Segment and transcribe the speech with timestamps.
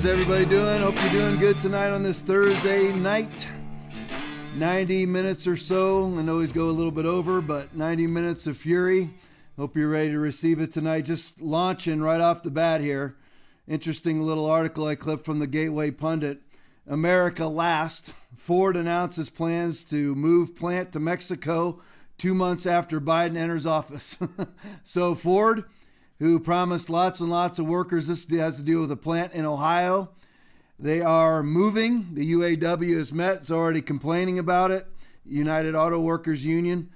[0.00, 0.80] How's everybody doing?
[0.80, 3.50] Hope you're doing good tonight on this Thursday night.
[4.56, 6.18] 90 minutes or so.
[6.18, 9.10] I always go a little bit over, but 90 minutes of fury.
[9.58, 11.02] Hope you're ready to receive it tonight.
[11.02, 13.16] Just launching right off the bat here.
[13.68, 16.40] Interesting little article I clipped from the Gateway Pundit.
[16.86, 18.14] America last.
[18.38, 21.82] Ford announces plans to move plant to Mexico
[22.16, 24.16] two months after Biden enters office.
[24.82, 25.66] so, Ford,
[26.20, 29.44] who promised lots and lots of workers, this has to do with a plant in
[29.44, 30.10] Ohio.
[30.78, 32.14] They are moving.
[32.14, 34.86] The UAW has met, it's already complaining about it.
[35.26, 36.90] United Auto Workers Union.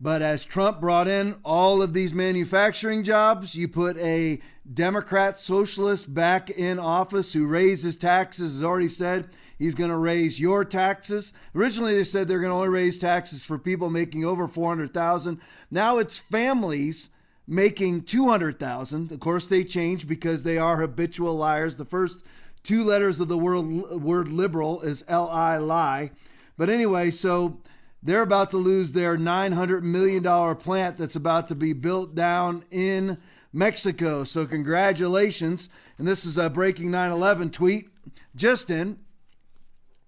[0.00, 4.40] But as Trump brought in all of these manufacturing jobs, you put a
[4.72, 10.40] Democrat socialist back in office who raises taxes, has already said he's going to raise
[10.40, 11.32] your taxes.
[11.54, 15.40] Originally, they said they're going to only raise taxes for people making over 400,000.
[15.70, 17.10] Now it's families
[17.46, 19.12] making 200,000.
[19.12, 21.76] Of course, they change because they are habitual liars.
[21.76, 22.22] The first
[22.62, 23.66] two letters of the word,
[24.02, 26.10] word liberal is L I lie.
[26.56, 27.60] But anyway, so
[28.02, 30.22] they're about to lose their $900 million
[30.56, 33.18] plant that's about to be built down in
[33.52, 34.24] Mexico.
[34.24, 35.68] So, congratulations.
[35.98, 37.88] And this is a breaking 9 11 tweet
[38.34, 38.98] just in.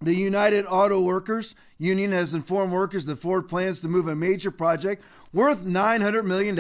[0.01, 4.51] The United Auto Workers Union has informed workers that Ford plans to move a major
[4.51, 5.03] project
[5.33, 6.57] worth $900 million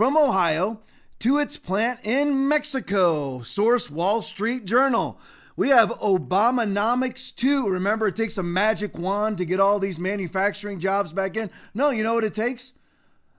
[0.00, 0.80] from Ohio
[1.18, 3.42] to its plant in Mexico.
[3.42, 5.20] Source Wall Street Journal.
[5.56, 7.68] We have Obamanomics too.
[7.68, 11.50] Remember, it takes a magic wand to get all these manufacturing jobs back in.
[11.74, 12.72] No, you know what it takes?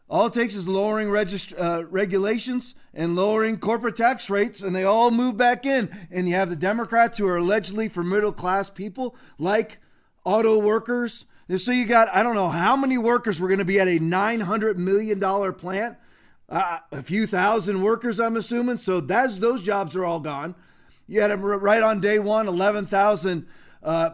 [0.08, 4.84] All it takes is lowering regist- uh, regulations and lowering corporate tax rates, and they
[4.84, 5.90] all move back in.
[6.12, 9.80] And you have the Democrats who are allegedly for middle class people, like
[10.24, 11.26] auto workers.
[11.58, 13.98] So you got, I don't know how many workers were going to be at a
[13.98, 15.20] $900 million
[15.56, 15.98] plant.
[16.52, 18.76] Uh, a few thousand workers, I'm assuming.
[18.76, 20.54] So that's those jobs are all gone.
[21.08, 23.48] You had them right on day one, 11,000
[23.82, 24.10] uh,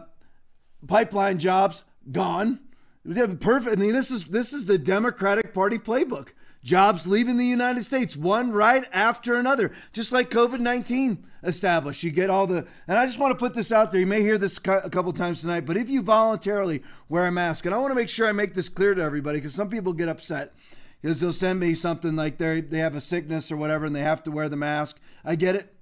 [0.86, 2.60] pipeline jobs gone.
[3.04, 3.76] Perfect.
[3.76, 6.28] I mean, this is this is the Democratic Party playbook.
[6.62, 12.02] Jobs leaving the United States, one right after another, just like COVID 19 established.
[12.02, 14.00] You get all the, and I just want to put this out there.
[14.00, 17.64] You may hear this a couple times tonight, but if you voluntarily wear a mask,
[17.64, 19.92] and I want to make sure I make this clear to everybody because some people
[19.92, 20.52] get upset
[21.00, 24.00] because they'll send me something like they they have a sickness or whatever and they
[24.00, 24.98] have to wear the mask.
[25.24, 25.74] I get it.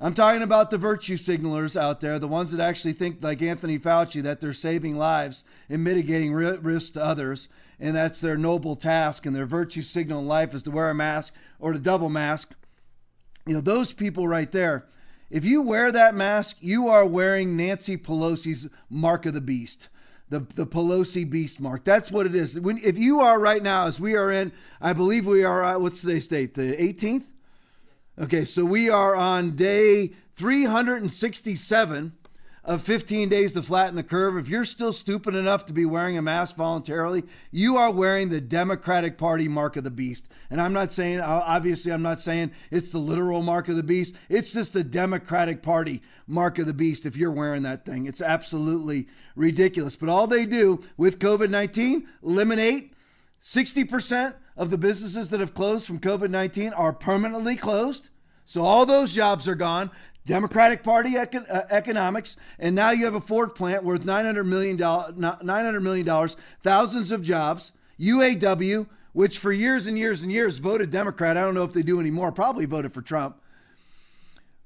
[0.00, 3.78] I'm talking about the virtue signalers out there, the ones that actually think, like Anthony
[3.78, 9.24] Fauci, that they're saving lives and mitigating risk to others, and that's their noble task.
[9.24, 12.54] And their virtue signal in life is to wear a mask or to double mask.
[13.46, 14.86] You know, those people right there,
[15.30, 19.88] if you wear that mask, you are wearing Nancy Pelosi's mark of the beast.
[20.30, 21.84] The, the Pelosi beast mark.
[21.84, 22.58] That's what it is.
[22.58, 25.78] When, if you are right now, as we are in, I believe we are, uh,
[25.78, 26.54] what's today's date?
[26.54, 27.24] The 18th?
[28.18, 32.12] Okay, so we are on day 367
[32.64, 34.38] of 15 days to flatten the curve.
[34.38, 38.40] If you're still stupid enough to be wearing a mask voluntarily, you are wearing the
[38.40, 40.26] Democratic Party mark of the beast.
[40.50, 44.14] And I'm not saying, obviously, I'm not saying it's the literal mark of the beast.
[44.28, 48.06] It's just the Democratic Party mark of the beast if you're wearing that thing.
[48.06, 49.96] It's absolutely ridiculous.
[49.96, 52.94] But all they do with COVID 19, eliminate
[53.42, 58.08] 60% of the businesses that have closed from COVID 19 are permanently closed.
[58.46, 59.90] So all those jobs are gone.
[60.26, 64.78] Democratic Party econ- uh, economics, and now you have a Ford plant worth $900 million,
[64.78, 66.28] $900 million,
[66.62, 67.72] thousands of jobs.
[68.00, 71.36] UAW, which for years and years and years voted Democrat.
[71.36, 73.40] I don't know if they do anymore, probably voted for Trump.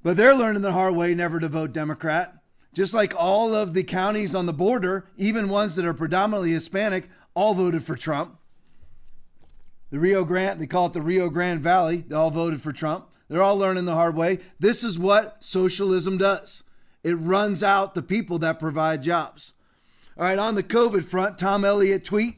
[0.03, 2.35] But they're learning the hard way never to vote Democrat.
[2.73, 7.09] Just like all of the counties on the border, even ones that are predominantly Hispanic,
[7.35, 8.39] all voted for Trump.
[9.91, 13.09] The Rio Grande, they call it the Rio Grande Valley, they all voted for Trump.
[13.29, 14.39] They're all learning the hard way.
[14.59, 16.63] This is what socialism does
[17.05, 19.53] it runs out the people that provide jobs.
[20.17, 22.37] All right, on the COVID front, Tom Elliott tweet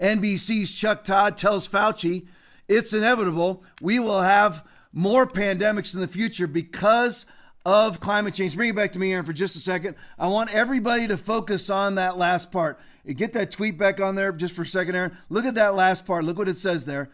[0.00, 2.26] NBC's Chuck Todd tells Fauci
[2.68, 3.64] it's inevitable.
[3.80, 7.26] We will have more pandemics in the future because
[7.66, 8.56] of climate change.
[8.56, 9.96] Bring it back to me, Aaron, for just a second.
[10.18, 12.78] I want everybody to focus on that last part.
[13.06, 15.16] Get that tweet back on there just for a second, Aaron.
[15.28, 16.24] Look at that last part.
[16.24, 17.10] Look what it says there.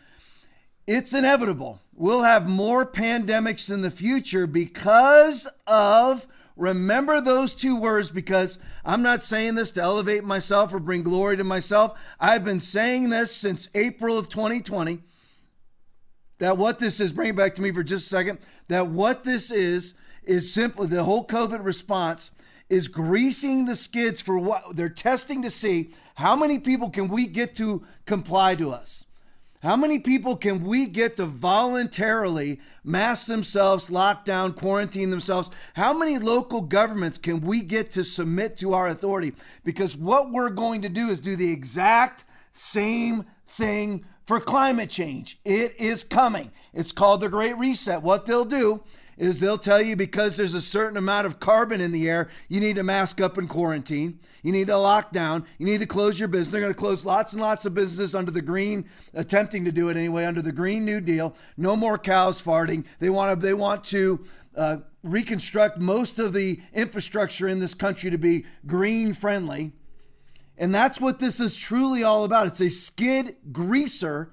[0.87, 1.81] It's inevitable.
[1.95, 9.03] We'll have more pandemics in the future because of, remember those two words, because I'm
[9.03, 11.99] not saying this to elevate myself or bring glory to myself.
[12.19, 15.01] I've been saying this since April of 2020.
[16.39, 18.39] That what this is, bring it back to me for just a second.
[18.69, 19.95] That what this is,
[20.25, 22.31] is simply the whole COVID response
[22.71, 27.27] is greasing the skids for what they're testing to see how many people can we
[27.27, 29.05] get to comply to us.
[29.63, 35.51] How many people can we get to voluntarily mask themselves, lock down, quarantine themselves?
[35.75, 39.35] How many local governments can we get to submit to our authority?
[39.63, 42.25] Because what we're going to do is do the exact
[42.55, 45.39] same thing for climate change.
[45.45, 46.53] It is coming.
[46.73, 48.03] It's called the Great Reset.
[48.03, 48.83] What they'll do
[49.21, 52.59] is they'll tell you because there's a certain amount of carbon in the air, you
[52.59, 54.19] need to mask up and quarantine.
[54.43, 55.45] You need to lock down.
[55.59, 56.51] You need to close your business.
[56.51, 59.91] They're going to close lots and lots of businesses under the green, attempting to do
[59.91, 61.37] it anyway, under the Green New Deal.
[61.59, 62.87] No more cows farting.
[62.99, 63.47] They want to.
[63.47, 64.25] They want to.
[64.57, 69.73] Uh, reconstruct most of the infrastructure in this country to be green friendly.
[70.59, 72.49] And that's what this is truly all about.
[72.49, 74.33] It's a skid greaser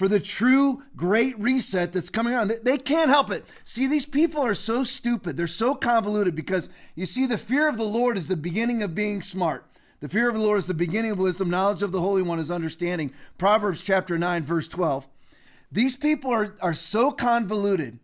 [0.00, 2.50] for the true great reset that's coming around.
[2.62, 3.44] They, can't help it.
[3.66, 5.36] See, these people are so stupid.
[5.36, 8.94] They're so convoluted because you see, the fear of the Lord is the beginning of
[8.94, 9.66] being smart.
[10.00, 11.50] The fear of the Lord is the beginning of wisdom.
[11.50, 13.12] Knowledge of the Holy One is understanding.
[13.36, 15.06] Proverbs chapter 9, verse 12.
[15.70, 17.98] These people are, are so convoluted.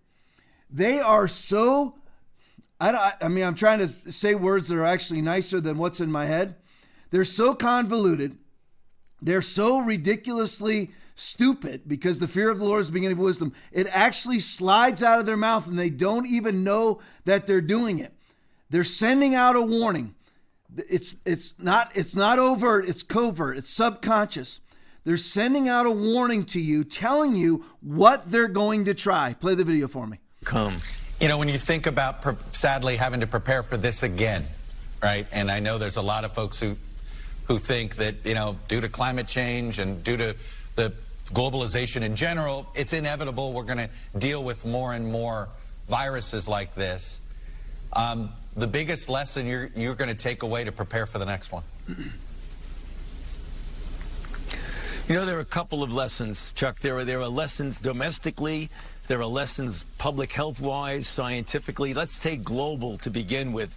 [0.69, 1.95] They are so,
[2.79, 6.01] I, don't I mean, I'm trying to say words that are actually nicer than what's
[6.01, 6.57] in my head.
[7.09, 8.37] They're so convoluted.
[9.23, 13.53] They're so ridiculously stupid because the fear of the Lord is the beginning of wisdom.
[13.73, 17.99] It actually slides out of their mouth and they don't even know that they're doing
[17.99, 18.13] it.
[18.71, 20.15] They're sending out a warning.
[20.89, 24.61] It's it's not it's not overt, it's covert, it's subconscious.
[25.05, 29.35] They're sending out a warning to you, telling you what they're going to try.
[29.35, 30.19] Play the video for me.
[30.45, 30.79] Come.
[31.21, 32.25] You know, when you think about
[32.55, 34.45] sadly having to prepare for this again,
[35.01, 35.27] right?
[35.31, 36.77] And I know there's a lot of folks who
[37.47, 40.35] who think that, you know, due to climate change and due to
[40.75, 40.93] the
[41.31, 45.49] globalization in general, it's inevitable we're going to deal with more and more
[45.89, 47.21] viruses like this.
[47.93, 51.53] Um, the biggest lesson you're, you're going to take away to prepare for the next
[51.53, 51.63] one?
[55.09, 56.81] You know, there are a couple of lessons, Chuck.
[56.81, 58.71] There are, there are lessons domestically,
[59.07, 61.95] there are lessons public health wise, scientifically.
[61.95, 63.77] Let's take global to begin with.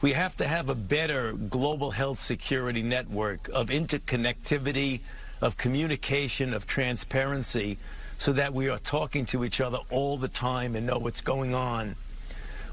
[0.00, 5.00] We have to have a better global health security network of interconnectivity,
[5.42, 7.76] of communication, of transparency,
[8.16, 11.52] so that we are talking to each other all the time and know what's going
[11.52, 11.96] on.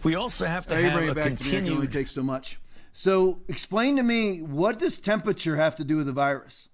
[0.04, 1.66] We also have to have a continued.
[1.66, 2.60] To only takes so much.
[2.94, 6.70] So, explain to me what does temperature have to do with the virus?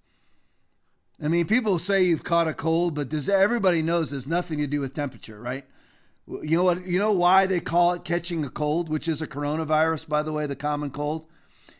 [1.22, 4.66] I mean, people say you've caught a cold, but does everybody knows there's nothing to
[4.66, 5.64] do with temperature, right?
[6.28, 6.86] You know what?
[6.86, 10.32] You know why they call it catching a cold, which is a coronavirus, by the
[10.32, 11.26] way, the common cold,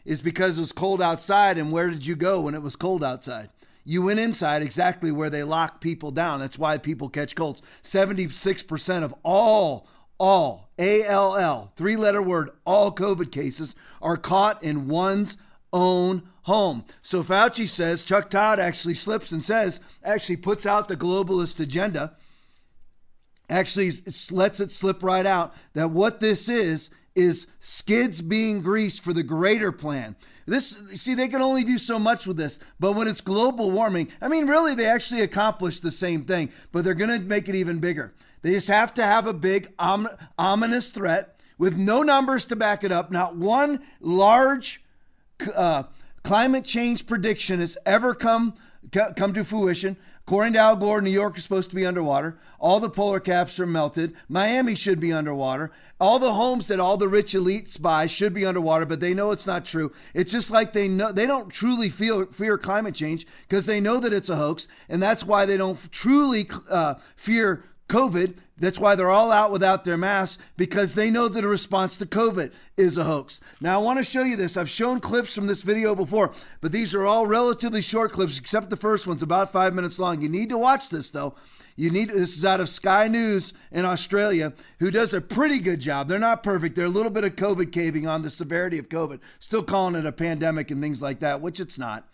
[0.06, 1.58] is because it was cold outside.
[1.58, 3.50] And where did you go when it was cold outside?
[3.86, 6.40] You went inside exactly where they lock people down.
[6.40, 7.62] That's why people catch colds.
[7.84, 9.86] 76% of all,
[10.18, 15.36] all, A L L, three letter word, all COVID cases are caught in one's
[15.72, 16.84] own home.
[17.00, 22.16] So Fauci says, Chuck Todd actually slips and says, actually puts out the globalist agenda,
[23.48, 23.92] actually
[24.32, 29.22] lets it slip right out that what this is, is skids being greased for the
[29.22, 30.16] greater plan.
[30.46, 34.08] This see they can only do so much with this, but when it's global warming,
[34.20, 37.56] I mean really they actually accomplished the same thing, but they're going to make it
[37.56, 38.14] even bigger.
[38.42, 40.08] They just have to have a big om-
[40.38, 43.10] ominous threat with no numbers to back it up.
[43.10, 44.84] Not one large
[45.54, 45.84] uh,
[46.22, 48.54] climate change prediction has ever come
[49.16, 49.96] come to fruition.
[50.26, 52.36] According to Al Gore, New York is supposed to be underwater.
[52.58, 54.12] All the polar caps are melted.
[54.28, 55.70] Miami should be underwater.
[56.00, 59.30] All the homes that all the rich elites buy should be underwater, but they know
[59.30, 59.92] it's not true.
[60.14, 64.00] It's just like they know they don't truly feel fear climate change because they know
[64.00, 68.34] that it's a hoax, and that's why they don't truly uh, fear COVID.
[68.58, 72.06] That's why they're all out without their masks because they know that a response to
[72.06, 73.38] COVID is a hoax.
[73.60, 74.56] Now, I want to show you this.
[74.56, 78.70] I've shown clips from this video before, but these are all relatively short clips, except
[78.70, 80.22] the first one's about five minutes long.
[80.22, 81.34] You need to watch this, though.
[81.78, 85.80] You need this is out of Sky News in Australia, who does a pretty good
[85.80, 86.08] job.
[86.08, 86.74] They're not perfect.
[86.74, 90.06] They're a little bit of COVID caving on the severity of COVID, still calling it
[90.06, 92.08] a pandemic and things like that, which it's not.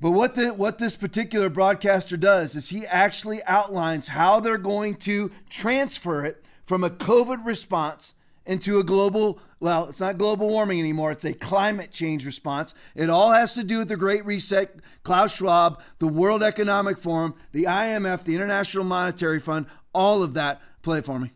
[0.00, 4.94] But what the, what this particular broadcaster does is he actually outlines how they're going
[4.96, 8.14] to transfer it from a COVID response
[8.46, 12.74] into a global, well, it's not global warming anymore, it's a climate change response.
[12.94, 17.34] It all has to do with the Great Reset, Klaus Schwab, the World Economic Forum,
[17.52, 20.62] the IMF, the International Monetary Fund, all of that.
[20.82, 21.32] Play for me.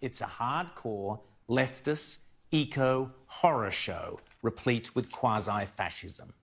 [0.00, 2.18] It's a hardcore leftist
[2.50, 6.34] eco horror show replete with quasi fascism.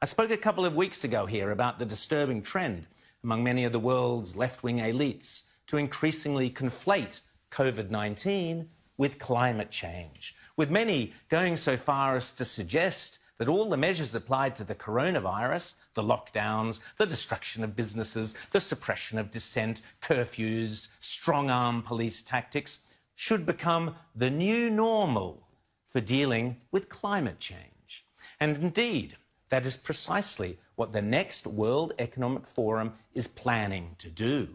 [0.00, 2.86] I spoke a couple of weeks ago here about the disturbing trend
[3.24, 9.72] among many of the world's left wing elites to increasingly conflate COVID 19 with climate
[9.72, 14.62] change, with many going so far as to suggest that all the measures applied to
[14.62, 21.82] the coronavirus, the lockdowns, the destruction of businesses, the suppression of dissent, curfews, strong arm
[21.82, 22.84] police tactics,
[23.16, 25.42] should become the new normal
[25.86, 28.06] for dealing with climate change.
[28.38, 29.16] And indeed,
[29.48, 34.48] that is precisely what the next World Economic Forum is planning to do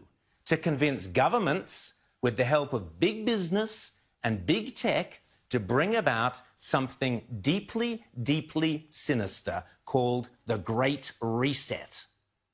[0.46, 6.42] to convince governments, with the help of big business and big tech, to bring about
[6.58, 12.06] something deeply, deeply sinister called the Great Reset.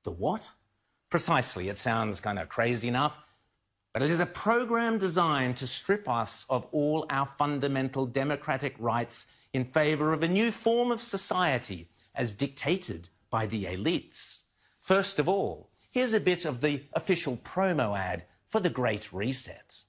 [0.03, 0.50] The what?
[1.10, 3.19] Precisely, it sounds kind of crazy enough,
[3.93, 9.25] but it is a program designed to strip us of all our fundamental democratic rights
[9.53, 11.88] in favor of a new form of society
[12.20, 14.44] as dictated by the elites.
[14.82, 19.84] First of all, here's a bit of the official promo ad for the Great Reset.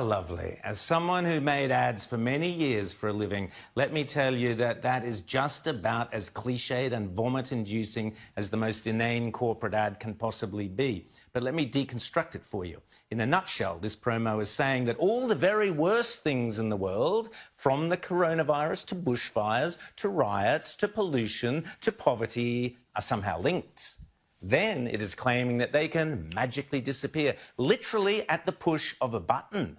[0.00, 0.58] Lovely.
[0.62, 4.54] As someone who made ads for many years for a living, let me tell you
[4.54, 9.74] that that is just about as cliched and vomit inducing as the most inane corporate
[9.74, 11.08] ad can possibly be.
[11.32, 12.80] But let me deconstruct it for you.
[13.10, 16.76] In a nutshell, this promo is saying that all the very worst things in the
[16.76, 23.96] world, from the coronavirus to bushfires to riots to pollution to poverty, are somehow linked.
[24.40, 29.20] Then it is claiming that they can magically disappear, literally at the push of a
[29.20, 29.76] button.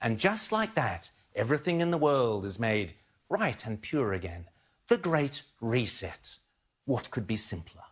[0.00, 2.94] And just like that, everything in the world is made
[3.28, 4.46] right and pure again.
[4.88, 6.38] The Great Reset.
[6.84, 7.82] What could be simpler?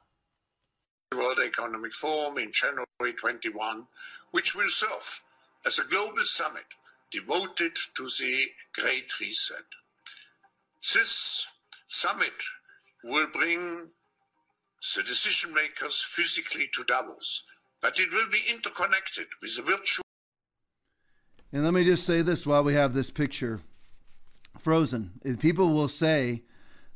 [1.11, 3.87] The World Economic Forum in January 21,
[4.31, 5.23] which will serve
[5.67, 6.65] as a global summit
[7.11, 9.65] devoted to the Great Reset.
[10.95, 11.47] This
[11.89, 12.33] summit
[13.05, 13.89] will bring
[14.95, 17.43] the decision makers physically to Davos,
[17.81, 20.06] but it will be interconnected with the virtual.
[21.53, 23.61] And let me just say this while we have this picture
[24.59, 25.13] frozen.
[25.39, 26.43] People will say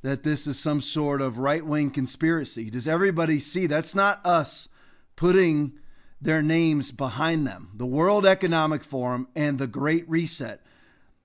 [0.03, 2.71] that this is some sort of right wing conspiracy.
[2.71, 3.67] Does everybody see?
[3.67, 4.69] That's not us
[5.15, 5.75] putting
[6.21, 7.71] their names behind them.
[7.75, 10.61] The World Economic Forum and the Great Reset.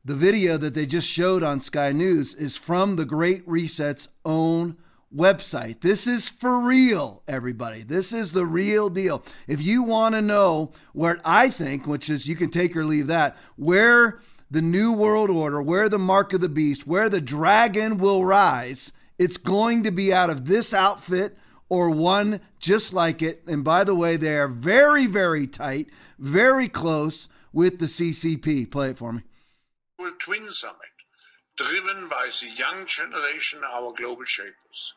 [0.04, 4.78] The video that they just showed on Sky News is from the Great Reset's own
[5.14, 5.82] website.
[5.82, 7.84] This is for real, everybody.
[7.84, 9.24] This is the real deal.
[9.48, 13.08] If you want to know where I think, which is you can take or leave
[13.08, 14.20] that, where
[14.50, 18.92] the New World Order, where the mark of the beast, where the dragon will rise,
[19.18, 21.38] it's going to be out of this outfit
[21.70, 23.44] or one just like it.
[23.48, 25.88] And by the way, they are very, very tight,
[26.20, 28.70] very close with the CCP.
[28.70, 29.22] Play it for me.
[30.20, 30.95] Twin Summit
[31.58, 34.94] driven by the young generation, our global shapers.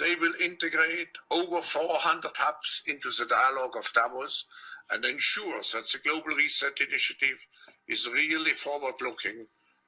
[0.00, 4.46] They will integrate over 400 hubs into the dialogue of Davos
[4.90, 7.44] and ensure that the Global Reset Initiative
[7.88, 9.46] is really forward looking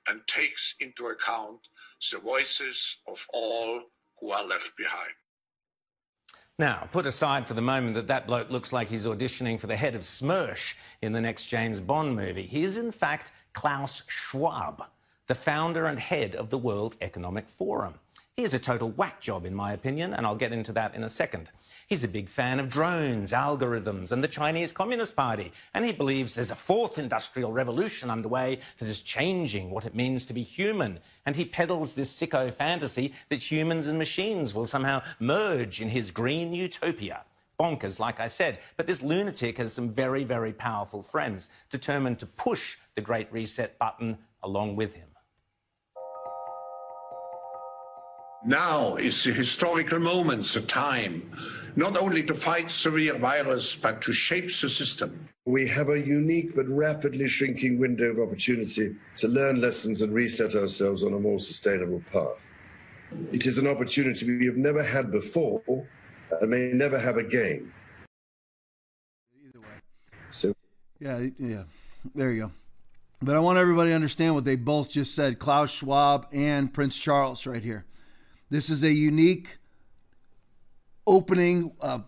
[0.09, 1.61] and takes into account
[2.13, 3.83] the voices of all
[4.21, 5.15] who are left behind.
[6.59, 9.77] Now, put aside for the moment that that bloke looks like he's auditioning for the
[9.77, 12.47] head of Smersh in the next James Bond movie.
[12.47, 14.85] He is, in fact, Klaus Schwab
[15.27, 17.95] the founder and head of the World Economic Forum.
[18.37, 21.05] He is a total whack job, in my opinion, and I'll get into that in
[21.05, 21.51] a second.
[21.87, 26.35] He's a big fan of drones, algorithms, and the Chinese Communist Party, and he believes
[26.35, 30.99] there's a fourth industrial revolution underway that is changing what it means to be human.
[31.25, 36.11] And he peddles this sicko fantasy that humans and machines will somehow merge in his
[36.11, 37.23] green utopia.
[37.59, 38.59] Bonkers, like I said.
[38.77, 43.79] But this lunatic has some very, very powerful friends determined to push the Great Reset
[43.79, 45.07] button along with him.
[48.47, 51.31] Now is the historical moment, the time,
[51.77, 55.29] not only to fight severe virus, but to shape the system.
[55.47, 60.55] We have a unique but rapidly shrinking window of opportunity to learn lessons and reset
[60.55, 62.51] ourselves on a more sustainable path.
[63.33, 65.63] It is an opportunity we have never had before
[66.31, 67.73] and may never have again.
[70.33, 70.55] So,
[71.01, 71.63] yeah, yeah,
[72.15, 72.53] there you go.
[73.23, 76.99] But I want everybody to understand what they both just said Klaus Schwab and Prince
[76.99, 77.87] Charles right here.
[78.55, 79.59] This is a unique
[81.09, 81.99] opening, uh,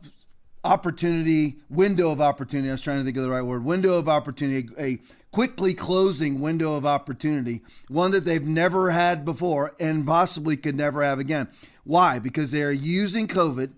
[0.63, 2.69] opportunity, window of opportunity.
[2.69, 3.65] I was trying to think of the right word.
[3.65, 5.01] Window of opportunity, a
[5.33, 11.03] quickly closing window of opportunity, one that they've never had before and possibly could never
[11.03, 11.49] have again.
[11.83, 12.21] Why?
[12.21, 13.73] Because they are using COVID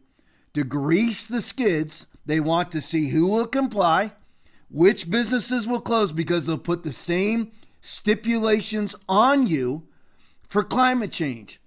[0.52, 2.06] to grease the skids.
[2.26, 4.12] They want to see who will comply,
[4.68, 9.88] which businesses will close because they'll put the same stipulations on you
[10.50, 11.62] for climate change.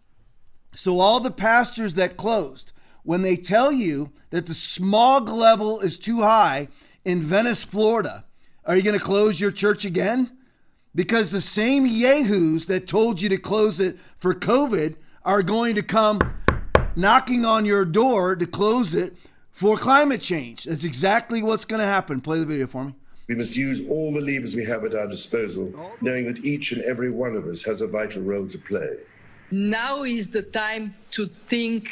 [0.73, 2.71] So, all the pastors that closed,
[3.03, 6.69] when they tell you that the smog level is too high
[7.03, 8.25] in Venice, Florida,
[8.65, 10.31] are you going to close your church again?
[10.93, 15.83] Because the same yahoos that told you to close it for COVID are going to
[15.83, 16.19] come
[16.95, 19.15] knocking on your door to close it
[19.51, 20.65] for climate change.
[20.65, 22.21] That's exactly what's going to happen.
[22.21, 22.95] Play the video for me.
[23.27, 26.81] We must use all the levers we have at our disposal, knowing that each and
[26.81, 28.97] every one of us has a vital role to play.
[29.51, 31.89] Now is the time to think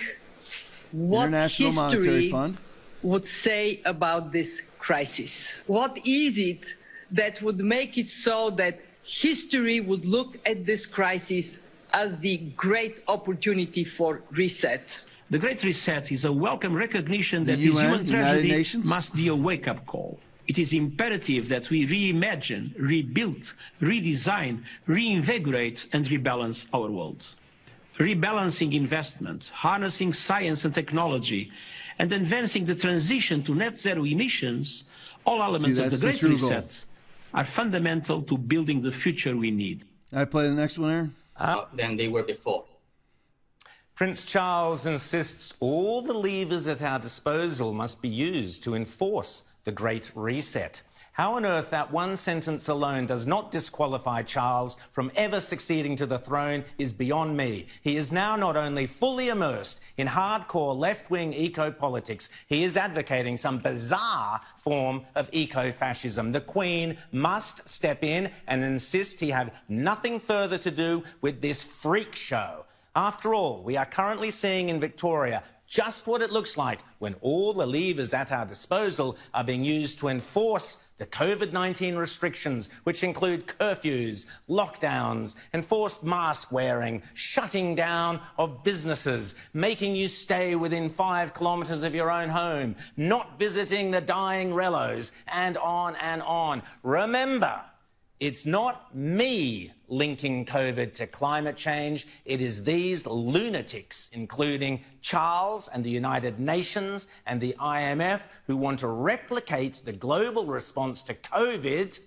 [0.94, 2.58] what International history Fund.
[3.04, 5.52] would say about this crisis.
[5.68, 6.64] What is it
[7.12, 11.60] that would make it so that history would look at this crisis
[11.92, 14.98] as the great opportunity for reset?
[15.30, 19.28] The Great Reset is a welcome recognition that The this UN, human tragedy must be
[19.28, 20.18] a wake up call.
[20.48, 27.36] It is imperative that we reimagine, rebuild, redesign, reinvigorate, and rebalance our world.
[28.00, 31.52] Rebalancing investment, harnessing science and technology,
[31.98, 34.86] and advancing the transition to net zero emissions,
[35.26, 36.32] all elements of the that's the Great goal.
[36.32, 36.86] Reset
[37.34, 39.86] are fundamental to building the future we need.
[40.14, 41.16] I play the next one, Aaron.
[41.36, 42.64] uh, than they were before.
[43.96, 49.74] Prince Charles insists all the levers at our disposal must be used to enforce the
[49.74, 50.82] Great Reset.
[51.14, 56.06] How on earth that one sentence alone does not disqualify Charles from ever succeeding to
[56.06, 57.68] the throne is beyond me.
[57.82, 62.78] He is now not only fully immersed in hardcore left wing eco politics, he is
[62.78, 66.32] advocating some bizarre form of eco fascism.
[66.32, 71.62] The Queen must step in and insist he have nothing further to do with this
[71.62, 72.66] freak show.
[72.96, 77.54] After all, we are currently seeing in Victoria just what it looks like when all
[77.54, 83.04] the levers at our disposal are being used to enforce the COVID 19 restrictions, which
[83.04, 91.34] include curfews, lockdowns, enforced mask wearing, shutting down of businesses, making you stay within five
[91.34, 96.62] kilometres of your own home, not visiting the dying rellos, and on and on.
[96.84, 97.62] Remember,
[98.20, 102.06] it's not me linking COVID to climate change.
[102.26, 108.80] It is these lunatics, including Charles and the United Nations and the IMF, who want
[108.80, 111.98] to replicate the global response to COVID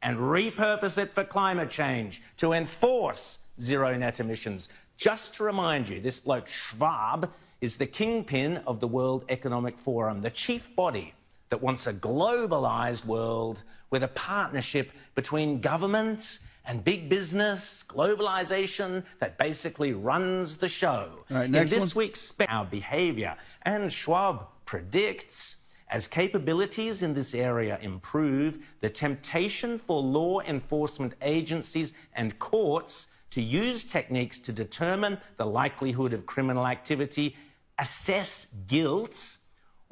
[0.00, 4.70] and repurpose it for climate change to enforce zero net emissions.
[4.96, 10.22] Just to remind you, this bloke Schwab is the kingpin of the World Economic Forum,
[10.22, 11.14] the chief body
[11.52, 19.36] that wants a globalized world with a partnership between governments and big business, globalization that
[19.36, 21.26] basically runs the show.
[21.28, 22.04] Right, In this one.
[22.06, 23.36] week's our behavior,
[23.66, 31.92] and Schwab predicts as capabilities in this area improve, the temptation for law enforcement agencies
[32.14, 37.36] and courts to use techniques to determine the likelihood of criminal activity,
[37.78, 39.36] assess guilt,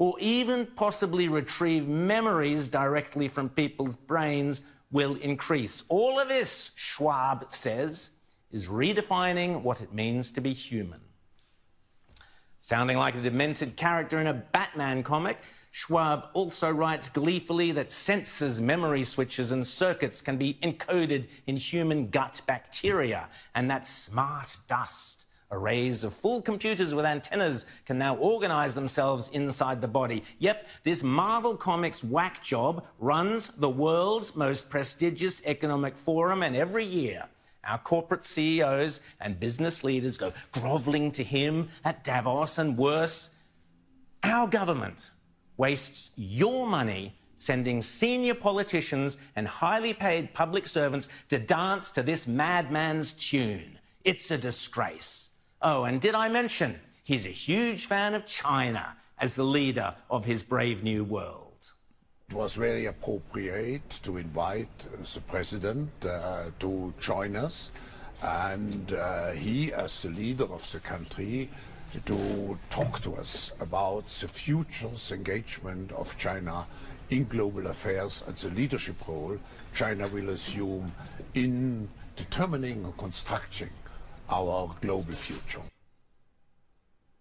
[0.00, 5.82] or even possibly retrieve memories directly from people's brains will increase.
[5.88, 8.08] All of this, Schwab says,
[8.50, 11.00] is redefining what it means to be human.
[12.60, 15.36] Sounding like a demented character in a Batman comic,
[15.70, 22.08] Schwab also writes gleefully that sensors, memory switches, and circuits can be encoded in human
[22.08, 28.74] gut bacteria, and that smart dust, arrays of full computers with antennas, can now organize
[28.74, 30.22] themselves inside the body.
[30.38, 36.84] Yep, this Marvel Comics whack job runs the world's most prestigious economic forum, and every
[36.84, 37.24] year,
[37.64, 43.30] our corporate CEOs and business leaders go groveling to him at Davos and worse.
[44.22, 45.10] Our government
[45.56, 52.26] wastes your money sending senior politicians and highly paid public servants to dance to this
[52.26, 53.78] madman's tune.
[54.04, 55.29] It's a disgrace.
[55.62, 60.24] Oh, and did I mention he's a huge fan of China as the leader of
[60.24, 61.74] his brave new world?
[62.30, 67.70] It was very appropriate to invite uh, the president uh, to join us,
[68.22, 71.50] and uh, he, as the leader of the country,
[72.06, 76.66] to talk to us about the future's engagement of China
[77.10, 79.36] in global affairs and the leadership role
[79.74, 80.92] China will assume
[81.34, 83.70] in determining and constructing
[84.30, 85.60] our global future.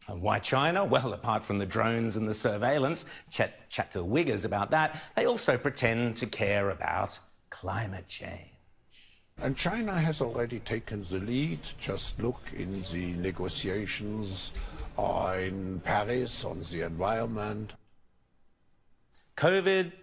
[0.07, 0.83] And why China?
[0.83, 5.01] Well, apart from the drones and the surveillance, chat, chat to the Uyghurs about that,
[5.15, 7.19] they also pretend to care about
[7.49, 8.49] climate change.
[9.41, 11.59] And China has already taken the lead.
[11.79, 14.51] Just look in the negotiations
[14.97, 17.73] in Paris on the environment.
[19.37, 19.93] COVID,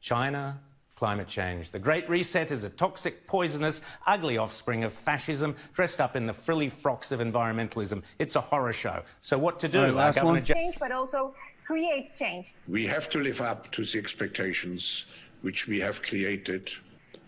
[0.00, 0.60] China,
[1.02, 1.72] climate change.
[1.72, 6.32] The Great Reset is a toxic, poisonous, ugly offspring of fascism dressed up in the
[6.32, 8.04] frilly frocks of environmentalism.
[8.20, 9.02] It's a horror show.
[9.20, 9.80] So what to do?
[9.80, 10.44] All right, last Governor one.
[10.44, 11.34] Change, but also
[11.66, 12.54] creates change.
[12.68, 15.06] We have to live up to the expectations
[15.40, 16.70] which we have created,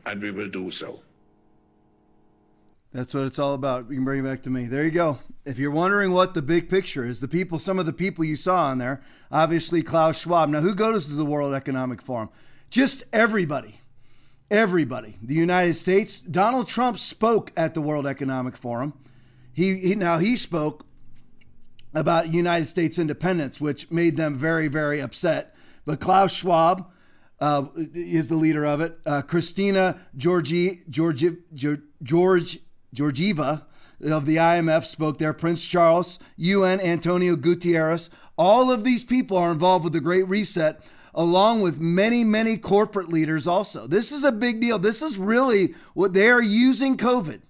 [0.06, 1.00] and we will do so.
[2.92, 3.90] That's what it's all about.
[3.90, 4.66] You can bring it back to me.
[4.66, 5.18] There you go.
[5.44, 8.36] If you're wondering what the big picture is, the people, some of the people you
[8.36, 10.48] saw on there, obviously Klaus Schwab.
[10.48, 12.28] Now, who goes to the World Economic Forum?
[12.74, 13.78] Just everybody.
[14.50, 15.16] Everybody.
[15.22, 16.18] The United States.
[16.18, 18.94] Donald Trump spoke at the World Economic Forum.
[19.52, 20.84] He, he now he spoke
[21.94, 25.54] about United States independence, which made them very, very upset.
[25.86, 26.90] But Klaus Schwab
[27.38, 28.98] uh, is the leader of it.
[29.06, 30.52] Uh, Christina George,
[30.90, 31.28] George
[32.02, 33.62] Georgieva
[34.04, 35.32] of the IMF spoke there.
[35.32, 38.10] Prince Charles, UN, Antonio Gutierrez.
[38.36, 40.82] All of these people are involved with the Great Reset,
[41.14, 43.86] along with many, many corporate leaders also.
[43.86, 44.78] This is a big deal.
[44.78, 47.42] This is really what they are using COVID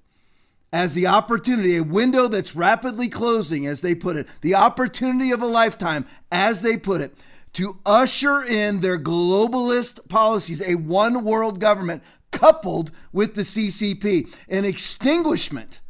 [0.75, 5.41] as the opportunity, a window that's rapidly closing, as they put it, the opportunity of
[5.41, 7.17] a lifetime, as they put it,
[7.53, 14.65] to usher in their globalist policies, a one world government coupled with the CCP, an
[14.65, 15.81] extinguishment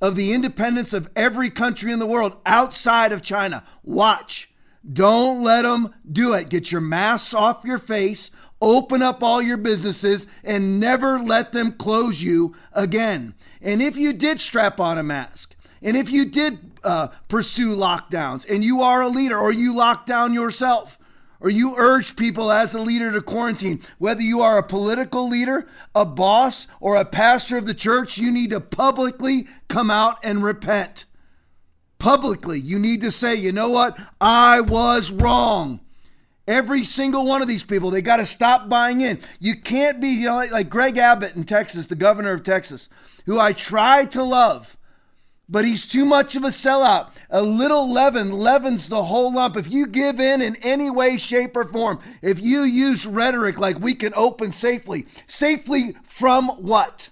[0.00, 3.62] of the independence of every country in the world outside of China.
[3.84, 4.51] Watch.
[4.90, 6.48] Don't let them do it.
[6.48, 11.72] Get your masks off your face, open up all your businesses, and never let them
[11.72, 13.34] close you again.
[13.60, 18.48] And if you did strap on a mask, and if you did uh, pursue lockdowns,
[18.48, 20.98] and you are a leader, or you lock down yourself,
[21.40, 25.66] or you urge people as a leader to quarantine, whether you are a political leader,
[25.94, 30.44] a boss, or a pastor of the church, you need to publicly come out and
[30.44, 31.04] repent.
[32.02, 33.96] Publicly, you need to say, you know what?
[34.20, 35.78] I was wrong.
[36.48, 39.20] Every single one of these people, they got to stop buying in.
[39.38, 42.88] You can't be you know, like, like Greg Abbott in Texas, the governor of Texas,
[43.24, 44.76] who I try to love
[45.52, 47.10] but he's too much of a sellout.
[47.28, 49.54] A little leaven leavens the whole lump.
[49.54, 53.78] If you give in in any way, shape, or form, if you use rhetoric like
[53.78, 57.10] we can open safely, safely from what?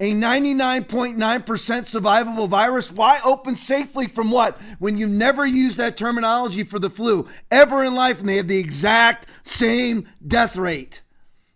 [0.00, 2.90] A 99.9% survivable virus?
[2.90, 4.60] Why open safely from what?
[4.80, 8.48] When you never use that terminology for the flu ever in life and they have
[8.48, 11.02] the exact same death rate.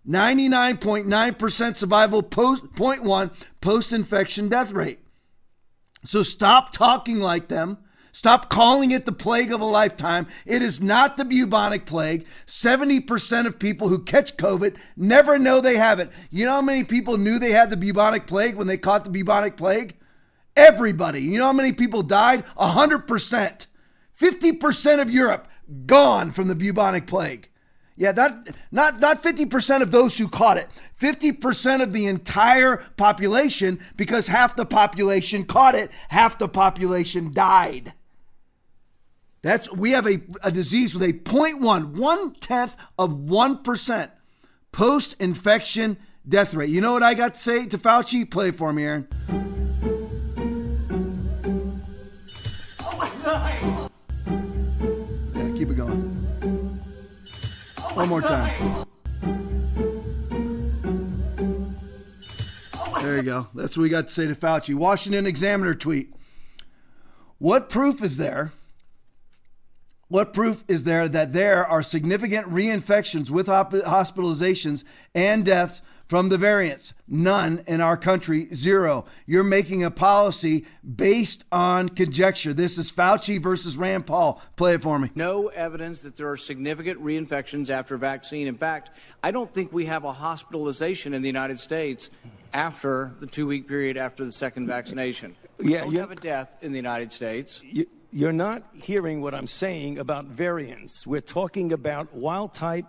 [0.08, 5.00] 99.9% survival post 0.1 post infection death rate.
[6.04, 7.78] So stop talking like them.
[8.18, 10.26] Stop calling it the plague of a lifetime.
[10.44, 12.26] It is not the bubonic plague.
[12.48, 16.10] 70% of people who catch COVID never know they have it.
[16.28, 19.10] You know how many people knew they had the bubonic plague when they caught the
[19.10, 19.94] bubonic plague?
[20.56, 21.20] Everybody.
[21.20, 22.44] You know how many people died?
[22.56, 23.66] 100%.
[24.20, 25.46] 50% of Europe
[25.86, 27.48] gone from the bubonic plague.
[27.94, 30.68] Yeah, that not not 50% of those who caught it.
[31.00, 37.92] 50% of the entire population because half the population caught it, half the population died.
[39.42, 44.10] That's we have a, a disease with a 0.1, one tenth of 1%
[44.72, 45.96] post-infection
[46.28, 46.70] death rate.
[46.70, 48.28] You know what I got to say to Fauci?
[48.28, 49.08] Play it for me, Aaron.
[52.80, 53.90] Oh my God!
[55.36, 56.82] Yeah, keep it going.
[57.78, 58.84] Oh one more time.
[62.74, 63.46] Oh there you go.
[63.54, 64.74] That's what we got to say to Fauci.
[64.74, 66.12] Washington Examiner tweet.
[67.38, 68.52] What proof is there?
[70.08, 74.82] What proof is there that there are significant reinfections with hop- hospitalizations
[75.14, 76.94] and deaths from the variants?
[77.06, 79.04] None in our country, zero.
[79.26, 80.64] You're making a policy
[80.96, 82.54] based on conjecture.
[82.54, 84.40] This is Fauci versus Rand Paul.
[84.56, 85.10] Play it for me.
[85.14, 88.46] No evidence that there are significant reinfections after vaccine.
[88.46, 88.90] In fact,
[89.22, 92.08] I don't think we have a hospitalization in the United States
[92.54, 95.36] after the two week period after the second vaccination.
[95.60, 97.60] Yeah, don't you- have a death in the United States.
[97.62, 101.06] You, you're not hearing what I'm saying about variants.
[101.06, 102.86] We're talking about wild type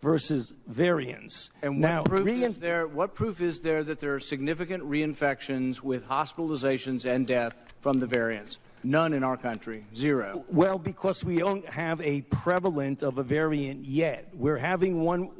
[0.00, 1.50] versus variants.
[1.62, 2.86] And what now, proof rein- is there?
[2.86, 8.06] What proof is there that there are significant reinfections with hospitalizations and death from the
[8.06, 8.58] variants?
[8.84, 9.84] None in our country.
[9.94, 10.44] Zero.
[10.48, 14.28] Well, because we don't have a prevalent of a variant yet.
[14.34, 15.30] We're having one.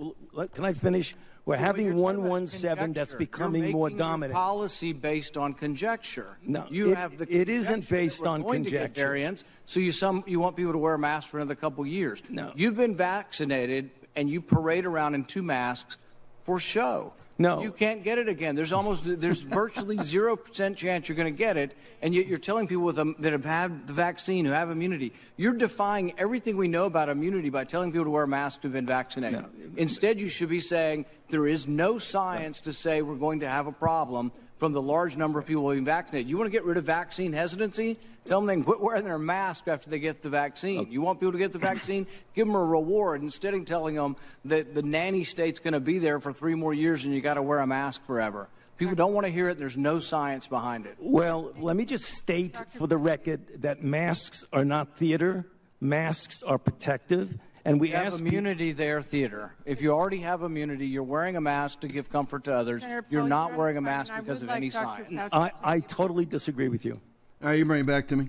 [0.53, 1.16] Can I finish?
[1.44, 4.33] We're having 117 that's becoming more dominant.
[4.35, 6.38] policy based on conjecture.
[6.46, 7.26] No, you it- have the.
[7.28, 9.00] it isn't based on going to get conjecture.
[9.09, 12.22] variants, so you some you want people to wear a mask for another couple years.
[12.28, 12.52] No.
[12.55, 15.96] you've been vaccinated and you parade around in two masks
[16.44, 17.12] for show.
[17.42, 17.62] No.
[17.62, 18.55] you can't get it again.
[18.55, 22.38] There's almost there's virtually zero percent chance you're going to get it, and yet you're
[22.38, 25.12] telling people with a, that have had the vaccine who have immunity.
[25.37, 28.72] You're defying everything we know about immunity by telling people to wear a mask who've
[28.72, 29.44] been vaccinated.
[29.76, 33.66] Instead, you should be saying there is no science to say we're going to have
[33.66, 36.31] a problem from the large number of people being vaccinated.
[36.31, 37.98] You want to get rid of vaccine hesitancy?
[38.24, 40.90] Tell them they can quit wearing their mask after they get the vaccine.
[40.90, 42.06] You want people to get the vaccine?
[42.35, 45.98] Give them a reward instead of telling them that the nanny state's going to be
[45.98, 48.48] there for three more years and you got to wear a mask forever.
[48.78, 49.58] People don't want to hear it.
[49.58, 50.96] There's no science behind it.
[50.98, 55.46] Well, let me just state for the record that masks are not theater.
[55.80, 59.52] Masks are protective, and we You have ask peop- immunity there, theater.
[59.64, 62.82] If you already have immunity, you're wearing a mask to give comfort to others.
[62.82, 64.68] Senator You're Paul, not you're wearing a out of time, mask because would of any
[64.70, 65.04] Dr.
[65.08, 65.28] science.
[65.32, 67.00] I, I totally disagree with you.
[67.42, 68.28] All right, you bring it back to me.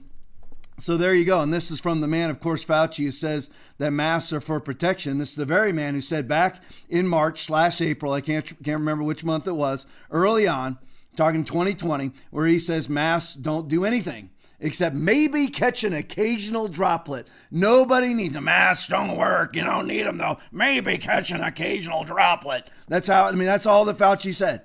[0.79, 1.41] So there you go.
[1.41, 4.59] And this is from the man, of course, Fauci, who says that masks are for
[4.59, 5.19] protection.
[5.19, 8.79] This is the very man who said back in March slash April, I can't can't
[8.79, 10.79] remember which month it was, early on,
[11.15, 17.27] talking 2020, where he says masks don't do anything except maybe catch an occasional droplet.
[17.51, 18.89] Nobody needs a mask.
[18.89, 19.55] Don't work.
[19.55, 20.39] You don't need them though.
[20.51, 22.67] Maybe catch an occasional droplet.
[22.87, 23.25] That's how.
[23.25, 24.63] I mean, that's all that Fauci said.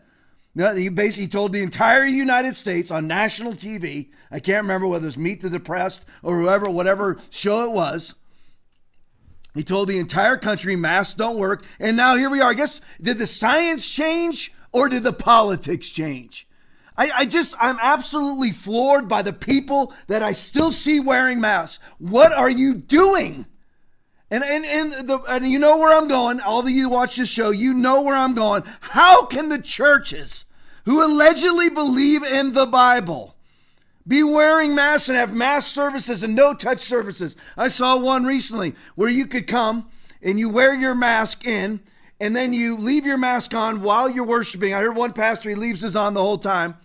[0.55, 4.11] No, he basically told the entire United States on national TV.
[4.31, 8.15] I can't remember whether it was Meet the Depressed or whoever, whatever show it was.
[9.55, 11.65] He told the entire country masks don't work.
[11.81, 12.51] And now here we are.
[12.51, 16.49] I guess, did the science change or did the politics change?
[16.97, 21.83] I, I just, I'm absolutely floored by the people that I still see wearing masks.
[21.99, 23.47] What are you doing?
[24.31, 26.41] And, and, and, the, and you know where I'm going.
[26.41, 28.63] All of you watch this show, you know where I'm going.
[28.81, 30.45] How can the churches
[30.85, 33.35] who allegedly believe in the Bible
[34.07, 37.37] be wearing masks and have mask services and no touch services?
[37.57, 39.89] I saw one recently where you could come
[40.23, 41.81] and you wear your mask in
[42.21, 44.75] and then you leave your mask on while you're worshiping.
[44.75, 46.77] I heard one pastor, he leaves his on the whole time.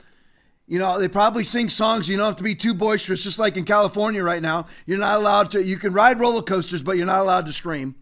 [0.67, 2.07] You know, they probably sing songs.
[2.07, 4.67] You don't have to be too boisterous, just like in California right now.
[4.85, 7.95] You're not allowed to, you can ride roller coasters, but you're not allowed to scream.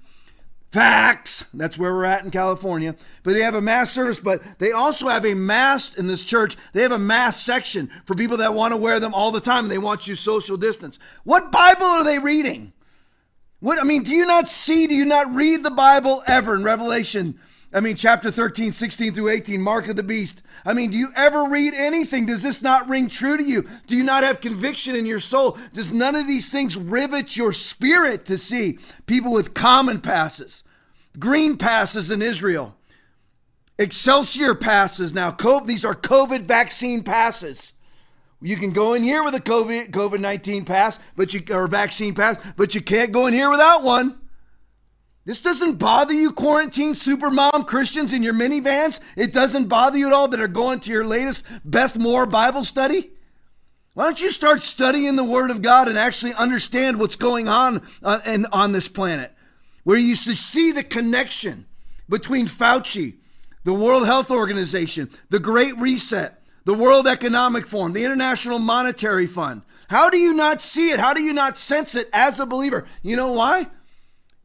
[0.71, 1.43] Facts.
[1.53, 2.95] That's where we're at in California.
[3.23, 6.55] But they have a mass service, but they also have a mass in this church.
[6.71, 9.67] They have a mass section for people that want to wear them all the time.
[9.67, 10.97] They want you social distance.
[11.25, 12.71] What Bible are they reading?
[13.59, 16.63] What I mean, do you not see, do you not read the Bible ever in
[16.63, 17.37] Revelation?
[17.73, 20.41] I mean, chapter 13, 16 through 18, Mark of the Beast.
[20.65, 22.25] I mean, do you ever read anything?
[22.25, 23.67] Does this not ring true to you?
[23.87, 25.57] Do you not have conviction in your soul?
[25.71, 30.63] Does none of these things rivet your spirit to see people with common passes,
[31.17, 32.75] green passes in Israel,
[33.79, 35.31] Excelsior passes now?
[35.31, 37.71] COVID, these are COVID vaccine passes.
[38.41, 42.15] You can go in here with a COVID COVID nineteen pass, but you or vaccine
[42.15, 44.20] pass, but you can't go in here without one.
[45.23, 48.99] This doesn't bother you, quarantine supermom Christians in your minivans.
[49.15, 52.63] It doesn't bother you at all that are going to your latest Beth Moore Bible
[52.63, 53.11] study.
[53.93, 57.85] Why don't you start studying the Word of God and actually understand what's going on
[58.01, 59.33] uh, in, on this planet,
[59.83, 61.67] where you see the connection
[62.09, 63.17] between Fauci,
[63.63, 69.61] the World Health Organization, the Great Reset, the World Economic Forum, the International Monetary Fund.
[69.89, 70.99] How do you not see it?
[70.99, 72.87] How do you not sense it as a believer?
[73.03, 73.67] You know why?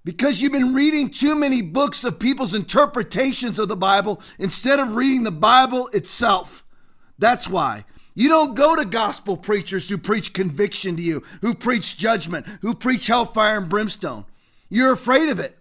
[0.07, 4.95] Because you've been reading too many books of people's interpretations of the Bible instead of
[4.95, 6.65] reading the Bible itself.
[7.19, 7.85] That's why.
[8.15, 12.73] You don't go to gospel preachers who preach conviction to you, who preach judgment, who
[12.73, 14.27] preach hellfire and brimstone.
[14.69, 15.59] You're afraid of it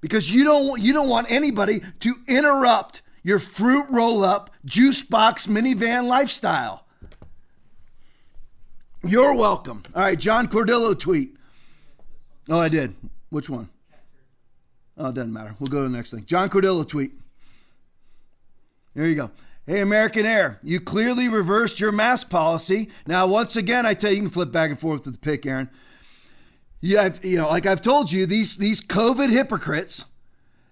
[0.00, 5.48] because you don't you don't want anybody to interrupt your fruit roll up juice box
[5.48, 6.84] minivan lifestyle.
[9.02, 9.82] You're welcome.
[9.92, 11.36] All right, John Cardillo tweet.
[12.48, 12.94] Oh, I did.
[13.30, 13.70] Which one?
[14.98, 15.54] Oh, it doesn't matter.
[15.58, 16.26] We'll go to the next thing.
[16.26, 17.12] John Cardillo tweet.
[18.94, 19.30] There you go.
[19.64, 22.88] Hey, American Air, you clearly reversed your mask policy.
[23.06, 25.46] Now, once again, I tell you, you can flip back and forth with the pick,
[25.46, 25.70] Aaron.
[26.80, 30.04] Yeah, I've, you know, like I've told you, these these COVID hypocrites,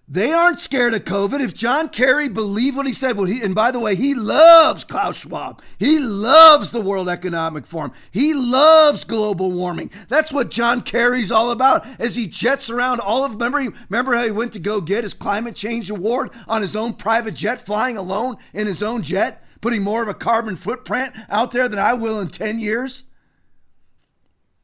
[0.09, 1.41] They aren't scared of COVID.
[1.41, 4.85] If John Kerry believed what he said, well, he, and by the way, he loves
[4.85, 5.61] Klaus Schwab.
[5.79, 7.91] He loves the World Economic Forum.
[8.13, 9.91] He loves global warming.
[10.07, 11.85] That's what John Kerry's all about.
[11.99, 15.13] As he jets around all of, remember, remember how he went to go get his
[15.13, 19.83] climate change award on his own private jet, flying alone in his own jet, putting
[19.83, 23.03] more of a carbon footprint out there than I will in 10 years?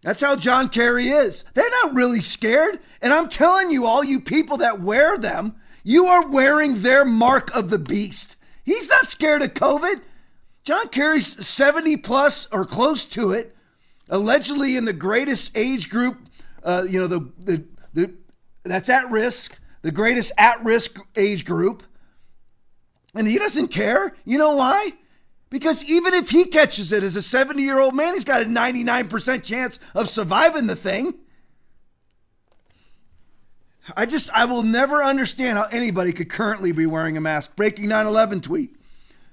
[0.02, 1.44] That's how John Kerry is.
[1.54, 2.80] They're not really scared.
[3.00, 7.54] And I'm telling you, all you people that wear them, you are wearing their mark
[7.54, 8.36] of the beast.
[8.64, 10.00] He's not scared of COVID.
[10.64, 13.56] John Kerry's 70 plus or close to it,
[14.08, 16.18] allegedly in the greatest age group,
[16.62, 18.14] uh, you know, the, the, the,
[18.64, 21.82] that's at risk, the greatest at risk age group.
[23.14, 24.16] And he doesn't care.
[24.24, 24.94] You know why?
[25.52, 28.46] Because even if he catches it as a 70 year old man, he's got a
[28.46, 31.12] 99% chance of surviving the thing.
[33.94, 37.54] I just, I will never understand how anybody could currently be wearing a mask.
[37.54, 38.74] Breaking 9 11 tweet.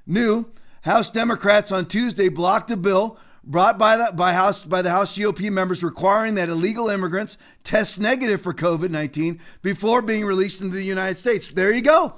[0.05, 0.47] New
[0.81, 5.17] House Democrats on Tuesday blocked a bill brought by the, by, House, by the House
[5.17, 10.75] GOP members requiring that illegal immigrants test negative for COVID 19 before being released into
[10.75, 11.47] the United States.
[11.47, 12.15] There you go.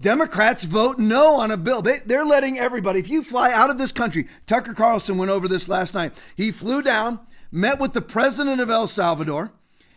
[0.00, 1.82] Democrats vote no on a bill.
[1.82, 5.48] They, they're letting everybody, if you fly out of this country, Tucker Carlson went over
[5.48, 6.12] this last night.
[6.36, 9.52] He flew down, met with the president of El Salvador,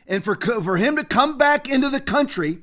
[0.08, 2.62] and for, for him to come back into the country,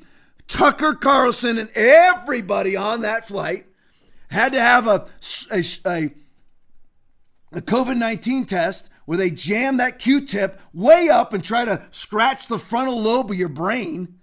[0.48, 3.66] Tucker Carlson and everybody on that flight
[4.30, 5.06] had to have a,
[5.52, 6.10] a, a,
[7.52, 11.82] a COVID 19 test where they jam that Q tip way up and try to
[11.90, 14.18] scratch the frontal lobe of your brain.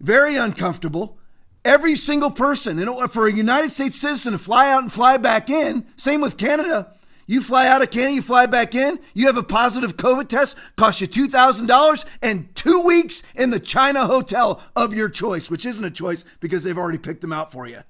[0.00, 1.18] Very uncomfortable.
[1.66, 5.50] Every single person, and for a United States citizen to fly out and fly back
[5.50, 6.94] in, same with Canada.
[7.26, 10.56] You fly out of Canada, you fly back in, you have a positive COVID test,
[10.76, 15.84] cost you $2,000 and two weeks in the China hotel of your choice, which isn't
[15.84, 17.80] a choice because they've already picked them out for you.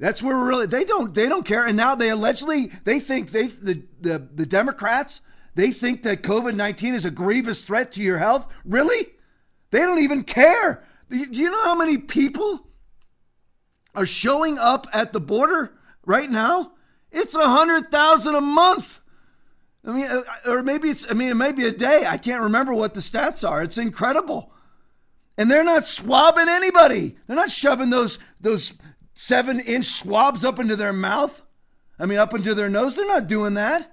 [0.00, 1.64] That's where we're really they don't they don't care.
[1.64, 5.20] And now they allegedly they think they the the, the Democrats,
[5.54, 8.52] they think that COVID-19 is a grievous threat to your health.
[8.64, 9.06] Really?
[9.70, 10.82] They don't even care.
[11.12, 12.66] Do you know how many people
[13.94, 15.74] are showing up at the border
[16.06, 16.72] right now?
[17.10, 19.00] It's a hundred thousand a month.
[19.84, 22.06] I mean, uh, or maybe it's, I mean, it may be a day.
[22.06, 23.62] I can't remember what the stats are.
[23.62, 24.52] It's incredible.
[25.36, 27.16] And they're not swabbing anybody.
[27.26, 28.72] They're not shoving those, those
[29.12, 31.42] seven inch swabs up into their mouth.
[31.98, 32.96] I mean, up into their nose.
[32.96, 33.91] They're not doing that.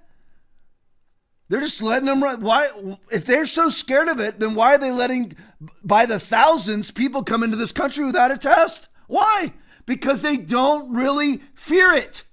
[1.50, 2.42] They're just letting them run.
[2.42, 2.70] Why,
[3.12, 5.36] if they're so scared of it, then why are they letting,
[5.84, 8.88] by the thousands, people come into this country without a test?
[9.08, 9.54] Why?
[9.88, 12.24] Because they don't really fear it.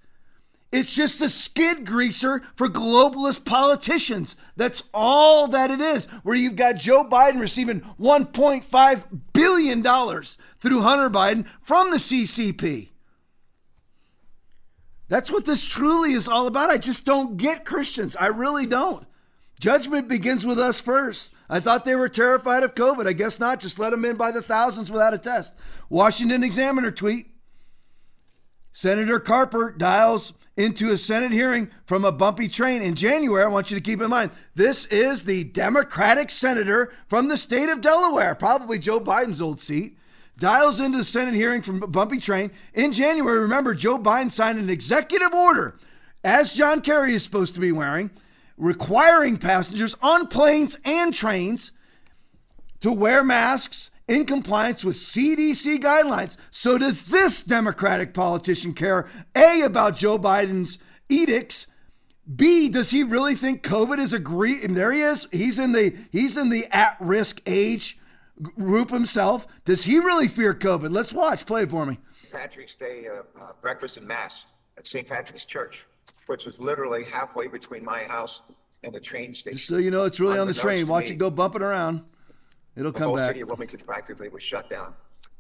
[0.71, 4.37] It's just a skid greaser for globalist politicians.
[4.57, 6.05] That's all that it is.
[6.23, 12.91] Where you've got Joe Biden receiving $1.5 billion through Hunter Biden from the CCP.
[15.09, 16.71] That's what this truly is all about.
[16.71, 18.17] I just don't get Christians.
[18.17, 19.07] I really don't.
[19.61, 21.33] Judgment begins with us first.
[21.49, 23.07] I thought they were terrified of COVID.
[23.07, 23.61] I guess not.
[23.61, 25.55] Just let them in by the thousands without a test.
[25.89, 27.29] Washington Examiner tweet
[28.73, 33.45] Senator Carper dials into a Senate hearing from a bumpy train in January.
[33.45, 37.69] I want you to keep in mind this is the Democratic senator from the state
[37.69, 39.99] of Delaware, probably Joe Biden's old seat
[40.39, 43.41] dials into the Senate hearing from Bumpy Train in January.
[43.41, 45.79] Remember, Joe Biden signed an executive order,
[46.23, 48.11] as John Kerry is supposed to be wearing,
[48.57, 51.73] requiring passengers on planes and trains
[52.81, 56.37] to wear masks in compliance with CDC guidelines.
[56.51, 61.67] So, does this Democratic politician care A, about Joe Biden's edicts?
[62.35, 64.63] B, does he really think COVID is a great?
[64.65, 65.29] And there he is.
[65.31, 67.99] He's in the he's in the at-risk age
[68.43, 69.47] group himself.
[69.65, 70.91] Does he really fear COVID?
[70.91, 71.47] Let's watch.
[71.47, 71.99] Play it for me.
[72.33, 74.45] Patrick's Day uh, uh, breakfast and mass
[74.77, 75.09] at St.
[75.09, 75.87] Patrick's Church,
[76.27, 78.43] which was literally halfway between my house
[78.83, 79.57] and the train station.
[79.57, 80.87] Just so you know, it's really on the train.
[80.87, 82.03] Watch me, it go bumping around.
[82.77, 83.01] It'll come back.
[83.01, 83.29] the whole back.
[83.29, 84.95] city of Wilmington practically was shut down,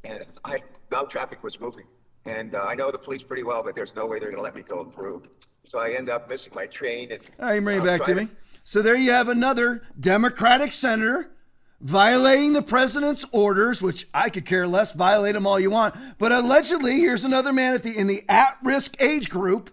[0.05, 1.85] and I no traffic was moving.
[2.25, 4.43] And uh, I know the police pretty well, but there's no way they're going to
[4.43, 5.23] let me go through.
[5.65, 7.13] So I end up missing my train.
[7.13, 8.29] And, All right, bring it back to me.
[8.65, 11.36] So there you have another Democratic senator
[11.81, 15.95] violating the president's orders, which I could care less, violate them all you want.
[16.19, 19.71] But allegedly, here's another man at the in the at-risk age group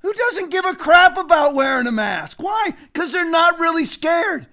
[0.00, 2.42] who doesn't give a crap about wearing a mask.
[2.42, 2.74] Why?
[2.92, 4.46] Because they're not really scared.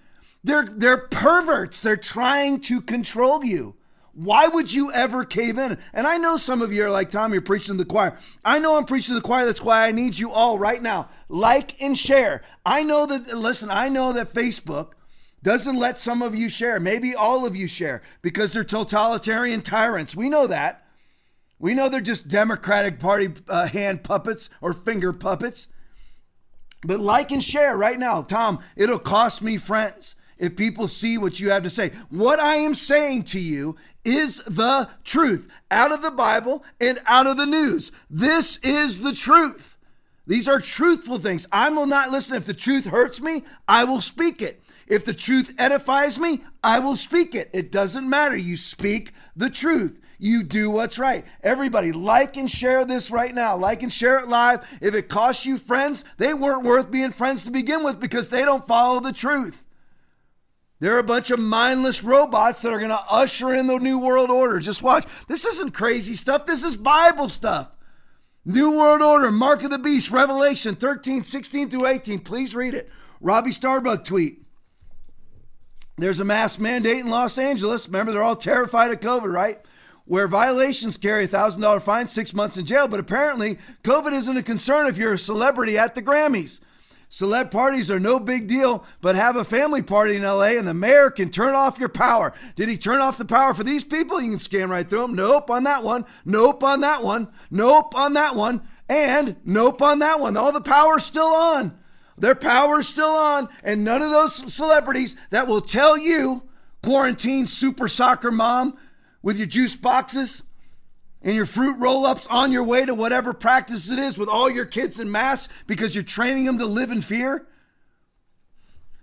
[0.43, 1.81] They're they're perverts.
[1.81, 3.75] They're trying to control you.
[4.13, 5.77] Why would you ever cave in?
[5.93, 8.17] And I know some of you are like, Tom, you're preaching to the choir.
[8.43, 9.45] I know I'm preaching to the choir.
[9.45, 11.07] That's why I need you all right now.
[11.29, 12.41] Like and share.
[12.65, 14.89] I know that, listen, I know that Facebook
[15.41, 16.79] doesn't let some of you share.
[16.79, 20.15] Maybe all of you share because they're totalitarian tyrants.
[20.15, 20.85] We know that.
[21.59, 25.67] We know they're just Democratic Party uh, hand puppets or finger puppets.
[26.83, 28.21] But like and share right now.
[28.21, 31.91] Tom, it'll cost me friends if people see what you have to say.
[32.09, 33.75] What I am saying to you
[34.05, 37.91] is the truth out of the Bible and out of the news.
[38.09, 39.77] This is the truth.
[40.25, 41.47] These are truthful things.
[41.51, 42.35] I will not listen.
[42.35, 44.63] If the truth hurts me, I will speak it.
[44.89, 47.49] If the truth edifies me, I will speak it.
[47.53, 48.35] It doesn't matter.
[48.35, 49.99] You speak the truth.
[50.17, 51.25] You do what's right.
[51.41, 53.55] Everybody, like and share this right now.
[53.55, 54.67] Like and share it live.
[54.81, 58.43] If it costs you friends, they weren't worth being friends to begin with because they
[58.43, 59.63] don't follow the truth.
[60.79, 64.29] They're a bunch of mindless robots that are going to usher in the New World
[64.29, 64.59] Order.
[64.59, 65.05] Just watch.
[65.27, 66.45] This isn't crazy stuff.
[66.45, 67.69] This is Bible stuff.
[68.43, 72.19] New World Order, Mark of the Beast, Revelation 13, 16 through 18.
[72.21, 72.89] Please read it.
[73.21, 74.41] Robbie Starbuck tweet.
[75.99, 77.87] There's a mass mandate in Los Angeles.
[77.87, 79.59] Remember, they're all terrified of COVID, right?
[80.05, 82.87] Where violations carry a $1,000 fine, six months in jail.
[82.87, 86.59] But apparently, COVID isn't a concern if you're a celebrity at the Grammys.
[87.11, 90.75] Celeb parties are no big deal, but have a family party in LA and the
[90.75, 92.33] mayor can turn off your power.
[92.55, 94.21] Did he turn off the power for these people?
[94.21, 95.15] You can scan right through them.
[95.15, 96.05] Nope on that one.
[96.23, 97.29] Nope on that one.
[97.49, 98.61] Nope on that one.
[98.87, 100.37] And nope on that one.
[100.37, 101.79] All the power's still on.
[102.19, 106.43] Their power is still on, and none of those celebrities that will tell you,
[106.83, 108.77] quarantine super soccer mom
[109.21, 110.43] with your juice boxes
[111.21, 114.49] and your fruit roll ups on your way to whatever practice it is with all
[114.49, 117.47] your kids in masks because you're training them to live in fear?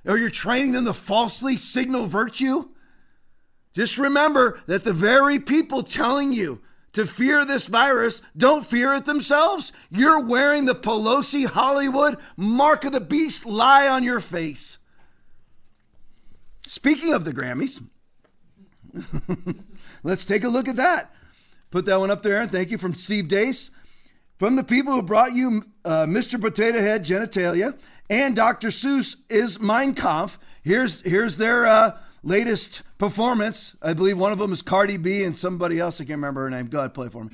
[0.04, 2.68] Or you're training them to falsely signal virtue?
[3.74, 6.60] Just remember that the very people telling you
[6.96, 9.70] to fear this virus don't fear it themselves.
[9.90, 14.78] You're wearing the Pelosi Hollywood mark of the beast lie on your face.
[16.64, 17.86] Speaking of the Grammys,
[20.02, 21.14] let's take a look at that.
[21.70, 23.68] Put that one up there, and thank you from Steve Deace.
[24.38, 26.40] From the people who brought you uh, Mr.
[26.40, 27.78] Potato Head Genitalia
[28.08, 28.68] and Dr.
[28.68, 30.38] Seuss is Mein Kampf.
[30.62, 33.76] Here's, here's their uh, latest performance.
[33.82, 36.00] I believe one of them is Cardi B and somebody else.
[36.00, 36.66] I can't remember her name.
[36.66, 37.30] Go ahead, play for me.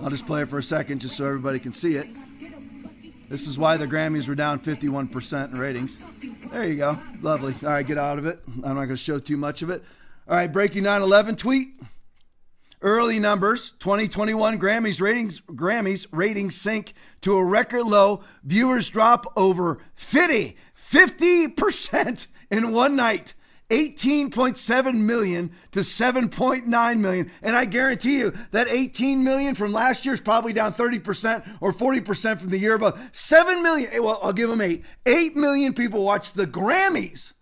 [0.00, 2.08] I'll just play it for a second just so everybody can see it.
[3.28, 5.98] This is why the Grammys were down 51% in ratings.
[6.50, 6.98] There you go.
[7.20, 7.54] Lovely.
[7.62, 8.40] All right, get out of it.
[8.62, 9.82] I'm not going to show too much of it.
[10.28, 11.68] All right, breaking 9 11 tweet.
[12.82, 16.92] Early numbers 2021 Grammys ratings Grammys ratings sink
[17.22, 18.22] to a record low.
[18.42, 20.56] Viewers drop over 50
[20.92, 23.32] 50% in one night.
[23.70, 27.30] 18.7 million to 7.9 million.
[27.42, 31.72] And I guarantee you that 18 million from last year is probably down 30% or
[31.72, 33.00] 40% from the year above.
[33.12, 34.84] 7 million, eh, well, I'll give them eight.
[35.06, 37.32] 8 million people watch the Grammys.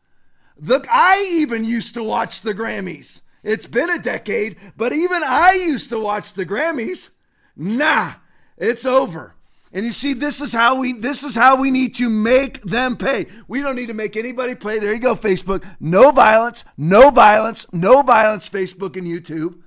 [0.61, 3.21] Look, I even used to watch the Grammys.
[3.43, 7.11] It's been a decade, but even I used to watch the Grammys.
[7.57, 8.13] Nah,
[8.57, 9.35] it's over.
[9.75, 12.97] And you see, this is how we this is how we need to make them
[12.97, 13.27] pay.
[13.49, 14.79] We don't need to make anybody pay.
[14.79, 15.65] There you go, Facebook.
[15.81, 19.63] No violence, no violence, no violence, Facebook and YouTube.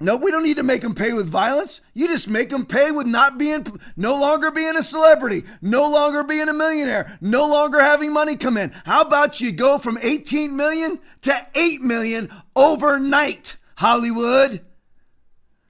[0.00, 1.80] No, we don't need to make them pay with violence.
[1.94, 3.64] You just make them pay with not being,
[3.96, 8.56] no longer being a celebrity, no longer being a millionaire, no longer having money come
[8.56, 8.70] in.
[8.84, 14.62] How about you go from 18 million to 8 million overnight, Hollywood?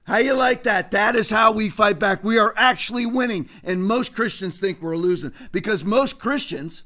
[0.05, 0.91] How you like that?
[0.91, 2.23] That is how we fight back.
[2.23, 3.49] We are actually winning.
[3.63, 6.83] And most Christians think we're losing because most Christians,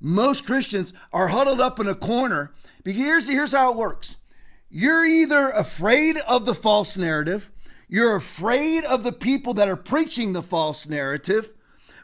[0.00, 2.52] most Christians are huddled up in a corner.
[2.84, 4.16] But Here's, here's how it works
[4.72, 7.50] you're either afraid of the false narrative,
[7.88, 11.50] you're afraid of the people that are preaching the false narrative,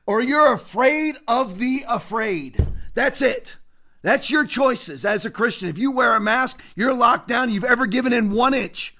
[0.04, 2.66] or you're afraid of the afraid.
[2.94, 3.56] That's it.
[4.02, 5.68] That's your choices as a Christian.
[5.68, 7.50] If you wear a mask, you're locked down.
[7.50, 8.95] You've ever given in one inch.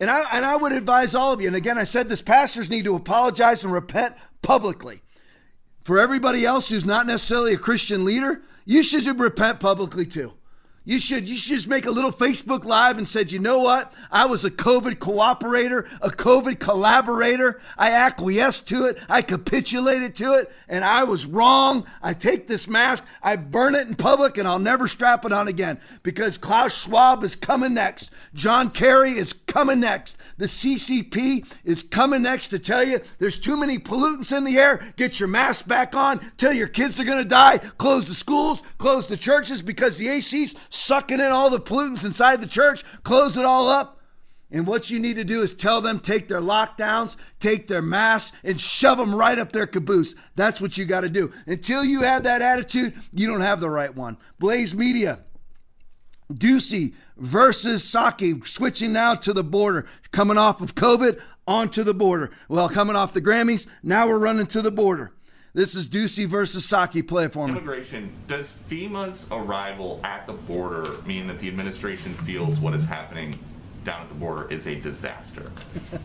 [0.00, 2.70] And I, and I would advise all of you, and again, I said this pastors
[2.70, 5.02] need to apologize and repent publicly.
[5.84, 10.32] For everybody else who's not necessarily a Christian leader, you should repent publicly too.
[10.82, 13.92] You should you should just make a little Facebook live and said, you know what?
[14.10, 17.60] I was a COVID cooperator, a COVID collaborator.
[17.76, 18.98] I acquiesced to it.
[19.06, 21.86] I capitulated to it, and I was wrong.
[22.02, 25.48] I take this mask, I burn it in public, and I'll never strap it on
[25.48, 28.10] again because Klaus Schwab is coming next.
[28.32, 30.16] John Kerry is coming next.
[30.38, 34.94] The CCP is coming next to tell you there's too many pollutants in the air.
[34.96, 36.20] Get your mask back on.
[36.38, 37.58] Tell your kids they're gonna die.
[37.58, 38.62] Close the schools.
[38.78, 43.36] Close the churches because the AC's sucking in all the pollutants inside the church, close
[43.36, 43.98] it all up.
[44.52, 48.36] And what you need to do is tell them take their lockdowns, take their masks,
[48.42, 50.16] and shove them right up their caboose.
[50.34, 51.32] That's what you got to do.
[51.46, 54.16] Until you have that attitude, you don't have the right one.
[54.40, 55.20] Blaze Media,
[56.32, 62.32] Doocy versus Psaki, switching now to the border, coming off of COVID onto the border.
[62.48, 65.12] Well, coming off the Grammys, now we're running to the border.
[65.52, 67.06] This is Doocy versus Psaki.
[67.06, 67.54] Play it for me.
[67.54, 68.12] Immigration.
[68.28, 73.36] Does FEMA's arrival at the border mean that the administration feels what is happening
[73.82, 75.50] down at the border is a disaster?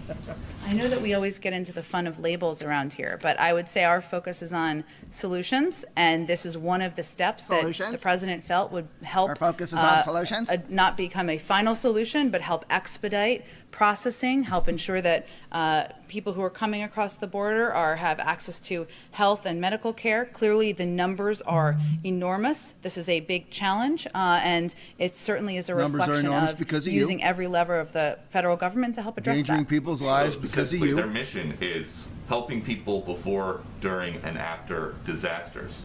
[0.68, 3.54] I know that we always get into the fun of labels around here, but I
[3.54, 7.64] would say our focus is on solutions, and this is one of the steps that
[7.64, 9.30] the president felt would help.
[9.30, 10.50] Our focus is on solutions?
[10.50, 16.32] uh, not become a final solution, but help expedite processing, help ensure that uh, people
[16.32, 20.24] who are coming across the border are have access to health and medical care.
[20.26, 22.74] Clearly, the numbers are enormous.
[22.84, 26.60] This is a big challenge, uh, and it certainly is a Numbers reflection enormous of
[26.60, 27.00] because of you.
[27.00, 29.70] using every lever of the federal government to help address Endangering that.
[29.70, 30.96] people's lives because of you.
[30.96, 35.84] Their mission is helping people before, during, and after disasters.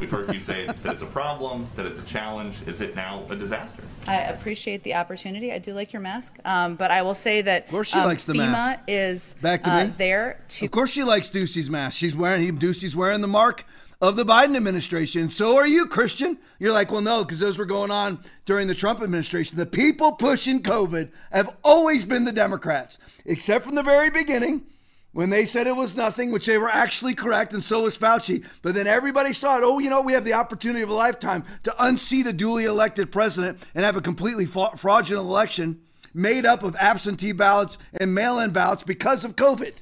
[0.00, 2.62] We've heard you say that it's a problem, that it's a challenge.
[2.66, 3.82] Is it now a disaster?
[4.06, 5.52] I appreciate the opportunity.
[5.52, 8.24] I do like your mask, um, but I will say that of course she likes
[8.24, 8.80] the FEMA mask.
[8.88, 9.94] is Back to uh, me.
[9.98, 11.98] there to Of course, she likes Doocy's mask.
[11.98, 13.66] She's wearing he Doocy's wearing the mark
[14.00, 15.28] of the Biden administration.
[15.28, 16.38] So are you, Christian?
[16.58, 19.58] You're like, well, no, because those were going on during the Trump administration.
[19.58, 24.62] The people pushing COVID have always been the Democrats, except from the very beginning
[25.12, 28.46] when they said it was nothing, which they were actually correct, and so was Fauci.
[28.62, 29.64] But then everybody saw it.
[29.64, 33.10] Oh, you know, we have the opportunity of a lifetime to unseat a duly elected
[33.10, 35.80] president and have a completely fraudulent election
[36.14, 39.74] made up of absentee ballots and mail-in ballots because of COVID.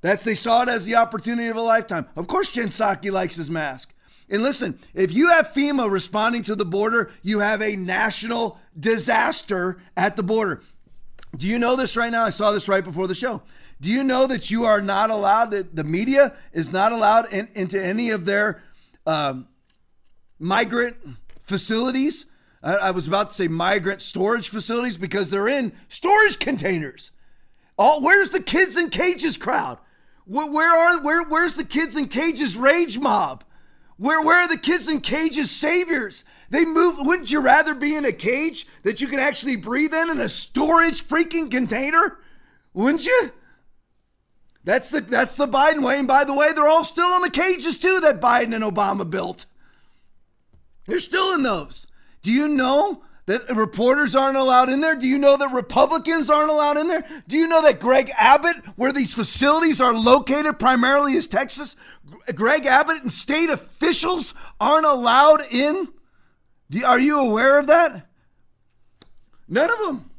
[0.00, 2.06] That's they saw it as the opportunity of a lifetime.
[2.16, 3.92] Of course, Jen Psaki likes his mask.
[4.28, 9.78] And listen, if you have FEMA responding to the border, you have a national disaster
[9.96, 10.62] at the border.
[11.36, 12.24] Do you know this right now?
[12.24, 13.42] I saw this right before the show.
[13.80, 17.48] Do you know that you are not allowed, that the media is not allowed in,
[17.54, 18.62] into any of their
[19.06, 19.48] um,
[20.38, 20.96] migrant
[21.42, 22.26] facilities?
[22.62, 27.10] I, I was about to say migrant storage facilities because they're in storage containers.
[27.78, 29.78] Oh, where's the kids in cages crowd?
[30.24, 33.44] Where, where are where where's the kids in cages rage mob?
[33.98, 36.24] Where where are the kids in cages saviors?
[36.50, 36.96] They move.
[36.98, 40.28] Wouldn't you rather be in a cage that you can actually breathe in in a
[40.28, 42.18] storage freaking container?
[42.72, 43.32] Wouldn't you?
[44.66, 46.00] That's the that's the Biden way.
[46.00, 49.08] And by the way, they're all still in the cages too that Biden and Obama
[49.08, 49.46] built.
[50.86, 51.86] They're still in those.
[52.20, 54.96] Do you know that reporters aren't allowed in there?
[54.96, 57.06] Do you know that Republicans aren't allowed in there?
[57.28, 61.76] Do you know that Greg Abbott, where these facilities are located primarily is Texas,
[62.34, 65.88] Greg Abbott and state officials aren't allowed in?
[66.84, 68.08] Are you aware of that?
[69.48, 70.10] None of them.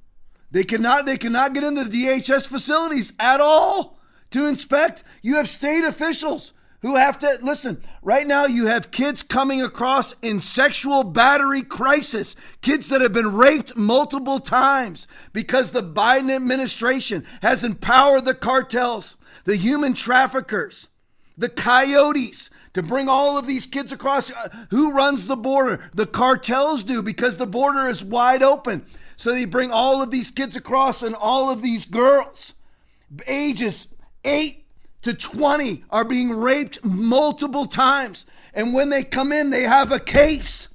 [0.52, 3.97] They cannot they cannot get into the DHS facilities at all
[4.32, 5.04] to inspect.
[5.22, 7.82] You have state officials who have to listen.
[8.02, 13.34] Right now you have kids coming across in sexual battery crisis, kids that have been
[13.34, 19.16] raped multiple times because the Biden administration has empowered the cartels,
[19.46, 20.88] the human traffickers,
[21.38, 24.30] the coyotes to bring all of these kids across.
[24.32, 25.90] Uh, Who runs the border?
[25.96, 28.86] The cartels do because the border is wide open.
[29.16, 32.54] So they bring all of these kids across and all of these girls,
[33.26, 33.88] ages
[34.24, 34.66] 8
[35.04, 38.26] to 20, are being raped multiple times.
[38.54, 40.68] And when they come in, they have a case.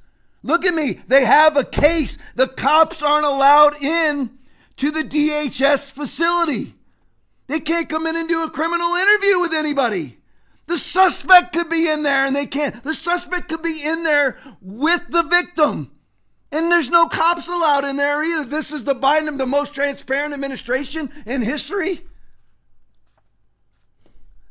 [0.42, 1.00] Look at me.
[1.06, 2.18] They have a case.
[2.34, 4.30] The cops aren't allowed in
[4.76, 6.74] to the DHS facility.
[7.46, 10.18] They can't come in and do a criminal interview with anybody.
[10.66, 12.82] The suspect could be in there and they can't.
[12.82, 15.90] The suspect could be in there with the victim.
[16.50, 18.44] And there's no cops allowed in there either.
[18.44, 22.06] This is the Biden, the most transparent administration in history.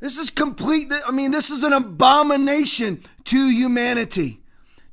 [0.02, 0.92] This is complete.
[1.08, 4.42] I mean, this is an abomination to humanity.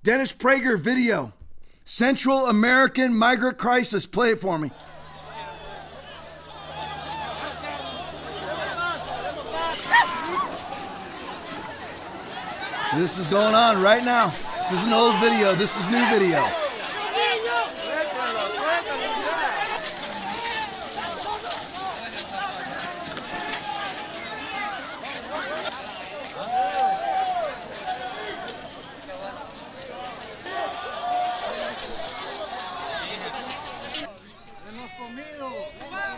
[0.05, 1.33] Dennis Prager video.
[1.87, 4.05] Central American migrant crisis.
[4.05, 4.71] Play it for me.
[12.95, 14.29] This is going on right now.
[14.29, 15.55] This is an old video.
[15.55, 16.68] This is new video.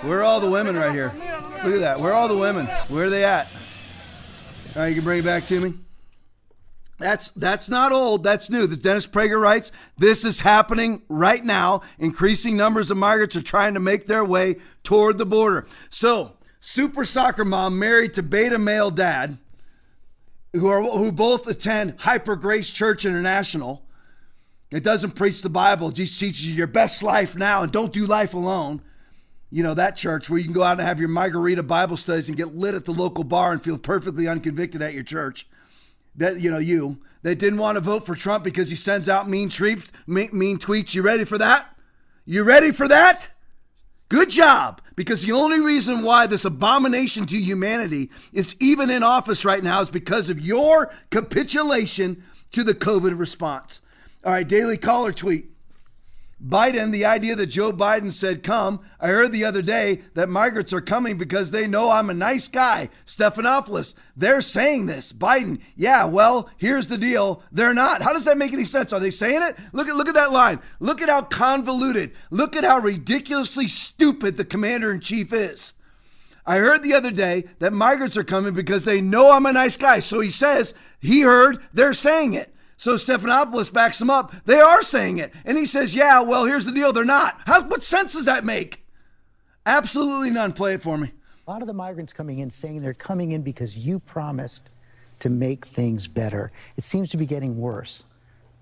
[0.03, 1.13] Where are all the women right here?
[1.63, 2.01] Look at that.
[2.01, 2.67] Where are all the women?
[2.89, 3.47] Where are they at?
[4.75, 5.75] All right, you can bring it back to me.
[6.99, 8.23] That's that's not old.
[8.23, 8.67] That's new.
[8.67, 11.81] The Dennis Prager writes, this is happening right now.
[11.99, 15.67] Increasing numbers of migrants are trying to make their way toward the border.
[15.89, 19.39] So, super soccer mom married to beta male dad,
[20.53, 23.83] who are who both attend Hyper Grace Church International.
[24.71, 25.89] It doesn't preach the Bible.
[25.89, 28.83] It just teaches you your best life now and don't do life alone.
[29.51, 32.29] You know, that church where you can go out and have your margarita Bible studies
[32.29, 35.47] and get lit at the local bar and feel perfectly unconvicted at your church
[36.17, 39.29] that you know you that didn't want to vote for Trump because he sends out
[39.29, 39.51] mean.
[40.07, 40.95] Mean, mean tweets.
[40.95, 41.77] You ready for that?
[42.25, 43.29] You ready for that?
[44.09, 44.81] Good job.
[44.97, 49.81] Because the only reason why this abomination to humanity is even in office right now
[49.81, 52.23] is because of your capitulation
[52.53, 53.81] to the COVID response.
[54.25, 55.51] All right, Daily Caller tweet.
[56.45, 60.73] Biden, the idea that Joe Biden said, Come, I heard the other day that migrants
[60.73, 62.89] are coming because they know I'm a nice guy.
[63.07, 65.13] Stephanopoulos, they're saying this.
[65.13, 67.43] Biden, yeah, well, here's the deal.
[67.53, 68.01] They're not.
[68.01, 68.93] How does that make any sense?
[68.93, 69.57] Are they saying it?
[69.73, 70.61] Look at look at that line.
[70.79, 75.75] Look at how convoluted, look at how ridiculously stupid the commander in chief is.
[76.47, 79.77] I heard the other day that migrants are coming because they know I'm a nice
[79.77, 80.01] guy.
[80.01, 82.55] So he says he heard they're saying it.
[82.81, 84.35] So Stephanopoulos backs him up.
[84.47, 85.35] They are saying it.
[85.45, 86.95] And he says, yeah, well, here's the deal.
[86.95, 87.39] They're not.
[87.45, 88.83] How, what sense does that make?
[89.67, 90.55] Absolutely none.
[90.55, 91.13] Play it for me.
[91.47, 94.71] A lot of the migrants coming in saying they're coming in because you promised
[95.19, 96.53] to make things better.
[96.79, 98.07] It seems to be getting worse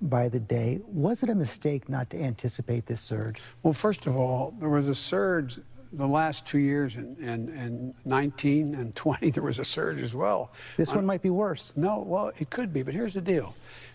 [0.03, 0.81] by the day.
[0.89, 3.41] Was it a mistake not to anticipate this surge?
[3.63, 5.61] Well, first of all, there was a surge
[5.93, 10.15] the last two years, in, and, and 19 and 20, there was a surge as
[10.15, 10.51] well.
[10.77, 11.73] This one might be worse.
[11.77, 13.55] No, well, it could be, but here's the deal.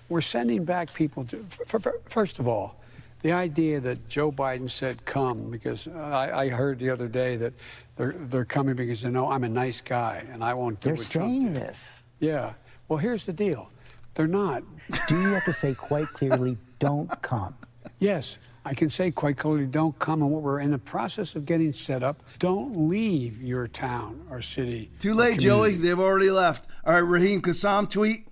[0.10, 2.76] We're sending back people to, for, for, first of all,
[3.22, 7.54] the idea that Joe Biden said come because I, I, heard the other day that
[7.96, 10.96] they're they're coming because they know I'm a nice guy and I won't do they're
[10.96, 11.64] what saying Trump did.
[11.64, 12.04] this.
[12.20, 12.54] Yeah.
[12.90, 13.70] Well, here's the deal.
[14.14, 14.64] They're not.
[15.08, 17.56] Do you have to say quite clearly, don't come?
[18.00, 18.38] Yes.
[18.66, 20.22] I can say quite clearly, don't come.
[20.22, 22.24] And what we're in the process of getting set up.
[22.40, 24.90] Don't leave your town or city.
[25.00, 25.76] Too late, Joey.
[25.76, 26.70] They've already left.
[26.86, 28.28] All right, Raheem Kassam tweet.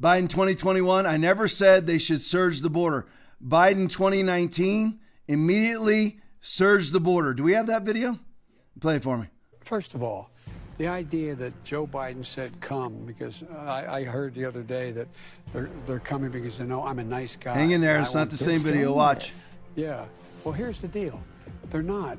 [0.00, 3.06] Biden 2021, I never said they should surge the border.
[3.44, 7.34] Biden 2019, immediately surge the border.
[7.34, 8.18] Do we have that video?
[8.80, 9.26] Play it for me.
[9.64, 10.30] First of all,
[10.78, 15.08] the idea that Joe Biden said come because I, I heard the other day that
[15.52, 17.54] they're, they're coming because they know I'm a nice guy.
[17.54, 18.00] Hang in there.
[18.00, 18.92] It's not the same video.
[18.92, 19.32] Watch.
[19.74, 20.04] Yeah.
[20.44, 21.20] Well, here's the deal.
[21.70, 22.18] They're not.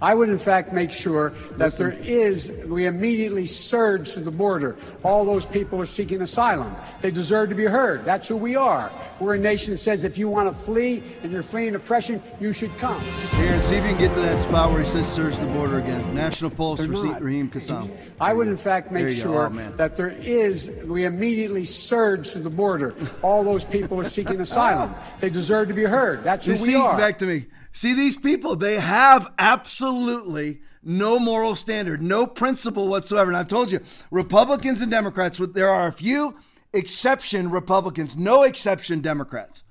[0.00, 4.76] I would, in fact, make sure that there is, we immediately surge to the border.
[5.02, 6.74] All those people are seeking asylum.
[7.00, 8.04] They deserve to be heard.
[8.04, 8.90] That's who we are.
[9.20, 12.52] We're a nation that says if you want to flee and you're fleeing oppression, you
[12.52, 13.00] should come.
[13.36, 15.78] Here, see if you can get to that spot where he says surge the border
[15.78, 16.14] again.
[16.14, 16.80] National Pulse.
[16.80, 17.90] Raheem Kassam.
[18.20, 22.50] I would, in fact, make sure Oh, that there is, we immediately surge to the
[22.50, 22.94] border.
[23.22, 24.94] All those people are seeking asylum.
[25.20, 26.24] They deserve to be heard.
[26.24, 26.96] That's who You we see, are.
[26.98, 27.46] back to me.
[27.74, 33.30] See these people, they have absolutely no moral standard, no principle whatsoever.
[33.30, 33.80] And I've told you,
[34.12, 36.36] Republicans and Democrats, there are a few
[36.72, 39.64] exception Republicans, no exception Democrats.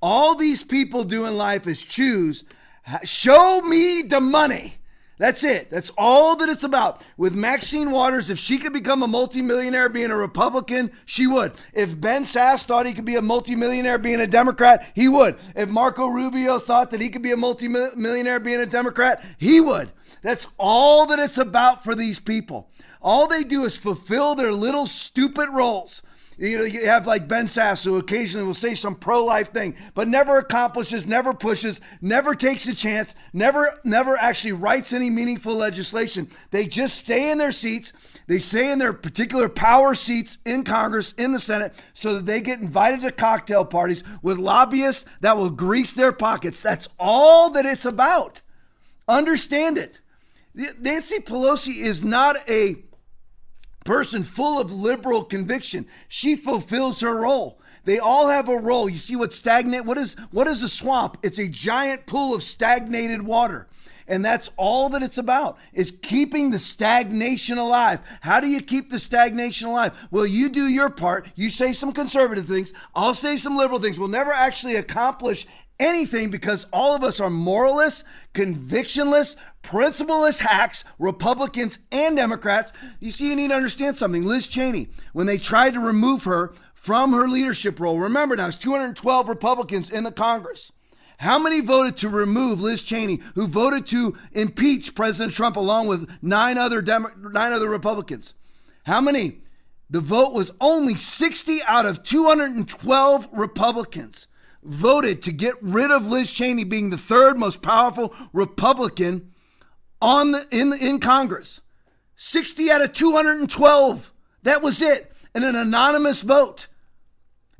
[0.00, 2.42] All these people do in life is choose,
[3.04, 4.78] show me the money.
[5.18, 5.70] That's it.
[5.70, 7.04] That's all that it's about.
[7.16, 11.52] With Maxine Waters, if she could become a multimillionaire being a Republican, she would.
[11.74, 15.36] If Ben Sasse thought he could be a multimillionaire being a Democrat, he would.
[15.54, 19.92] If Marco Rubio thought that he could be a multimillionaire being a Democrat, he would.
[20.22, 22.70] That's all that it's about for these people.
[23.00, 26.02] All they do is fulfill their little stupid roles.
[26.48, 30.08] You know, you have like Ben Sasse, who occasionally will say some pro-life thing, but
[30.08, 36.28] never accomplishes, never pushes, never takes a chance, never, never actually writes any meaningful legislation.
[36.50, 37.92] They just stay in their seats.
[38.26, 42.40] They stay in their particular power seats in Congress, in the Senate, so that they
[42.40, 46.60] get invited to cocktail parties with lobbyists that will grease their pockets.
[46.60, 48.42] That's all that it's about.
[49.06, 50.00] Understand it.
[50.54, 52.82] Nancy Pelosi is not a
[53.84, 55.86] person full of liberal conviction.
[56.08, 57.60] She fulfills her role.
[57.84, 58.88] They all have a role.
[58.88, 61.18] You see what stagnant what is what is a swamp?
[61.22, 63.68] It's a giant pool of stagnated water.
[64.08, 68.00] And that's all that it's about is keeping the stagnation alive.
[68.20, 69.96] How do you keep the stagnation alive?
[70.10, 71.28] Well, you do your part.
[71.36, 72.72] You say some conservative things.
[72.94, 73.98] I'll say some liberal things.
[73.98, 75.46] We'll never actually accomplish
[75.78, 78.04] anything because all of us are moralists,
[78.34, 82.72] convictionless, principleless hacks, Republicans and Democrats.
[83.00, 84.24] You see, you need to understand something.
[84.24, 88.56] Liz Cheney, when they tried to remove her from her leadership role, remember now, it's
[88.56, 90.72] 212 Republicans in the Congress.
[91.18, 96.10] How many voted to remove Liz Cheney, who voted to impeach President Trump along with
[96.20, 98.34] nine other Demo- nine other Republicans?
[98.84, 99.38] How many
[99.88, 104.26] The vote was only 60 out of 212 Republicans
[104.62, 109.32] voted to get rid of Liz Cheney being the third most powerful Republican
[110.00, 111.60] on the, in in Congress.
[112.16, 114.12] 60 out of 212.
[114.42, 115.12] That was it.
[115.34, 116.68] And an anonymous vote.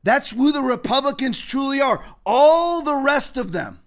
[0.03, 2.05] That's who the Republicans truly are.
[2.27, 3.81] All the rest of them,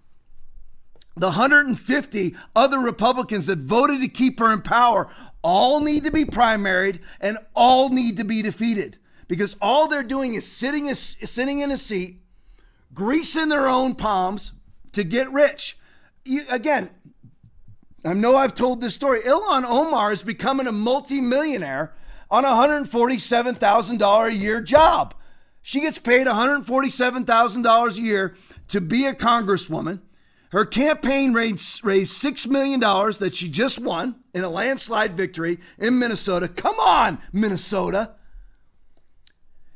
[1.14, 5.08] the 150 other Republicans that voted to keep her in power,
[5.42, 8.98] all need to be primaried and all need to be defeated
[9.28, 12.20] because all they're doing is sitting, sitting in a seat,
[12.96, 14.52] greasing their own palms
[14.92, 15.78] to get rich.
[16.24, 16.90] You, again,
[18.04, 19.20] I know I've told this story.
[19.20, 21.94] Ilhan Omar is becoming a multimillionaire
[22.30, 25.14] on a $147,000 a year job.
[25.62, 28.34] She gets paid $147,000 a year
[28.68, 30.00] to be a congresswoman.
[30.50, 35.98] Her campaign raised, raised $6 million that she just won in a landslide victory in
[35.98, 36.48] Minnesota.
[36.48, 38.14] Come on, Minnesota.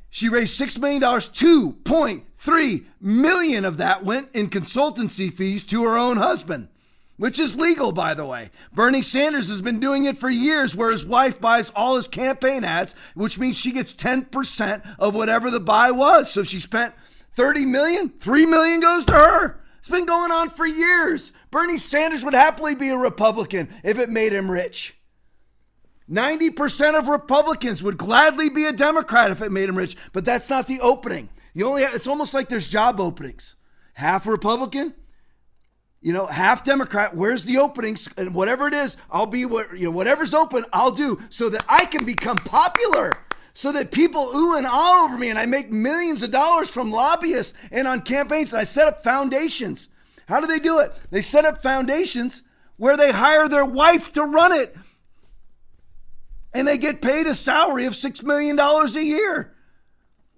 [0.09, 1.03] She raised $6 million,
[2.45, 6.69] 2.3 million of that went in consultancy fees to her own husband
[7.21, 8.51] which is legal, by the way.
[8.73, 12.65] Bernie Sanders has been doing it for years, where his wife buys all his campaign
[12.65, 16.31] ads, which means she gets 10% of whatever the buy was.
[16.31, 16.95] So she spent
[17.37, 19.61] 30 million, 3 million goes to her.
[19.81, 21.35] It's been going on for years.
[21.51, 24.97] Bernie Sanders would happily be a Republican if it made him rich.
[26.11, 30.49] 90% of Republicans would gladly be a Democrat if it made him rich, but that's
[30.49, 31.29] not the opening.
[31.53, 33.57] You only have, it's almost like there's job openings.
[33.95, 34.95] Half Republican,
[36.01, 37.15] you know, half Democrat.
[37.15, 38.09] Where's the openings?
[38.17, 41.65] And whatever it is, I'll be what you know, whatever's open, I'll do so that
[41.69, 43.13] I can become popular.
[43.53, 46.93] So that people ooh and ah over me, and I make millions of dollars from
[46.93, 48.53] lobbyists and on campaigns.
[48.53, 49.89] And I set up foundations.
[50.29, 50.93] How do they do it?
[51.11, 52.43] They set up foundations
[52.77, 54.75] where they hire their wife to run it,
[56.55, 59.53] and they get paid a salary of six million dollars a year.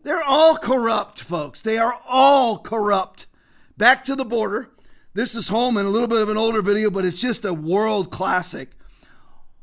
[0.03, 1.63] They're all corrupt, folks.
[1.63, 3.27] They are all corrupt.
[3.77, 4.69] Back to the border.
[5.15, 8.11] This is Homan, a little bit of an older video, but it's just a world
[8.11, 8.71] classic.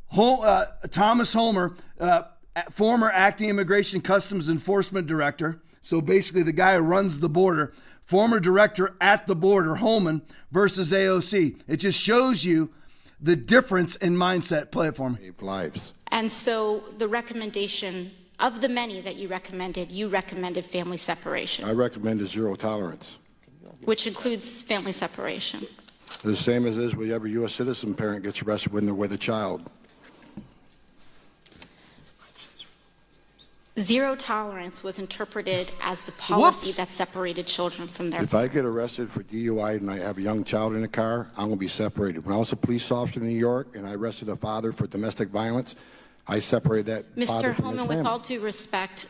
[0.08, 2.24] Hol- uh, Thomas Homan, uh,
[2.72, 7.74] former acting immigration customs enforcement director, so basically the guy who runs the border,
[8.04, 10.22] former director at the border, Homan
[10.52, 11.60] versus AOC.
[11.68, 12.72] It just shows you
[13.20, 14.72] the difference in mindset.
[14.72, 15.32] Play it for me.
[15.42, 15.94] Lives.
[16.08, 21.66] And so the recommendation of the many that you recommended, you recommended family separation.
[21.66, 23.20] I recommended zero tolerance
[23.84, 25.66] which includes family separation.
[26.24, 27.54] The same as is with every U.S.
[27.54, 29.70] citizen parent gets arrested when they're with a child.
[33.78, 36.78] Zero tolerance was interpreted as the policy Whoops.
[36.78, 38.18] that separated children from their.
[38.18, 38.34] Parents.
[38.34, 41.30] If I get arrested for DUI and I have a young child in the car,
[41.38, 42.26] I'm going to be separated.
[42.26, 44.86] When I was a police officer in New York and I arrested a father for
[44.88, 45.78] domestic violence,
[46.30, 47.28] I separated that Mr.
[47.28, 49.08] father from Homan, his with all due respect,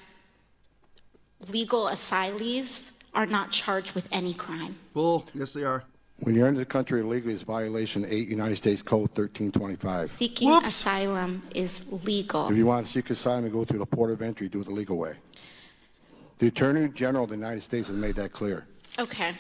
[1.49, 4.77] legal asylees are not charged with any crime.
[4.93, 5.25] Bull.
[5.33, 5.83] Yes, they are.
[6.21, 10.11] When you're into the country illegally, it's violation 8 United States Code 1325.
[10.11, 10.67] Seeking Whoops.
[10.67, 12.49] asylum is legal.
[12.49, 14.65] If you want to seek asylum and go through the port of entry, do it
[14.65, 15.13] the legal way.
[16.39, 18.65] The Attorney General of the United States has made that clear.
[18.97, 19.33] Okay.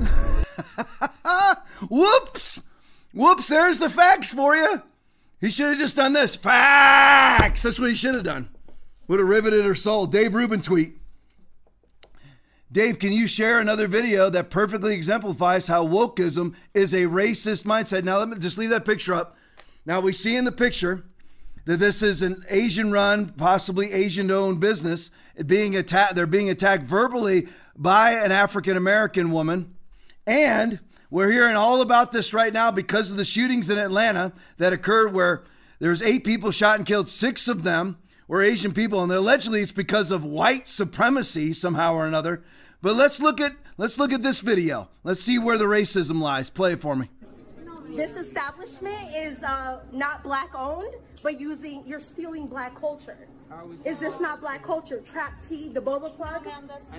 [1.88, 2.60] Whoops!
[3.12, 4.82] Whoops, there's the facts for you.
[5.40, 6.36] He should have just done this.
[6.36, 7.62] Facts!
[7.62, 8.48] That's what he should have done.
[9.06, 10.06] Would have riveted her soul.
[10.06, 10.94] Dave Rubin tweet.
[12.70, 18.04] Dave, can you share another video that perfectly exemplifies how wokeism is a racist mindset?
[18.04, 19.36] Now, let me just leave that picture up.
[19.86, 21.04] Now, we see in the picture
[21.64, 25.10] that this is an Asian run, possibly Asian owned business
[25.46, 26.14] being attacked.
[26.14, 29.74] They're being attacked verbally by an African American woman.
[30.26, 30.80] And
[31.10, 35.12] we're hearing all about this right now because of the shootings in Atlanta that occurred
[35.12, 35.42] where
[35.78, 39.02] there's eight people shot and killed, six of them were Asian people.
[39.02, 42.42] And allegedly it's because of white supremacy somehow or another.
[42.82, 44.88] But let's look at let's look at this video.
[45.02, 46.50] Let's see where the racism lies.
[46.50, 47.08] Play it for me.
[47.88, 53.26] This establishment is uh, not black owned, but using you're stealing black culture.
[53.84, 55.00] Is this not black culture?
[55.00, 56.46] Trap tea, the boba plug?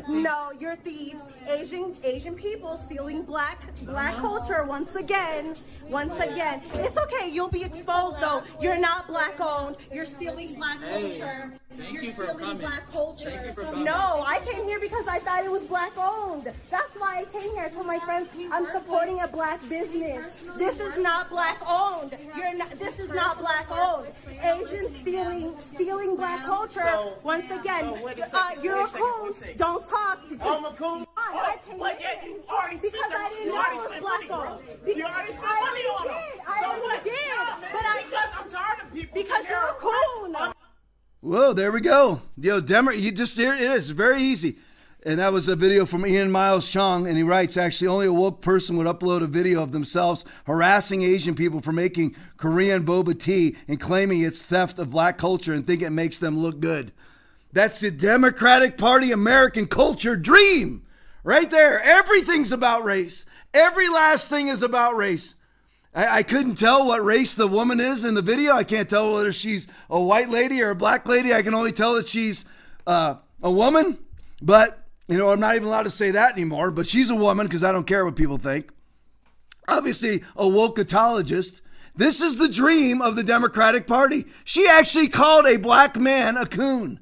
[0.08, 1.22] No, you're thieves.
[1.47, 5.56] Asian Asian people stealing black black culture once again.
[5.88, 6.62] Once again.
[6.74, 8.43] It's okay, you'll be exposed though.
[8.62, 9.76] You're not black owned.
[9.91, 11.54] You're stealing black culture.
[11.78, 12.58] Thank You're you for stealing coming.
[12.58, 13.52] black culture.
[13.56, 13.84] For coming.
[13.86, 16.43] No, I came here because I thought it was black owned.
[16.70, 17.64] That's why I came here.
[17.64, 20.26] I told my friends I'm supporting a black business.
[20.58, 22.16] This is not black owned.
[22.36, 22.72] You're not.
[22.78, 24.10] This is not black owned.
[24.43, 26.82] Asian stealing stealing black culture.
[26.82, 29.24] So- Once again, so wait a uh, you're wait a a second, coon.
[29.24, 29.58] wait a second.
[29.58, 30.20] Don't talk.
[30.42, 31.06] Oh, I'm a coon?
[31.18, 33.58] I Oh, came but here yeah, you already spent because the- I didn't you know
[33.58, 34.38] already was spent black money, bro.
[34.38, 34.98] owned.
[34.98, 36.18] You already spent I money on already them.
[36.34, 36.42] did.
[36.48, 37.04] I So already what?
[37.04, 37.14] did.
[37.30, 39.14] Nah, man, But I because I'm tired of people.
[39.22, 40.54] because you're a coon.
[41.22, 41.54] Whoa.
[41.54, 42.22] There we go.
[42.38, 43.90] Yo, Demer, you just here it is.
[43.90, 44.58] Very easy.
[45.06, 48.14] And that was a video from Ian Miles Cheong, and he writes actually only a
[48.14, 53.18] woke person would upload a video of themselves harassing Asian people for making Korean boba
[53.18, 56.91] tea and claiming it's theft of black culture and think it makes them look good.
[57.54, 60.86] That's the Democratic Party American culture dream.
[61.24, 61.82] Right there.
[61.82, 63.26] Everything's about race.
[63.54, 65.36] Every last thing is about race.
[65.93, 68.54] I, I, couldn't tell what race the woman is in the video.
[68.54, 71.34] I can't tell whether she's a white lady or a black lady.
[71.34, 72.45] I can only tell that she's
[72.86, 73.97] uh, a woman.
[74.41, 77.47] But you know, I'm not even allowed to say that anymore, but she's a woman
[77.47, 78.70] because I don't care what people think.
[79.68, 81.62] Obviously, a wokeatologist.
[81.95, 84.26] This is the dream of the Democratic Party.
[84.43, 86.99] She actually called a black man a coon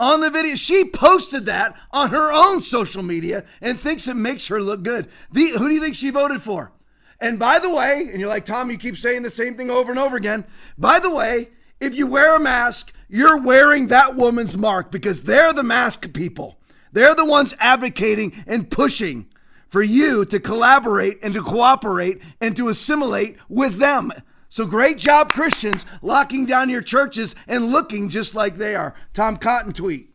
[0.00, 0.56] on the video.
[0.56, 5.08] She posted that on her own social media and thinks it makes her look good.
[5.32, 6.72] The, who do you think she voted for?
[7.20, 9.90] And by the way, and you're like, Tom, you keep saying the same thing over
[9.90, 10.44] and over again.
[10.76, 15.52] By the way, if you wear a mask, you're wearing that woman's mark because they're
[15.52, 16.57] the mask people.
[16.92, 19.28] They're the ones advocating and pushing
[19.68, 24.12] for you to collaborate and to cooperate and to assimilate with them.
[24.48, 28.94] So great job, Christians, locking down your churches and looking just like they are.
[29.12, 30.10] Tom Cotton tweet.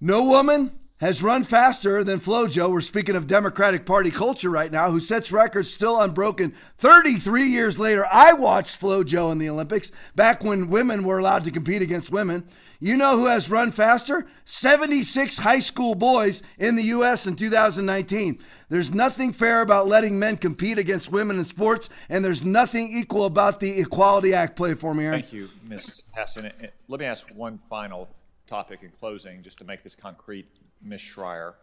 [0.00, 2.70] No woman has run faster than Flojo.
[2.70, 7.78] We're speaking of Democratic Party culture right now, who sets records still unbroken 33 years
[7.78, 8.06] later.
[8.10, 12.44] I watched Flojo in the Olympics back when women were allowed to compete against women.
[12.80, 14.26] You know who has run faster?
[14.44, 17.26] 76 high school boys in the U.S.
[17.26, 18.38] in 2019.
[18.68, 23.24] There's nothing fair about letting men compete against women in sports, and there's nothing equal
[23.24, 24.56] about the Equality Act.
[24.56, 25.22] Play for me, Aaron.
[25.22, 26.02] Thank you, Ms.
[26.14, 26.52] Hassan.
[26.86, 28.08] Let me ask one final
[28.48, 30.48] topic in closing, just to make this concrete,
[30.82, 31.00] Ms.
[31.00, 31.54] Shrier.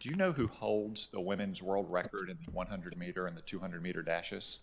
[0.00, 3.42] Do you know who holds the women's world record in the 100 meter and the
[3.42, 4.58] 200 meter dashes?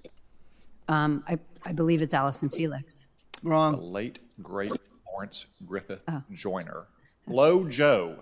[0.88, 3.08] Um, I, I believe it's Allyson Felix.
[3.44, 3.72] Wrong.
[3.72, 4.72] the late, great
[5.06, 6.22] Florence Griffith oh.
[6.32, 6.86] Joyner.
[7.28, 8.20] FloJo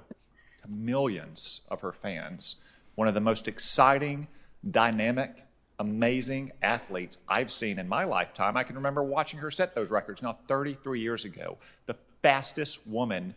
[0.62, 2.58] to millions of her fans.
[2.96, 4.28] One of the most exciting,
[4.70, 5.44] dynamic,
[5.80, 8.58] amazing athletes I've seen in my lifetime.
[8.58, 11.58] I can remember watching her set those records now 33 years ago.
[11.86, 13.36] The fastest woman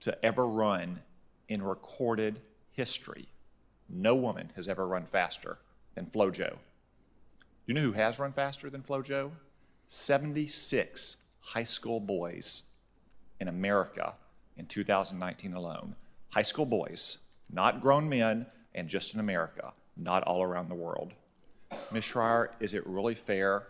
[0.00, 1.00] to ever run
[1.48, 2.40] in recorded
[2.72, 3.28] history.
[3.88, 5.58] No woman has ever run faster
[5.94, 6.56] than FloJo.
[7.66, 9.30] You know who has run faster than FloJo?
[9.88, 12.62] 76 high school boys
[13.40, 14.14] in America
[14.56, 15.96] in 2019 alone.
[16.30, 21.12] High school boys, not grown men, and just in America, not all around the world.
[21.90, 22.04] Ms.
[22.04, 23.66] Shrier, is it really fair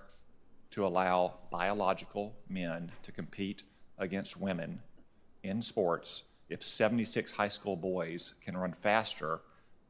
[0.70, 3.62] to allow biological men to compete
[4.00, 4.80] against women
[5.44, 9.40] in sports if 76 high school boys can run faster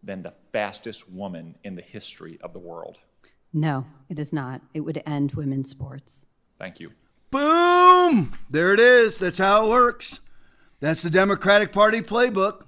[0.02, 2.98] than the fastest woman in the history of the world?
[3.52, 4.60] No, it is not.
[4.74, 6.26] It would end women's sports.
[6.58, 6.92] Thank you.
[7.30, 8.36] Boom!
[8.50, 9.18] There it is.
[9.18, 10.20] That's how it works.
[10.80, 12.64] That's the Democratic Party playbook.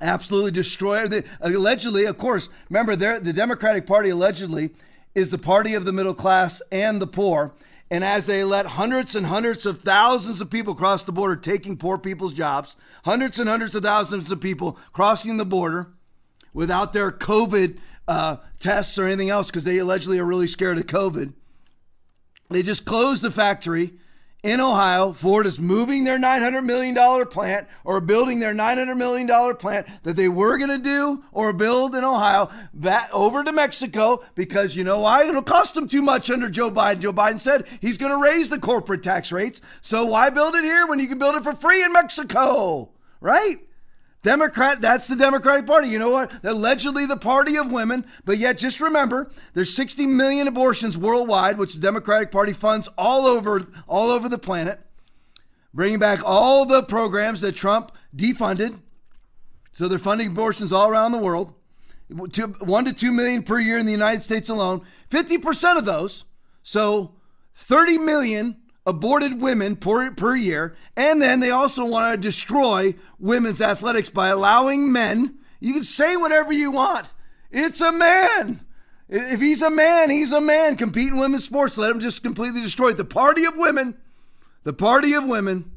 [0.00, 1.26] Absolutely destroy it.
[1.40, 4.70] Allegedly, of course, remember, the Democratic Party allegedly
[5.14, 7.52] is the party of the middle class and the poor.
[7.90, 11.76] And as they let hundreds and hundreds of thousands of people cross the border, taking
[11.76, 15.90] poor people's jobs, hundreds and hundreds of thousands of people crossing the border
[16.52, 20.86] without their COVID uh, tests or anything else because they allegedly are really scared of
[20.86, 21.34] COVID.
[22.48, 23.94] They just closed the factory
[24.42, 25.12] in Ohio.
[25.12, 30.28] Ford is moving their $900 million plant or building their $900 million plant that they
[30.28, 35.00] were going to do or build in Ohio back over to Mexico because you know
[35.00, 35.24] why?
[35.24, 37.00] It'll cost them too much under Joe Biden.
[37.00, 39.60] Joe Biden said he's going to raise the corporate tax rates.
[39.82, 42.90] So why build it here when you can build it for free in Mexico?
[43.20, 43.60] Right?
[44.22, 45.88] Democrat, that's the Democratic Party.
[45.88, 46.44] You know what?
[46.44, 51.74] Allegedly the party of women, but yet just remember there's 60 million abortions worldwide, which
[51.74, 54.80] the Democratic Party funds all over all over the planet.
[55.72, 58.80] Bringing back all the programs that Trump defunded.
[59.72, 61.54] So they're funding abortions all around the world.
[62.32, 64.82] Two, one to two million per year in the United States alone.
[65.10, 66.24] 50% of those,
[66.62, 67.14] so
[67.54, 70.76] 30 million aborted women per, per year.
[70.96, 76.16] And then they also want to destroy women's athletics by allowing men, you can say
[76.16, 77.06] whatever you want.
[77.50, 78.60] It's a man.
[79.08, 80.76] If he's a man, he's a man.
[80.76, 81.76] Compete in women's sports.
[81.76, 82.96] Let him just completely destroy it.
[82.96, 83.96] The party of women,
[84.62, 85.72] the party of women,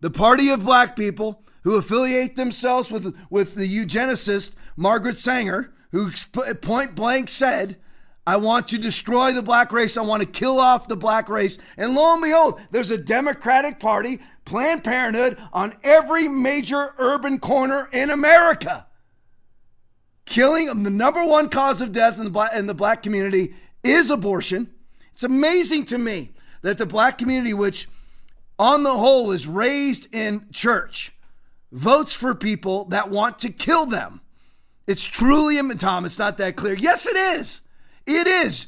[0.00, 6.10] the party of black people who affiliate themselves with, with the eugenicist Margaret Sanger, who
[6.60, 7.76] point blank said
[8.26, 9.96] I want to destroy the black race.
[9.96, 11.58] I want to kill off the black race.
[11.76, 17.88] And lo and behold, there's a Democratic Party, Planned Parenthood on every major urban corner
[17.92, 18.86] in America.
[20.24, 24.10] Killing the number one cause of death in the black, in the black community is
[24.10, 24.70] abortion.
[25.12, 27.88] It's amazing to me that the black community, which
[28.58, 31.12] on the whole, is raised in church,
[31.70, 34.22] votes for people that want to kill them.
[34.86, 36.74] It's truly, a Tom, it's not that clear.
[36.74, 37.60] Yes, it is.
[38.06, 38.66] It is.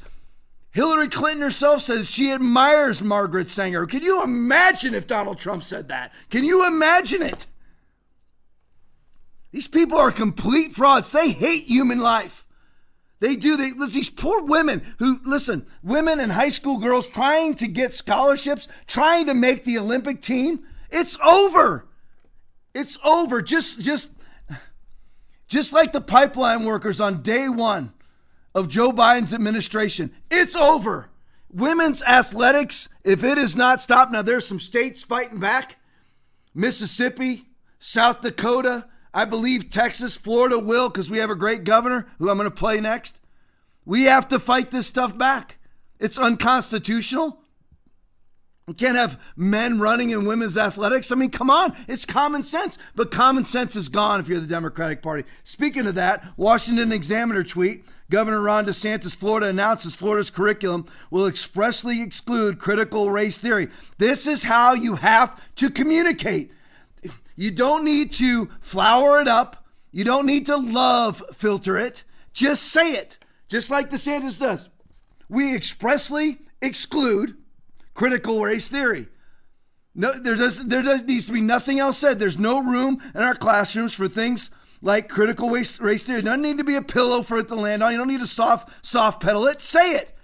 [0.71, 3.85] Hillary Clinton herself says she admires Margaret Sanger.
[3.85, 6.13] Can you imagine if Donald Trump said that?
[6.29, 7.47] Can you imagine it?
[9.51, 11.11] These people are complete frauds.
[11.11, 12.45] They hate human life.
[13.19, 13.57] They do.
[13.57, 18.67] They these poor women who listen, women and high school girls trying to get scholarships,
[18.85, 20.63] trying to make the Olympic team.
[20.91, 21.87] It's over.
[22.75, 23.41] It's over.
[23.41, 24.11] Just just
[25.47, 27.93] just like the pipeline workers on day one
[28.57, 30.11] of Joe Biden's administration.
[30.31, 31.09] It's over.
[31.47, 35.77] Women's athletics, if it is not stopped, now there's some states fighting back
[36.55, 37.45] Mississippi,
[37.77, 42.37] South Dakota, I believe Texas, Florida will because we have a great governor who I'm
[42.37, 43.21] going to play next.
[43.85, 45.59] We have to fight this stuff back.
[45.99, 47.39] It's unconstitutional.
[48.65, 51.11] We can't have men running in women's athletics.
[51.11, 52.79] I mean, come on, it's common sense.
[52.95, 55.25] But common sense is gone if you're the Democratic Party.
[55.43, 62.01] Speaking of that, Washington Examiner tweet Governor Ron DeSantis, Florida, announces Florida's curriculum will expressly
[62.01, 63.67] exclude critical race theory.
[63.97, 66.51] This is how you have to communicate.
[67.35, 72.03] You don't need to flower it up, you don't need to love filter it.
[72.33, 73.17] Just say it,
[73.49, 74.69] just like DeSantis does.
[75.27, 77.35] We expressly exclude
[77.93, 79.07] critical race theory.
[79.93, 82.19] No, there does there does needs to be nothing else said.
[82.19, 84.51] There's no room in our classrooms for things
[84.81, 86.21] like critical race, race theory.
[86.21, 87.91] Doesn't need to be a pillow for it to land on.
[87.91, 89.61] You don't need to soft soft pedal it.
[89.61, 90.15] Say it.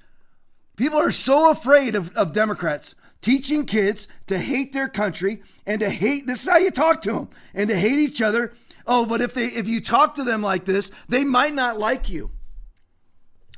[0.75, 5.89] People are so afraid of, of Democrats teaching kids to hate their country and to
[5.89, 8.53] hate this is how you talk to them and to hate each other.
[8.85, 12.09] Oh, but if they if you talk to them like this, they might not like
[12.09, 12.31] you.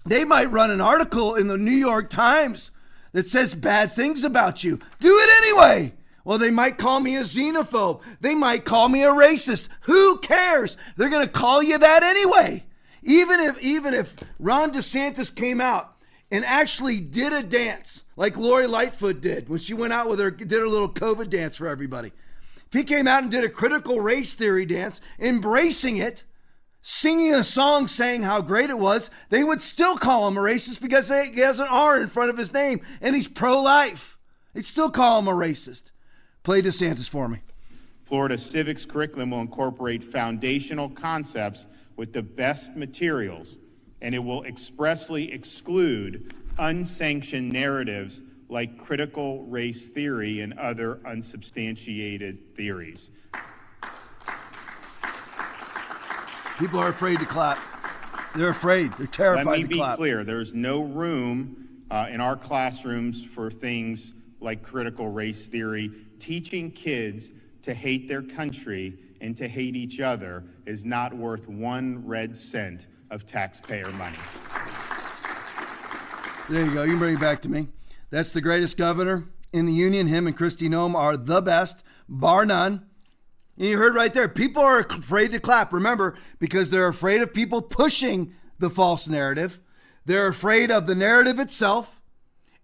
[0.05, 2.69] They might run an article in the New York Times
[3.11, 4.79] that says bad things about you.
[4.99, 5.93] Do it anyway.
[6.25, 8.01] Well, they might call me a xenophobe.
[8.19, 9.69] They might call me a racist.
[9.81, 10.75] Who cares?
[10.97, 12.65] They're going to call you that anyway.
[13.03, 15.95] Even if even if Ron DeSantis came out
[16.31, 20.31] and actually did a dance like Lori Lightfoot did when she went out with her
[20.31, 22.11] did her little COVID dance for everybody.
[22.65, 26.23] If he came out and did a critical race theory dance, embracing it,
[26.81, 30.81] singing a song saying how great it was, they would still call him a racist
[30.81, 34.17] because he has an R in front of his name and he's pro life.
[34.55, 35.91] They'd still call him a racist.
[36.45, 37.39] Play DeSantis for me.
[38.05, 41.65] Florida civics curriculum will incorporate foundational concepts
[41.95, 43.57] with the best materials,
[44.03, 53.09] and it will expressly exclude unsanctioned narratives like critical race theory and other unsubstantiated theories.
[56.59, 57.57] People are afraid to clap.
[58.35, 58.93] They're afraid.
[58.99, 59.97] They're terrified Let me to be clap.
[59.97, 60.23] clear.
[60.23, 65.91] There's no room uh, in our classrooms for things like critical race theory.
[66.19, 72.05] Teaching kids to hate their country and to hate each other is not worth one
[72.05, 74.17] red cent of taxpayer money.
[76.49, 76.83] There you go.
[76.83, 77.69] You can bring it back to me.
[78.11, 80.07] That's the greatest governor in the union.
[80.07, 82.85] Him and Kristi Noem are the best, bar none.
[83.57, 84.27] And you heard right there.
[84.27, 85.73] People are afraid to clap.
[85.73, 89.59] Remember, because they're afraid of people pushing the false narrative.
[90.05, 91.94] They're afraid of the narrative itself,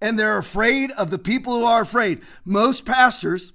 [0.01, 2.21] and they're afraid of the people who are afraid.
[2.43, 3.53] Most pastors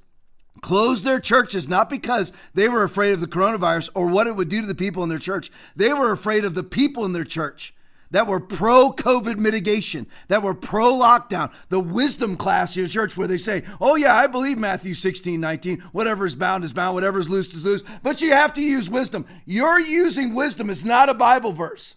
[0.60, 4.48] closed their churches not because they were afraid of the coronavirus or what it would
[4.48, 5.50] do to the people in their church.
[5.74, 7.74] They were afraid of the people in their church
[8.10, 13.16] that were pro COVID mitigation, that were pro lockdown, the wisdom class in your church
[13.16, 16.94] where they say, oh, yeah, I believe Matthew 16, 19, whatever is bound is bound,
[16.94, 19.26] whatever is loose is loose, but you have to use wisdom.
[19.44, 21.96] You're using wisdom, it's not a Bible verse.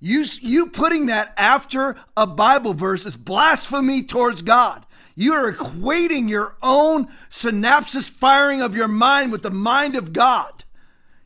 [0.00, 4.84] You, you putting that after a Bible verse is blasphemy towards God.
[5.14, 10.64] You are equating your own synapses firing of your mind with the mind of God.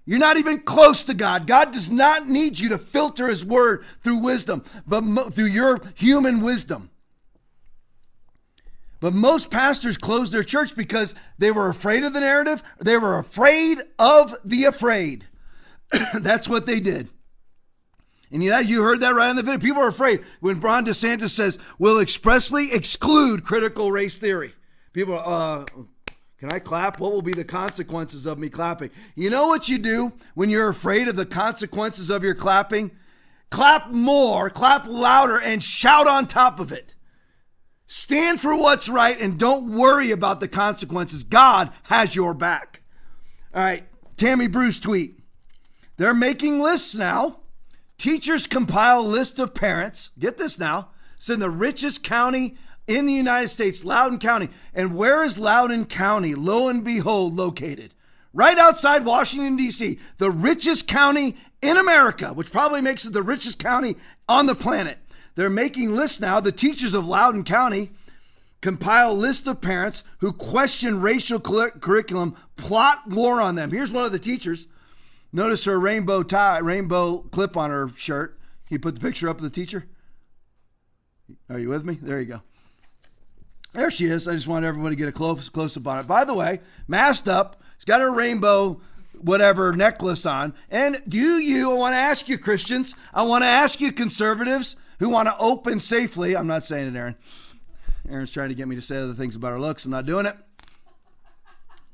[0.07, 1.47] You're not even close to God.
[1.47, 5.81] God does not need you to filter His word through wisdom, but mo- through your
[5.95, 6.91] human wisdom.
[9.01, 12.63] But most pastors closed their church because they were afraid of the narrative.
[12.81, 15.27] They were afraid of the afraid.
[16.15, 17.09] That's what they did.
[18.33, 19.59] And you, you heard that right in the video.
[19.59, 24.55] People are afraid when Ron DeSantis says, we'll expressly exclude critical race theory.
[24.93, 25.65] People are, uh,
[26.39, 27.01] can I clap?
[27.01, 28.91] What will be the consequences of me clapping?
[29.15, 32.93] You know what you do when you're afraid of the consequences of your clapping?
[33.51, 36.95] Clap more, clap louder, and shout on top of it.
[37.89, 41.25] Stand for what's right and don't worry about the consequences.
[41.25, 42.83] God has your back.
[43.53, 43.85] All right,
[44.17, 45.19] Tammy Bruce tweet.
[45.97, 47.40] They're making lists now.
[48.01, 50.09] Teachers compile list of parents.
[50.19, 50.89] Get this now.
[51.19, 54.49] It's in the richest county in the United States, Loudoun County.
[54.75, 57.95] And where is Loudoun County, lo and behold, located?
[58.33, 63.59] Right outside Washington, D.C., the richest county in America, which probably makes it the richest
[63.59, 63.97] county
[64.27, 64.97] on the planet.
[65.35, 66.41] They're making lists now.
[66.41, 67.91] The teachers of Loudoun County
[68.63, 73.71] compile list of parents who question racial curriculum, plot war on them.
[73.71, 74.69] Here's one of the teachers.
[75.33, 78.39] Notice her rainbow tie, rainbow clip on her shirt.
[78.67, 79.87] Can you put the picture up of the teacher?
[81.49, 81.99] Are you with me?
[82.01, 82.43] There you go.
[83.73, 84.27] There she is.
[84.27, 86.07] I just want everybody to get a close close up on it.
[86.07, 87.63] By the way, masked up.
[87.79, 88.81] She's got her rainbow
[89.21, 90.55] whatever necklace on.
[90.71, 94.77] And do you, I want to ask you, Christians, I want to ask you, conservatives
[94.99, 96.37] who want to open safely.
[96.37, 97.17] I'm not saying it, Aaron.
[98.09, 99.85] Aaron's trying to get me to say other things about her looks.
[99.85, 100.37] I'm not doing it.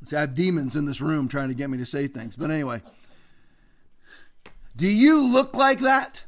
[0.05, 2.37] See, I have demons in this room trying to get me to say things.
[2.37, 2.83] But anyway,
[4.77, 6.25] do you look like that?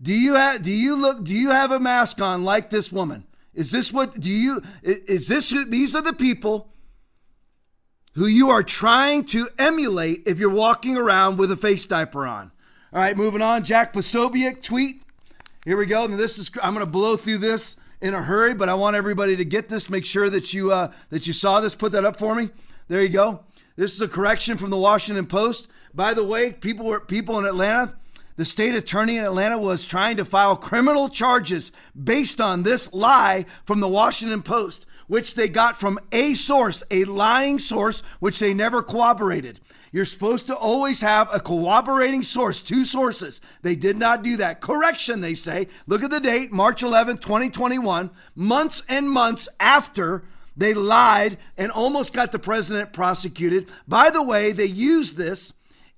[0.00, 3.24] Do you have do you look do you have a mask on like this woman?
[3.54, 6.72] Is this what do you is this these are the people
[8.14, 12.50] who you are trying to emulate if you're walking around with a face diaper on.
[12.92, 13.64] All right, moving on.
[13.64, 15.02] Jack Posobiec tweet.
[15.64, 16.04] Here we go.
[16.04, 18.96] And this is I'm going to blow through this in a hurry, but I want
[18.96, 19.88] everybody to get this.
[19.88, 21.74] Make sure that you uh, that you saw this.
[21.74, 22.50] Put that up for me.
[22.88, 23.44] There you go.
[23.76, 25.68] This is a correction from the Washington Post.
[25.94, 27.94] By the way, people were people in Atlanta.
[28.36, 31.70] The state attorney in Atlanta was trying to file criminal charges
[32.02, 37.04] based on this lie from the Washington Post, which they got from a source, a
[37.04, 39.60] lying source, which they never corroborated.
[39.92, 43.42] You're supposed to always have a corroborating source, two sources.
[43.60, 44.62] They did not do that.
[44.62, 45.68] Correction, they say.
[45.86, 50.24] Look at the date, March 11, 2021, months and months after
[50.56, 53.68] they lied and almost got the president prosecuted.
[53.86, 55.52] By the way, they used this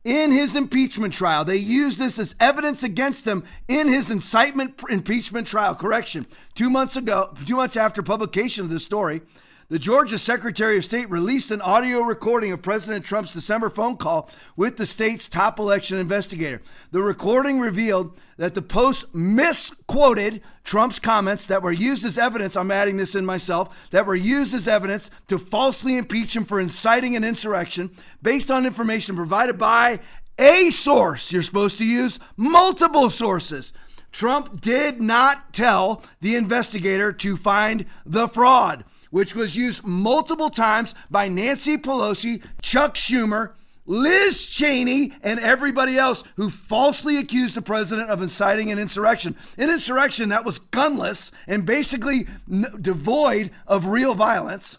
[0.05, 1.45] in his impeachment trial.
[1.45, 5.75] They used this as evidence against him in his incitement impeachment trial.
[5.75, 6.27] Correction.
[6.55, 9.23] Two months ago, two months after publication of this story,
[9.69, 14.29] the Georgia Secretary of State released an audio recording of President Trump's December phone call
[14.57, 16.61] with the state's top election investigator.
[16.91, 22.57] The recording revealed that the Post misquoted Trump's comments that were used as evidence.
[22.57, 26.61] I'm adding this in myself that were used as evidence to falsely impeach him for
[26.61, 27.91] inciting an insurrection
[28.23, 30.01] based on information provided by
[30.39, 31.33] a source.
[31.33, 33.73] You're supposed to use multiple sources.
[34.13, 38.85] Trump did not tell the investigator to find the fraud
[39.15, 43.53] which was used multiple times by Nancy Pelosi, Chuck Schumer,
[43.87, 49.37] Liz Cheney, and everybody else who falsely accused the president of inciting an insurrection.
[49.57, 54.79] An insurrection that was gunless and basically n- devoid of real violence.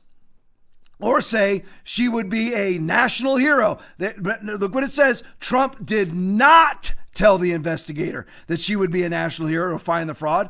[1.00, 3.80] Or say she would be a national hero.
[3.98, 9.10] Look what it says Trump did not tell the investigator that she would be a
[9.10, 10.50] national hero to find the fraud.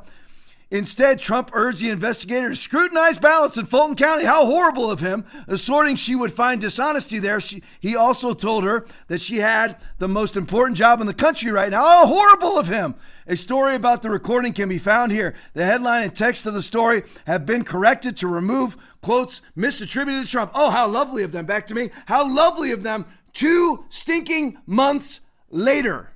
[0.76, 4.26] Instead, Trump urged the investigator to scrutinize ballots in Fulton County.
[4.26, 7.40] How horrible of him, asserting she would find dishonesty there.
[7.40, 11.50] She, he also told her that she had the most important job in the country
[11.50, 11.84] right now.
[11.84, 12.96] How horrible of him.
[13.26, 15.34] A story about the recording can be found here.
[15.54, 20.30] The headline and text of the story have been corrected to remove quotes misattributed to
[20.30, 20.52] Trump.
[20.54, 21.46] Oh, how lovely of them.
[21.46, 21.90] Back to me.
[22.06, 23.06] How lovely of them.
[23.32, 26.15] Two stinking months later.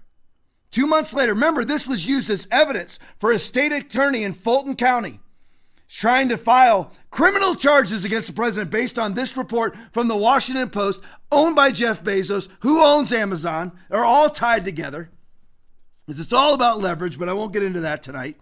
[0.72, 4.76] Two months later, remember, this was used as evidence for a state attorney in Fulton
[4.76, 5.20] County
[5.90, 10.70] trying to file criminal charges against the president based on this report from the Washington
[10.70, 11.02] Post,
[11.32, 13.72] owned by Jeff Bezos, who owns Amazon.
[13.90, 15.10] They're all tied together.
[16.08, 18.38] It's all about leverage, but I won't get into that tonight.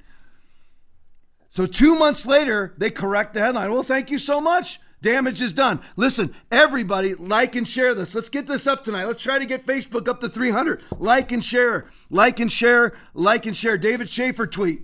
[1.50, 3.72] So, two months later, they correct the headline.
[3.72, 4.80] Well, thank you so much.
[5.08, 5.80] Damage is done.
[5.96, 8.14] Listen, everybody, like and share this.
[8.14, 9.06] Let's get this up tonight.
[9.06, 10.84] Let's try to get Facebook up to 300.
[11.00, 13.78] Like and share, like and share, like and share.
[13.78, 14.82] David Schaefer tweet.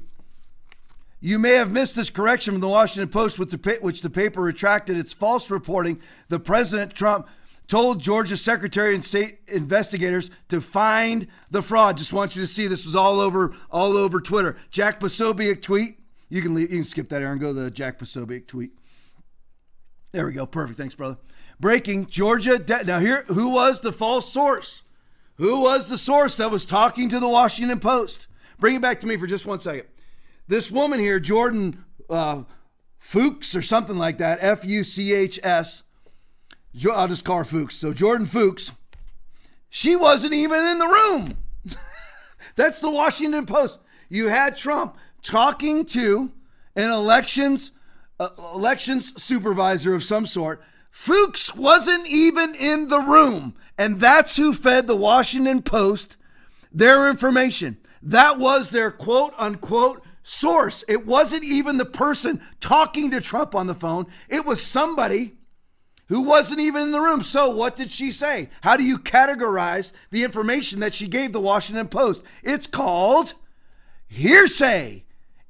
[1.19, 4.97] You may have missed this correction from the Washington Post, the, which the paper retracted
[4.97, 5.99] its false reporting.
[6.29, 7.27] The President Trump
[7.67, 11.97] told Georgia Secretary and State investigators to find the fraud.
[11.97, 14.55] Just want you to see this was all over all over Twitter.
[14.71, 15.99] Jack Posobiec tweet.
[16.29, 17.39] You can you can skip that, Aaron.
[17.39, 18.71] Go to the Jack Posobiec tweet.
[20.13, 20.45] There we go.
[20.45, 20.77] Perfect.
[20.77, 21.17] Thanks, brother.
[21.59, 22.59] Breaking Georgia.
[22.59, 24.83] De- now, here, who was the false source?
[25.37, 28.27] Who was the source that was talking to the Washington Post?
[28.59, 29.87] Bring it back to me for just one second.
[30.47, 32.43] This woman here, Jordan uh,
[32.99, 35.81] Fuchs or something like that, F U C H S.
[36.91, 37.75] I'll just call her Fuchs.
[37.75, 38.71] So, Jordan Fuchs,
[39.69, 41.37] she wasn't even in the room.
[42.55, 43.79] That's the Washington Post.
[44.09, 46.31] You had Trump talking to
[46.75, 47.71] an elections
[48.19, 50.61] uh, elections supervisor of some sort.
[50.91, 53.55] Fuchs wasn't even in the room.
[53.77, 56.17] And that's who fed the Washington Post
[56.71, 57.77] their information.
[58.01, 60.83] That was their quote unquote source.
[60.87, 65.33] It wasn't even the person talking to Trump on the phone, it was somebody
[66.07, 67.23] who wasn't even in the room.
[67.23, 68.49] So, what did she say?
[68.61, 72.23] How do you categorize the information that she gave the Washington Post?
[72.43, 73.33] It's called
[74.07, 75.05] hearsay,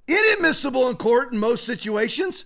[0.08, 2.46] inadmissible in court in most situations.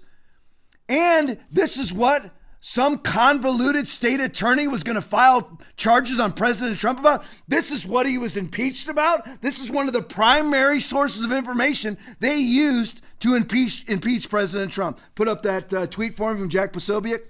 [0.89, 6.80] And this is what some convoluted state attorney was going to file charges on President
[6.80, 7.23] Trump about.
[7.47, 9.41] This is what he was impeached about.
[9.41, 14.72] This is one of the primary sources of information they used to impeach impeach President
[14.72, 14.99] Trump.
[15.15, 17.22] Put up that uh, tweet for him from Jack Posobiec.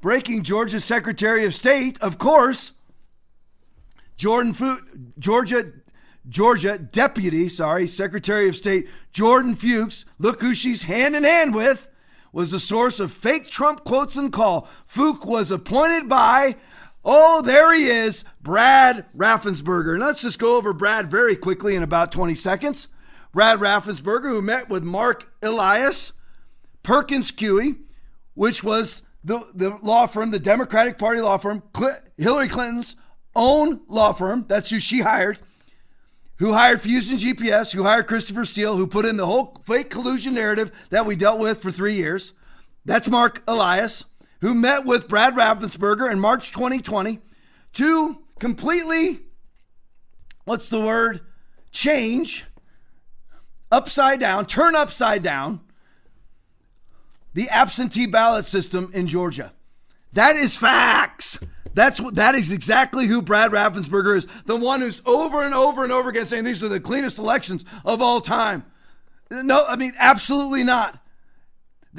[0.00, 2.72] Breaking Georgia's Secretary of State, of course,
[4.16, 4.80] Jordan Fu-
[5.18, 5.72] Georgia
[6.28, 10.04] Georgia Deputy, sorry, Secretary of State Jordan Fuchs.
[10.18, 11.87] Look who she's hand in hand with
[12.32, 14.68] was the source of fake Trump quotes and call.
[14.86, 16.56] Fuchs was appointed by,
[17.04, 19.94] oh, there he is, Brad Raffensperger.
[19.94, 22.88] And let's just go over Brad very quickly in about 20 seconds.
[23.32, 26.12] Brad Raffensperger, who met with Mark Elias,
[26.82, 27.76] Perkins Coie,
[28.34, 32.96] which was the, the law firm, the Democratic Party law firm, Cl- Hillary Clinton's
[33.34, 34.46] own law firm.
[34.48, 35.38] That's who she hired.
[36.38, 40.34] Who hired Fusion GPS, who hired Christopher Steele, who put in the whole fake collusion
[40.34, 42.32] narrative that we dealt with for three years.
[42.84, 44.04] That's Mark Elias,
[44.40, 47.18] who met with Brad Raffensperger in March 2020
[47.74, 49.20] to completely,
[50.44, 51.20] what's the word,
[51.72, 52.46] change,
[53.70, 55.60] upside down, turn upside down
[57.34, 59.52] the absentee ballot system in Georgia.
[60.12, 61.38] That is facts.
[61.74, 64.26] That's what that is exactly who Brad Raffensperger is.
[64.46, 67.64] The one who's over and over and over again saying these are the cleanest elections
[67.84, 68.64] of all time.
[69.30, 71.02] No, I mean absolutely not.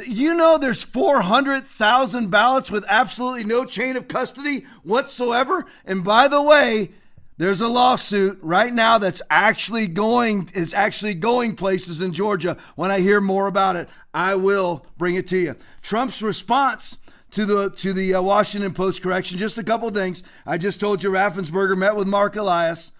[0.06, 5.66] You know there's 400,000 ballots with absolutely no chain of custody whatsoever.
[5.86, 6.92] And by the way,
[7.38, 12.58] there's a lawsuit right now that's actually going is actually going places in Georgia.
[12.76, 15.56] When I hear more about it, I will bring it to you.
[15.82, 16.98] Trump's response
[17.32, 19.38] to the to the uh, Washington Post correction.
[19.38, 20.24] Just a couple things.
[20.46, 22.92] I just told you Raffensperger met with Mark Elias,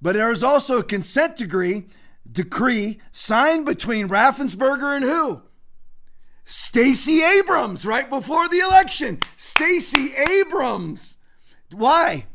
[0.00, 1.86] but there was also a consent decree
[2.30, 5.42] decree signed between Raffensperger and who?
[6.44, 9.18] Stacey Abrams right before the election.
[9.36, 11.16] Stacey Abrams.
[11.72, 12.26] Why?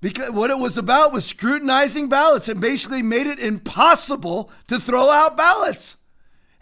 [0.00, 5.10] Because what it was about was scrutinizing ballots and basically made it impossible to throw
[5.10, 5.96] out ballots.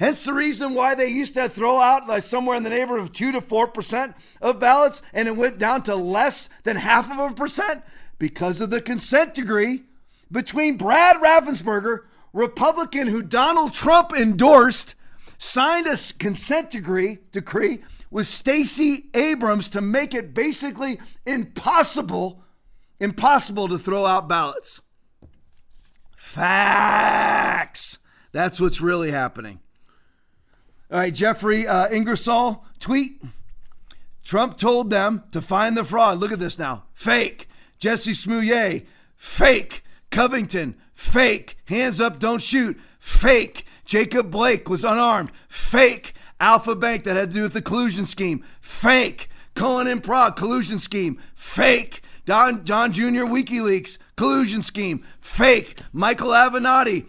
[0.00, 3.12] Hence the reason why they used to throw out like somewhere in the neighborhood of
[3.12, 7.18] two to four percent of ballots, and it went down to less than half of
[7.32, 7.84] a percent
[8.18, 9.82] because of the consent decree
[10.32, 14.94] between Brad Raffensperger, Republican who Donald Trump endorsed,
[15.36, 22.42] signed a consent decree decree with Stacey Abrams to make it basically impossible,
[23.00, 24.80] impossible to throw out ballots.
[26.16, 27.98] Facts.
[28.32, 29.60] That's what's really happening.
[30.90, 33.22] All right, Jeffrey uh, Ingersoll tweet.
[34.24, 36.18] Trump told them to find the fraud.
[36.18, 36.84] Look at this now.
[36.94, 37.48] Fake.
[37.78, 38.86] Jesse Smollett.
[39.16, 39.84] Fake.
[40.10, 40.76] Covington.
[40.94, 41.56] Fake.
[41.66, 42.78] Hands up, don't shoot.
[42.98, 43.64] Fake.
[43.84, 45.30] Jacob Blake was unarmed.
[45.48, 46.14] Fake.
[46.40, 48.44] Alfa Bank that had to do with the collusion scheme.
[48.60, 49.28] Fake.
[49.54, 51.20] Cohen and Prague collusion scheme.
[51.34, 52.02] Fake.
[52.26, 53.26] Don John Jr.
[53.26, 55.04] WikiLeaks collusion scheme.
[55.20, 55.78] Fake.
[55.92, 57.06] Michael Avenatti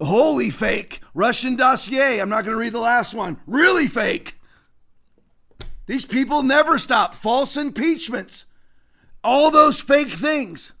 [0.00, 1.00] Holy fake.
[1.14, 2.20] Russian dossier.
[2.20, 3.38] I'm not going to read the last one.
[3.46, 4.38] Really fake.
[5.86, 7.14] These people never stop.
[7.14, 8.44] False impeachments.
[9.24, 10.72] All those fake things.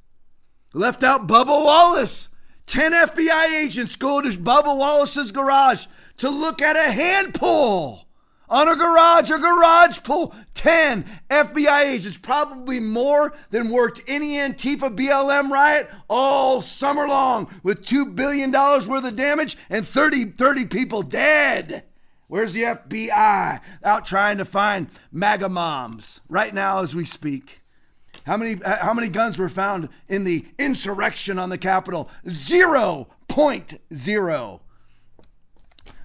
[0.72, 2.28] Left out Bubba Wallace.
[2.66, 5.86] 10 FBI agents go to Bubba Wallace's garage
[6.18, 8.07] to look at a hand pull
[8.48, 10.34] on a garage, a garage pull.
[10.54, 17.84] 10 FBI agents, probably more than worked any Antifa BLM riot all summer long with
[17.84, 21.84] $2 billion worth of damage and 30, 30 people dead.
[22.26, 23.60] Where's the FBI?
[23.82, 27.62] Out trying to find MAGA moms right now as we speak.
[28.26, 32.10] How many, how many guns were found in the insurrection on the Capitol?
[32.26, 34.60] 0.0.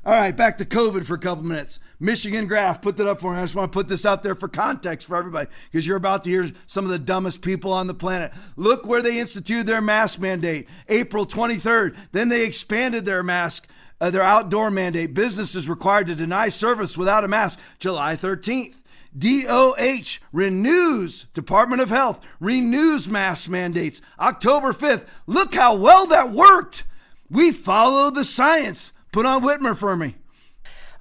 [0.06, 1.80] All right, back to COVID for a couple minutes.
[2.04, 3.40] Michigan graph, put that up for me.
[3.40, 6.26] I just want to put this out there for context for everybody because you're about
[6.26, 8.34] to hear some of the dumbest people on the planet.
[8.58, 11.96] Look where they instituted their mask mandate, April 23rd.
[12.12, 13.68] Then they expanded their mask,
[14.02, 15.14] uh, their outdoor mandate.
[15.14, 18.82] Businesses required to deny service without a mask, July 13th.
[19.18, 25.06] DOH renews, Department of Health renews mask mandates, October 5th.
[25.26, 26.84] Look how well that worked.
[27.30, 28.92] We follow the science.
[29.14, 30.16] Put on Whitmer for me.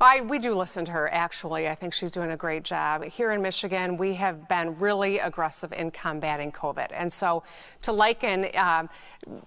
[0.03, 1.69] I, we do listen to her, actually.
[1.69, 3.05] I think she's doing a great job.
[3.05, 6.89] Here in Michigan, we have been really aggressive in combating COVID.
[6.93, 7.45] And so
[7.83, 8.87] to liken uh,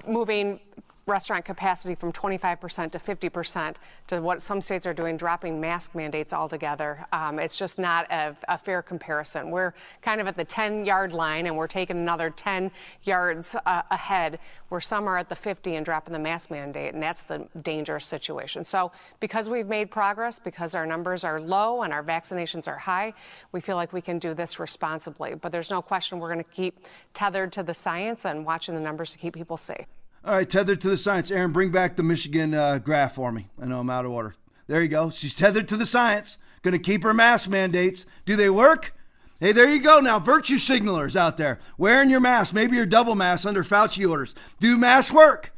[0.08, 0.60] moving
[1.08, 3.76] restaurant capacity from 25% to 50%
[4.08, 7.06] to what some states are doing, dropping mask mandates altogether.
[7.12, 9.52] Um, it's just not a, a, fair comparison.
[9.52, 12.72] We're kind of at the 10 yard line and we're taking another 10
[13.04, 17.04] yards uh, ahead, where some are at the 50 and dropping the mask mandate, and
[17.04, 18.64] that's the dangerous situation.
[18.64, 23.14] So, because we've made progress, because our numbers are low and our vaccinations are high,
[23.52, 25.36] we feel like we can do this responsibly.
[25.36, 26.80] But there's no question we're going to keep
[27.14, 29.86] tethered to the science and watching the numbers to keep people safe.
[30.26, 31.30] All right, tethered to the science.
[31.30, 33.48] Aaron, bring back the Michigan uh, graph for me.
[33.62, 34.36] I know I'm out of order.
[34.66, 35.12] There you go.
[35.12, 36.40] She's tethered to the science.
[36.64, 38.08] Going to keep her mask mandates.
[38.26, 38.96] Do they work?
[39.40, 40.00] Hey, there you go.
[40.00, 44.34] Now, virtue signalers out there wearing your mask, maybe your double mask under Fauci orders.
[44.60, 45.54] Do masks work?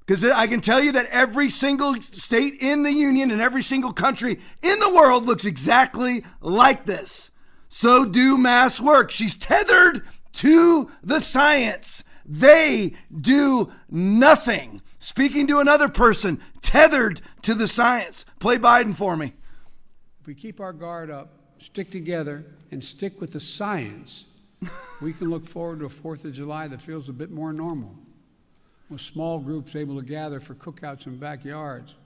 [0.00, 3.94] Because I can tell you that every single state in the union and every single
[3.94, 7.30] country in the world looks exactly like this.
[7.70, 9.10] So do masks work?
[9.10, 10.02] She's tethered
[10.34, 12.04] to the science.
[12.32, 14.80] They do nothing.
[14.98, 18.24] Speaking to another person tethered to the science.
[18.38, 19.34] Play Biden for me.
[20.22, 21.28] If we keep our guard up,
[21.58, 24.24] stick together, and stick with the science,
[25.02, 27.94] we can look forward to a 4th of July that feels a bit more normal,
[28.88, 31.96] with small groups able to gather for cookouts in backyards.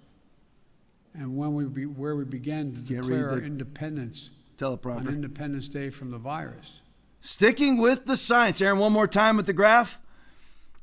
[1.14, 4.96] And when we be, where we begin to declare our independence teleprompter.
[4.96, 6.80] on Independence Day from the virus.
[7.20, 8.60] Sticking with the science.
[8.60, 10.00] Aaron, one more time with the graph.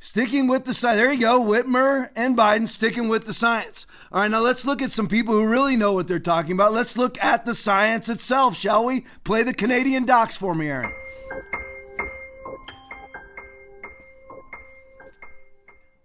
[0.03, 0.99] Sticking with the science.
[0.99, 1.39] There you go.
[1.39, 3.87] Whitmer and Biden sticking with the science.
[4.11, 6.73] All right, now let's look at some people who really know what they're talking about.
[6.73, 9.05] Let's look at the science itself, shall we?
[9.23, 10.91] Play the Canadian docs for me, Aaron.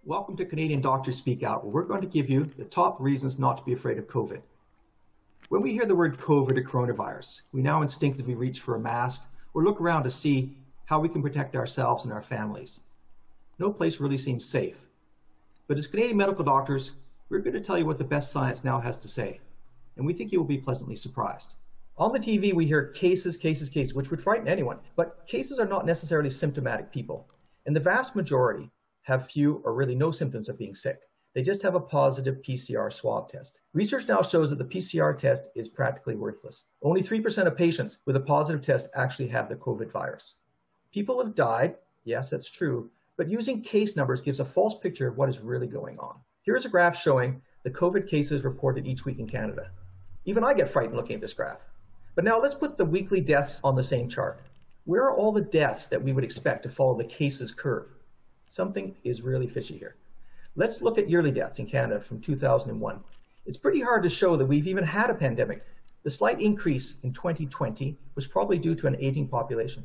[0.05, 3.37] Welcome to Canadian Doctors Speak Out, where we're going to give you the top reasons
[3.37, 4.41] not to be afraid of COVID.
[5.49, 9.25] When we hear the word COVID or coronavirus, we now instinctively reach for a mask
[9.55, 12.79] or look around to see how we can protect ourselves and our families.
[13.60, 14.76] No place really seems safe.
[15.66, 16.93] But as Canadian medical doctors,
[17.28, 19.40] we're going to tell you what the best science now has to say,
[19.97, 21.55] and we think you will be pleasantly surprised.
[21.97, 25.66] On the TV, we hear cases, cases, cases, which would frighten anyone, but cases are
[25.66, 27.28] not necessarily symptomatic people,
[27.66, 28.70] and the vast majority
[29.02, 31.01] have few or really no symptoms of being sick.
[31.35, 33.59] They just have a positive PCR swab test.
[33.72, 36.64] Research now shows that the PCR test is practically worthless.
[36.80, 40.36] Only 3% of patients with a positive test actually have the COVID virus.
[40.93, 41.74] People have died,
[42.05, 45.66] yes, that's true, but using case numbers gives a false picture of what is really
[45.66, 46.15] going on.
[46.43, 49.70] Here is a graph showing the COVID cases reported each week in Canada.
[50.24, 51.59] Even I get frightened looking at this graph.
[52.15, 54.40] But now let's put the weekly deaths on the same chart.
[54.85, 57.89] Where are all the deaths that we would expect to follow the cases curve?
[58.49, 59.97] Something is really fishy here.
[60.55, 63.01] Let's look at yearly deaths in Canada from 2001.
[63.47, 65.65] It's pretty hard to show that we've even had a pandemic.
[66.05, 69.85] The slight increase in 2020 was probably due to an aging population.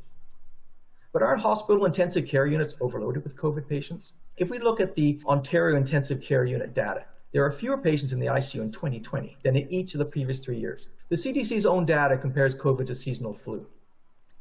[1.14, 4.14] But aren't hospital intensive care units overloaded with COVID patients?
[4.36, 8.20] If we look at the Ontario Intensive Care Unit data, there are fewer patients in
[8.20, 10.90] the ICU in 2020 than in each of the previous three years.
[11.10, 13.68] The CDC's own data compares COVID to seasonal flu.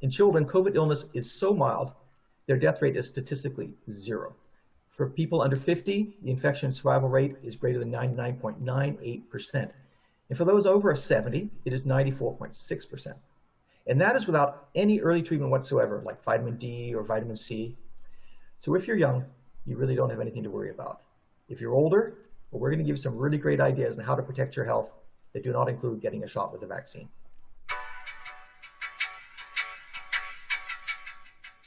[0.01, 1.93] In children, COVID illness is so mild,
[2.47, 4.35] their death rate is statistically zero.
[4.89, 9.71] For people under 50, the infection survival rate is greater than 99.98%.
[10.31, 13.15] And for those over 70, it is 94.6%.
[13.87, 17.77] And that is without any early treatment whatsoever, like vitamin D or vitamin C.
[18.59, 19.25] So if you're young,
[19.67, 21.01] you really don't have anything to worry about.
[21.49, 22.15] If you're older,
[22.51, 24.91] well, we're going to give some really great ideas on how to protect your health
[25.33, 27.09] that do not include getting a shot with the vaccine.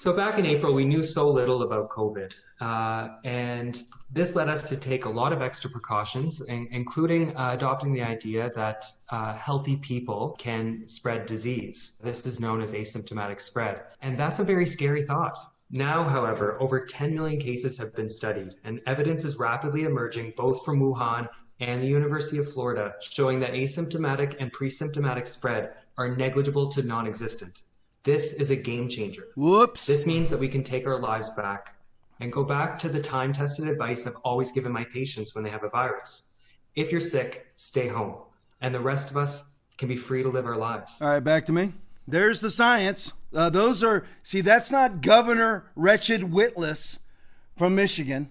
[0.06, 4.69] So back in April, we knew so little about COVID, uh, and this led us
[4.69, 9.34] to take a lot of extra precautions, in, including uh, adopting the idea that uh,
[9.34, 11.99] healthy people can spread disease.
[12.03, 15.36] This is known as asymptomatic spread, and that's a very scary thought.
[15.72, 20.64] Now, however, over 10 million cases have been studied, and evidence is rapidly emerging both
[20.64, 21.27] from Wuhan
[21.60, 27.64] and the University of Florida showing that asymptomatic and pre-symptomatic spread are negligible to non-existent.
[28.06, 29.30] This is a game changer.
[29.36, 29.88] Whoops.
[29.88, 31.76] This means that we can take our lives back
[32.19, 35.49] and go back to the time tested advice I've always given my patients when they
[35.49, 36.30] have a virus.
[36.76, 38.18] If you're sick, stay home.
[38.61, 41.02] And the rest of us can be free to live our lives.
[41.02, 41.73] All right, back to me.
[42.07, 43.11] There's the science.
[43.34, 46.99] Uh, those are, see, that's not Governor Wretched Witless
[47.57, 48.30] from Michigan.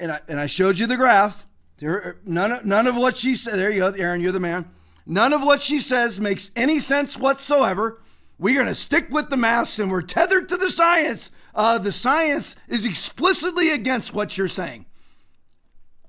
[0.00, 1.46] And I, and I showed you the graph.
[1.78, 4.68] There, none, of, none of what she said, there you go, Aaron, you're the man.
[5.06, 8.00] None of what she says makes any sense whatsoever.
[8.38, 11.30] We're going to stick with the masks and we're tethered to the science.
[11.54, 14.86] Uh, the science is explicitly against what you're saying,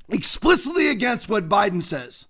[0.09, 2.27] explicitly against what Biden says.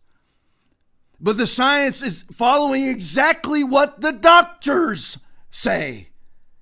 [1.20, 5.18] But the science is following exactly what the doctors
[5.50, 6.10] say.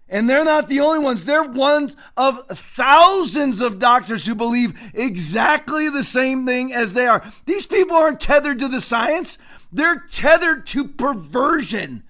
[0.08, 1.26] And they're not the only ones.
[1.26, 7.26] They're ones of thousands of doctors who believe exactly the same thing as they are.
[7.46, 9.40] These people aren't tethered to the science,
[9.72, 12.04] they're tethered to perversion.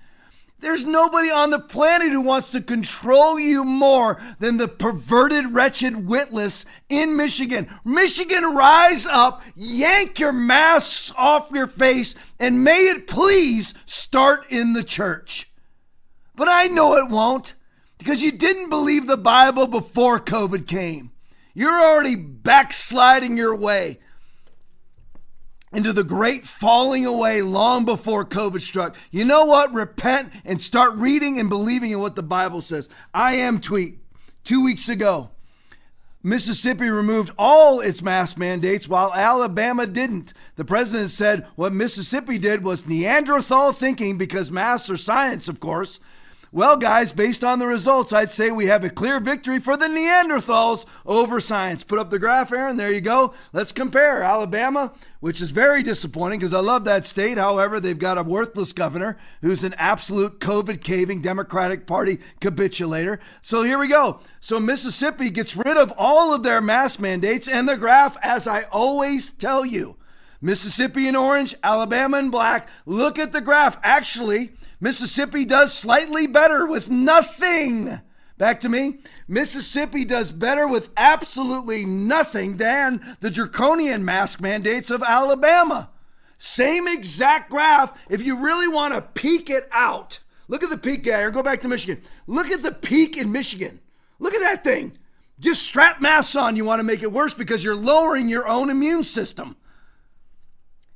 [0.63, 6.07] There's nobody on the planet who wants to control you more than the perverted, wretched
[6.07, 7.67] witless in Michigan.
[7.83, 14.71] Michigan, rise up, yank your masks off your face, and may it please start in
[14.71, 15.51] the church.
[16.33, 17.55] But I know it won't
[17.97, 21.11] because you didn't believe the Bible before COVID came.
[21.53, 23.99] You're already backsliding your way
[25.73, 28.95] into the great falling away long before COVID struck.
[29.11, 29.73] You know what?
[29.73, 32.87] Repent and start reading and believing in what the Bible says.
[33.13, 33.99] I am tweet
[34.43, 35.31] two weeks ago.
[36.25, 40.33] Mississippi removed all its mask mandates while Alabama didn't.
[40.55, 45.99] The president said what Mississippi did was Neanderthal thinking because masks are science, of course.
[46.55, 49.87] Well, guys, based on the results, I'd say we have a clear victory for the
[49.87, 51.83] Neanderthals over science.
[51.83, 52.77] Put up the graph, Aaron.
[52.77, 53.33] There you go.
[53.53, 54.21] Let's compare.
[54.21, 57.39] Alabama, which is very disappointing because I love that state.
[57.39, 63.19] However, they've got a worthless governor who's an absolute COVID caving Democratic Party capitulator.
[63.41, 64.19] So here we go.
[64.39, 68.65] So Mississippi gets rid of all of their mask mandates, and the graph, as I
[68.71, 69.95] always tell you,
[70.39, 72.67] Mississippi in orange, Alabama in black.
[72.85, 73.79] Look at the graph.
[73.81, 74.51] Actually,
[74.83, 78.01] Mississippi does slightly better with nothing.
[78.37, 78.99] Back to me.
[79.29, 85.89] Mississippi does better with absolutely nothing than the draconian mask mandates of Alabama.
[86.37, 87.97] Same exact graph.
[88.09, 90.19] If you really want to peek it out,
[90.49, 92.03] look at the peak guy, or go back to Michigan.
[92.27, 93.79] Look at the peak in Michigan.
[94.19, 94.97] Look at that thing.
[95.39, 96.57] Just strap masks on.
[96.57, 99.55] You want to make it worse because you're lowering your own immune system.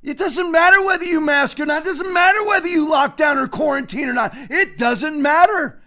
[0.02, 1.82] It doesn't matter whether you mask or not.
[1.82, 4.32] It doesn't matter whether you lock down or quarantine or not.
[4.34, 5.80] It doesn't matter.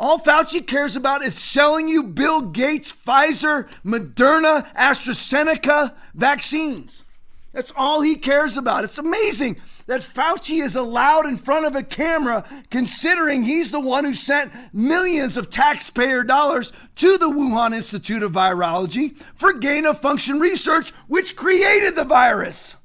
[0.00, 7.04] All Fauci cares about is selling you Bill Gates, Pfizer, Moderna, AstraZeneca vaccines.
[7.52, 8.84] That's all he cares about.
[8.84, 14.04] It's amazing that Fauci is allowed in front of a camera, considering he's the one
[14.04, 20.00] who sent millions of taxpayer dollars to the Wuhan Institute of Virology for gain of
[20.00, 22.76] function research, which created the virus.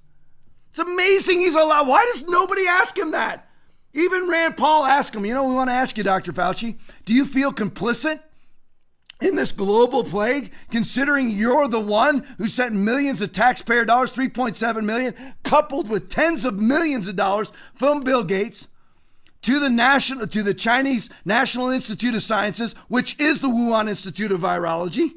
[0.73, 1.87] It's amazing he's allowed.
[1.87, 3.47] Why does nobody ask him that?
[3.93, 6.33] Even Rand Paul asked him, you know, we want to ask you, Dr.
[6.33, 8.21] Fauci, do you feel complicit
[9.21, 14.83] in this global plague, considering you're the one who sent millions of taxpayer dollars, 3.7
[14.83, 15.13] million,
[15.43, 18.67] coupled with tens of millions of dollars from Bill Gates
[19.43, 24.31] to the national to the Chinese National Institute of Sciences, which is the Wuhan Institute
[24.31, 25.11] of Virology?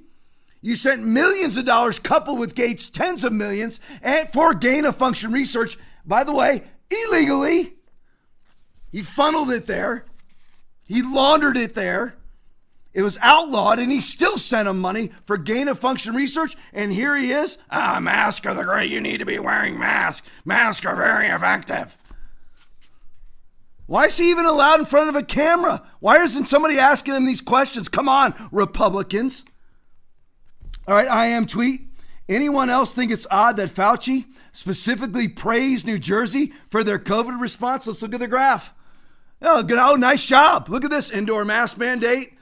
[0.66, 4.96] You sent millions of dollars, coupled with Gates' tens of millions, and for gain of
[4.96, 5.78] function research.
[6.04, 7.74] By the way, illegally.
[8.90, 10.06] He funneled it there.
[10.88, 12.16] He laundered it there.
[12.92, 16.56] It was outlawed, and he still sent him money for gain of function research.
[16.72, 17.58] And here he is.
[17.70, 18.90] Ah, masks the great.
[18.90, 20.26] You need to be wearing masks.
[20.44, 21.96] Masks are very effective.
[23.86, 25.86] Why is he even allowed in front of a camera?
[26.00, 27.88] Why isn't somebody asking him these questions?
[27.88, 29.44] Come on, Republicans.
[30.88, 31.82] All right, I am tweet.
[32.28, 37.86] Anyone else think it's odd that Fauci specifically praised New Jersey for their COVID response?
[37.86, 38.72] Let's look at the graph.
[39.42, 40.68] Oh, good, oh, nice job.
[40.68, 42.34] Look at this indoor mask mandate.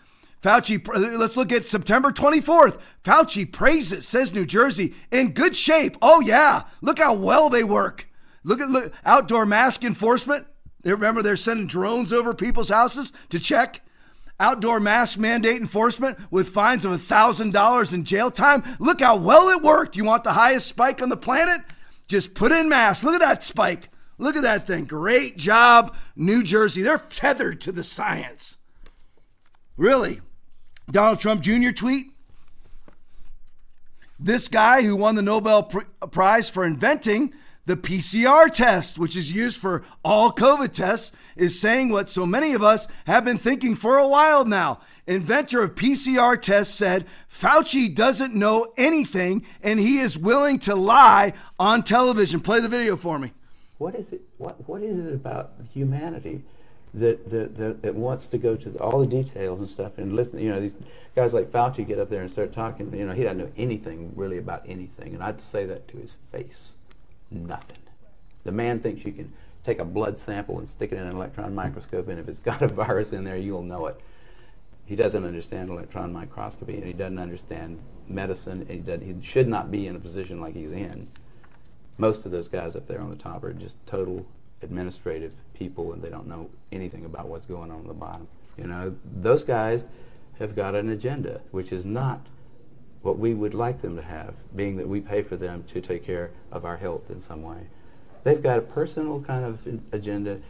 [0.42, 0.86] Fauci,
[1.18, 2.78] let's look at September 24th.
[3.02, 5.96] Fauci praises, says New Jersey, in good shape.
[6.02, 6.64] Oh, yeah.
[6.82, 8.08] Look how well they work.
[8.42, 10.46] Look at look, outdoor mask enforcement.
[10.82, 13.80] They Remember, they're sending drones over people's houses to check
[14.40, 18.62] outdoor mask mandate enforcement with fines of $1,000 in jail time.
[18.78, 19.96] Look how well it worked.
[19.96, 21.60] You want the highest spike on the planet?
[22.08, 23.04] Just put in masks.
[23.04, 23.88] Look at that spike.
[24.18, 24.84] Look at that thing.
[24.84, 26.82] Great job, New Jersey.
[26.82, 28.58] They're tethered to the science.
[29.76, 30.20] Really?
[30.90, 31.70] Donald Trump Jr.
[31.70, 32.06] tweet?
[34.18, 37.34] This guy who won the Nobel Prize for inventing
[37.66, 42.52] the PCR test, which is used for all COVID tests, is saying what so many
[42.52, 44.80] of us have been thinking for a while now.
[45.06, 51.32] Inventor of PCR tests said Fauci doesn't know anything and he is willing to lie
[51.58, 52.40] on television.
[52.40, 53.32] Play the video for me.
[53.78, 54.22] What is it?
[54.38, 56.42] What What is it about humanity
[56.94, 60.14] that that, that, that wants to go to the, all the details and stuff and
[60.14, 60.38] listen?
[60.38, 60.72] You know, these
[61.16, 62.94] guys like Fauci get up there and start talking.
[62.94, 66.14] You know, he doesn't know anything really about anything, and I'd say that to his
[66.30, 66.73] face
[67.34, 67.78] nothing.
[68.44, 69.32] The man thinks you can
[69.64, 72.62] take a blood sample and stick it in an electron microscope, and if it's got
[72.62, 74.00] a virus in there, you'll know it.
[74.86, 79.70] He doesn't understand electron microscopy, and he doesn't understand medicine, and he, he should not
[79.70, 81.08] be in a position like he's in.
[81.96, 84.26] Most of those guys up there on the top are just total
[84.62, 88.28] administrative people, and they don't know anything about what's going on on the bottom.
[88.58, 89.86] You know, those guys
[90.38, 92.26] have got an agenda, which is not
[93.04, 96.04] what we would like them to have, being that we pay for them to take
[96.04, 97.66] care of our health in some way.
[98.24, 99.58] They've got a personal kind of
[99.92, 100.40] agenda.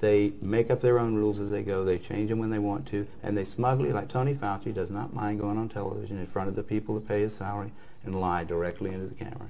[0.00, 1.84] They make up their own rules as they go.
[1.84, 3.06] They change them when they want to.
[3.22, 6.54] And they smugly, like Tony Fauci, does not mind going on television in front of
[6.54, 7.72] the people that pay his salary
[8.04, 9.48] and lie directly into the camera.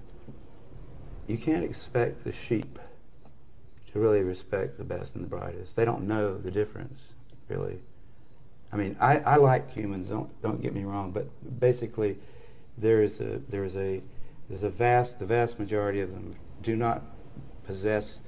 [1.27, 2.79] You can't expect the sheep
[3.93, 5.75] to really respect the best and the brightest.
[5.75, 7.01] They don't know the difference,
[7.49, 7.81] really.
[8.73, 10.09] I mean, I, I like humans.
[10.09, 11.27] Don't don't get me wrong, but
[11.61, 12.17] basically,
[12.79, 14.03] there is a there is a
[14.49, 17.03] there's a vast the vast majority of them do not
[17.65, 18.19] possess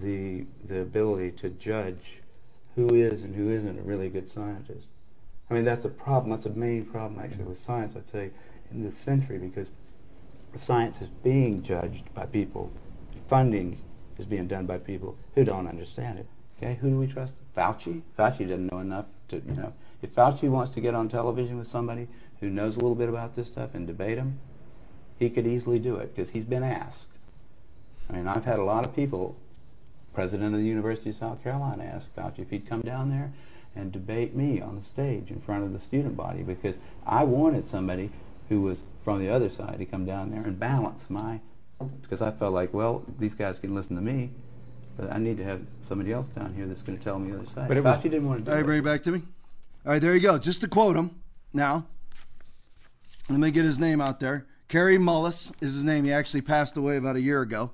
[0.00, 2.22] the the ability to judge
[2.74, 4.86] who is and who isn't a really good scientist.
[5.50, 6.30] I mean, that's a problem.
[6.30, 7.94] That's a main problem actually with science.
[7.96, 8.30] I'd say
[8.70, 9.70] in this century because
[10.56, 12.70] science is being judged by people,
[13.28, 13.78] funding
[14.18, 16.26] is being done by people who don't understand it.
[16.56, 17.34] Okay, who do we trust?
[17.56, 18.02] Fauci.
[18.18, 19.72] Fauci doesn't know enough to you know.
[20.02, 22.08] If Fauci wants to get on television with somebody
[22.40, 24.40] who knows a little bit about this stuff and debate him,
[25.18, 27.06] he could easily do it because he's been asked.
[28.10, 29.36] I mean, I've had a lot of people,
[30.12, 33.32] president of the University of South Carolina, ask Fauci if he'd come down there
[33.76, 36.76] and debate me on the stage in front of the student body because
[37.06, 38.10] I wanted somebody
[38.48, 41.40] who was from the other side to come down there and balance my,
[42.02, 44.30] because I felt like, well, these guys can listen to me,
[44.96, 47.38] but I need to have somebody else down here that's going to tell me the
[47.38, 47.68] other side.
[47.68, 48.66] But it Fauci was, didn't want to do right, it.
[48.66, 49.22] bring it back to me.
[49.84, 50.38] All right, there you go.
[50.38, 51.10] Just to quote him
[51.52, 51.86] now.
[53.28, 54.46] Let me get his name out there.
[54.68, 56.04] Kary Mullis is his name.
[56.04, 57.72] He actually passed away about a year ago.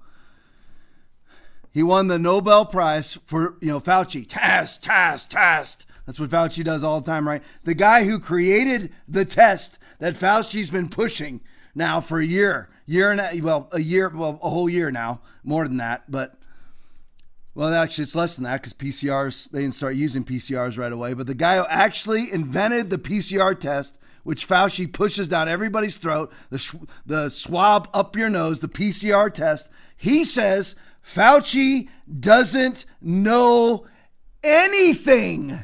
[1.70, 4.24] He won the Nobel Prize for, you know, Fauci.
[4.26, 5.84] Test, test, test.
[6.06, 7.42] That's what Fauci does all the time, right?
[7.64, 11.42] The guy who created the test that Fauci's been pushing
[11.74, 15.20] now for a year, year and a, well, a year, well, a whole year now,
[15.44, 16.37] more than that, but
[17.58, 21.12] well, actually, it's less than that because PCRs, they didn't start using PCRs right away.
[21.12, 26.32] But the guy who actually invented the PCR test, which Fauci pushes down everybody's throat,
[26.50, 31.88] the, sh- the swab up your nose, the PCR test, he says Fauci
[32.20, 33.88] doesn't know
[34.44, 35.58] anything.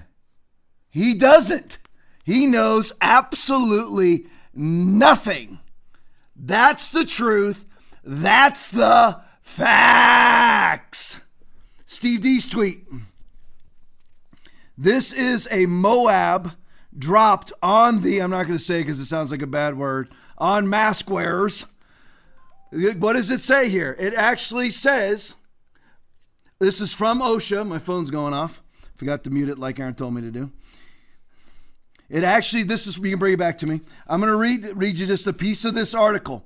[0.91, 1.79] He doesn't.
[2.25, 5.61] He knows absolutely nothing.
[6.35, 7.65] That's the truth.
[8.03, 11.21] That's the facts.
[11.95, 12.85] Steve Deace's tweet.
[14.77, 16.57] This is a MOAB
[16.99, 20.11] dropped on the, I'm not going to say because it sounds like a bad word,
[20.37, 21.67] on mask wearers.
[22.73, 23.97] What does it say here?
[23.99, 25.37] It actually says,
[26.59, 27.67] this is from OSHA.
[27.67, 28.61] My phone's going off.
[28.97, 30.51] Forgot to mute it like Aaron told me to do.
[32.11, 33.81] It actually, this is, you can bring it back to me.
[34.09, 36.45] I'm going to read, read you just a piece of this article.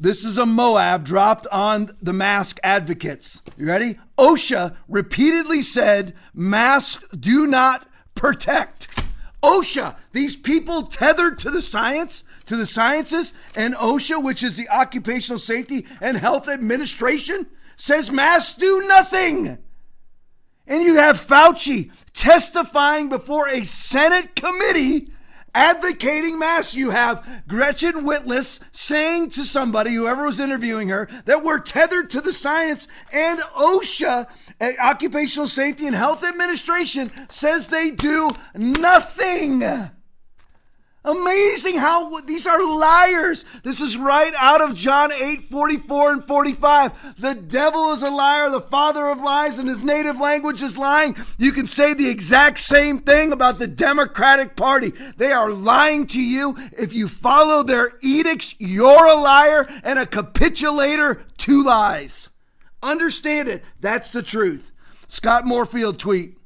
[0.00, 3.42] This is a MOAB dropped on the mask advocates.
[3.56, 3.98] You ready?
[4.16, 8.86] OSHA repeatedly said masks do not protect.
[9.42, 14.68] OSHA, these people tethered to the science, to the sciences, and OSHA, which is the
[14.68, 17.46] Occupational Safety and Health Administration,
[17.76, 19.58] says masks do nothing.
[20.68, 25.08] And you have Fauci testifying before a Senate committee
[25.54, 26.74] advocating masks.
[26.74, 32.20] You have Gretchen Whitless saying to somebody, whoever was interviewing her, that we're tethered to
[32.20, 34.26] the science, and OSHA,
[34.60, 39.62] uh, Occupational Safety and Health Administration, says they do nothing.
[41.08, 43.46] Amazing how these are liars.
[43.62, 47.18] This is right out of John 8 44 and 45.
[47.18, 51.16] The devil is a liar, the father of lies, and his native language is lying.
[51.38, 54.92] You can say the exact same thing about the Democratic Party.
[55.16, 56.58] They are lying to you.
[56.76, 62.28] If you follow their edicts, you're a liar and a capitulator to lies.
[62.82, 63.64] Understand it.
[63.80, 64.72] That's the truth.
[65.06, 66.37] Scott Morefield tweet.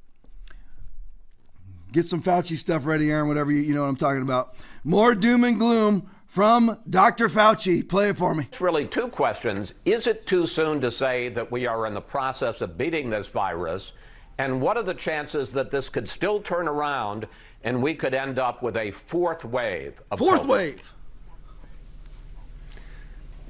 [1.93, 4.55] Get some Fauci stuff ready, Aaron, whatever you, you know what I'm talking about.
[4.83, 7.29] More doom and gloom from Dr.
[7.29, 7.87] Fauci.
[7.87, 8.45] Play it for me.
[8.45, 9.75] It's really two questions.
[9.85, 13.29] Is it too soon to say that we are in the process of beating this
[13.29, 13.93] virus?
[14.39, 17.29] And what are the chances that this could still turn around
[17.63, 20.49] and we could end up with a fourth wave of Fourth COVID?
[20.49, 20.95] wave.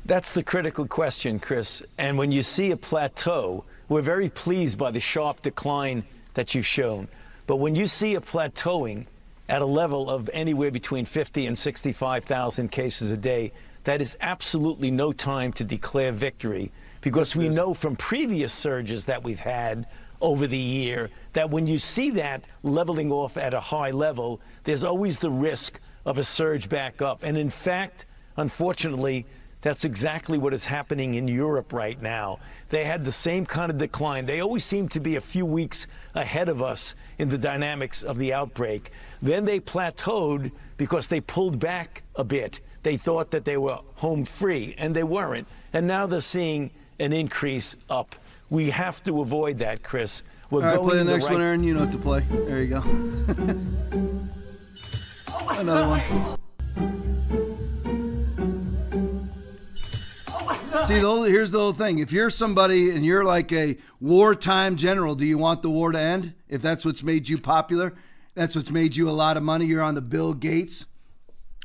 [0.04, 1.80] That's the critical question, Chris.
[1.96, 6.02] And when you see a plateau, we're very pleased by the sharp decline
[6.34, 7.06] that you've shown.
[7.46, 9.06] But when you see a plateauing
[9.48, 13.52] at a level of anywhere between 50 and 65,000 cases a day,
[13.84, 16.70] that is absolutely no time to declare victory
[17.00, 19.86] because we know from previous surges that we've had
[20.20, 24.84] over the year that when you see that leveling off at a high level, there's
[24.84, 27.24] always the risk of a surge back up.
[27.24, 28.06] And in fact,
[28.36, 29.26] unfortunately,
[29.62, 32.40] That's exactly what is happening in Europe right now.
[32.68, 34.26] They had the same kind of decline.
[34.26, 38.18] They always seem to be a few weeks ahead of us in the dynamics of
[38.18, 38.90] the outbreak.
[39.22, 42.60] Then they plateaued because they pulled back a bit.
[42.82, 45.46] They thought that they were home free, and they weren't.
[45.72, 48.16] And now they're seeing an increase up.
[48.50, 50.24] We have to avoid that, Chris.
[50.50, 51.62] We're All right, going play the the next right one, Aaron.
[51.62, 52.24] You know what to play.
[52.30, 54.18] There you go.
[55.34, 56.38] Oh, Another one.
[60.86, 62.00] See, the here's the whole thing.
[62.00, 65.98] If you're somebody and you're like a wartime general, do you want the war to
[65.98, 66.34] end?
[66.48, 67.94] If that's what's made you popular,
[68.34, 69.66] that's what's made you a lot of money.
[69.66, 70.86] You're on the Bill Gates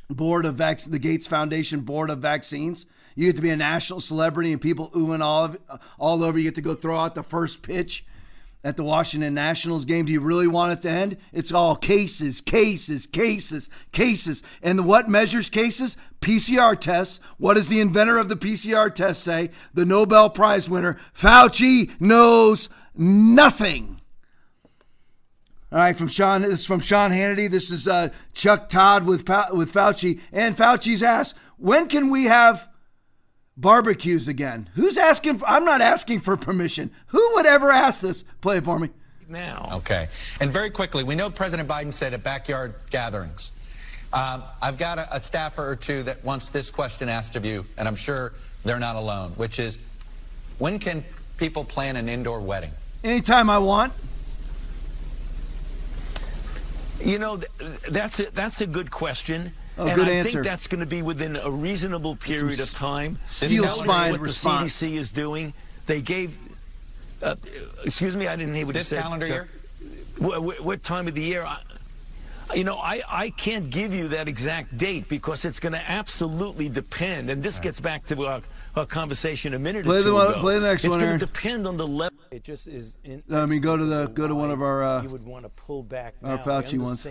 [0.08, 2.86] board of vac- the Gates Foundation board of vaccines.
[3.16, 5.58] You get to be a national celebrity and people oohing all of,
[5.98, 6.38] all over.
[6.38, 8.06] You get to go throw out the first pitch
[8.64, 10.06] at the Washington Nationals game.
[10.06, 11.18] Do you really want it to end?
[11.32, 14.44] It's all cases, cases, cases, cases.
[14.62, 15.98] And what measures cases?
[16.22, 17.20] PCR tests.
[17.38, 19.52] What does the inventor of the PCR test say?
[19.74, 24.02] The Nobel Prize winner, Fauci knows nothing.
[25.72, 26.44] All right, from Sean.
[26.44, 27.52] This is from Sean Hannity.
[27.52, 32.70] This is uh, Chuck Todd with with Fauci, and Fauci's asked, "When can we have
[33.58, 35.40] barbecues again?" Who's asking?
[35.40, 36.92] For, I'm not asking for permission.
[37.08, 38.24] Who would ever ask this?
[38.42, 38.90] Play it for me.
[39.28, 39.70] Now.
[39.74, 40.08] Okay.
[40.40, 43.52] And very quickly, we know President Biden said at backyard gatherings.
[44.14, 47.66] Um, I've got a, a staffer or two that wants this question asked of you,
[47.78, 48.32] and I'm sure
[48.64, 49.78] they're not alone, which is,
[50.60, 51.04] when can
[51.36, 52.72] people plan an indoor wedding?
[53.04, 53.92] Anytime I want.
[57.04, 59.52] You know, th- that's a, that's a good question.
[59.80, 60.32] Oh, and good I answer.
[60.32, 63.20] think that's going to be within a reasonable period of time.
[63.28, 64.80] steel Tell spine what response.
[64.80, 65.54] the CDC is doing.
[65.86, 66.38] They gave.
[67.22, 67.36] Uh,
[67.84, 68.98] excuse me, I didn't hear what This you said.
[68.98, 69.50] This calendar year?
[70.20, 71.44] What, what, what time of the year?
[71.44, 71.60] I,
[72.56, 76.70] you know, I, I can't give you that exact date because it's going to absolutely
[76.70, 77.30] depend.
[77.30, 78.42] And this gets back to our,
[78.76, 80.40] our conversation a minute Play or the two one- ago.
[80.40, 82.18] play the next it's one, going to depend on the level.
[82.32, 82.98] It just is.
[83.04, 85.44] In, I mean, go to the go to one of our uh, you would want
[85.46, 86.32] to pull back now.
[86.32, 87.06] our Fauci ones.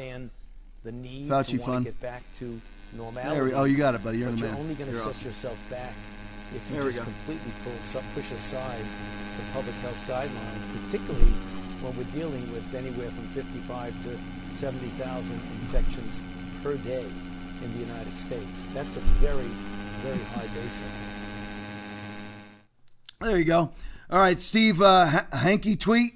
[0.87, 1.83] The need Fauci to fun.
[1.83, 2.61] get back to
[2.93, 3.41] normality.
[3.51, 4.19] We- oh, you got it, buddy.
[4.19, 4.61] You're but the you're man.
[4.61, 5.91] only going to set yourself back
[6.55, 7.75] if you There just completely pull,
[8.15, 8.85] push aside
[9.35, 11.35] the public health guidelines, particularly
[11.83, 14.15] when we're dealing with anywhere from 55 to
[14.55, 16.23] 70,000 infections
[16.63, 18.63] per day in the United States.
[18.73, 19.51] That's a very,
[20.07, 21.03] very high baseline.
[23.27, 23.73] There you go.
[24.09, 26.15] All right, Steve uh, H- Hanke tweet.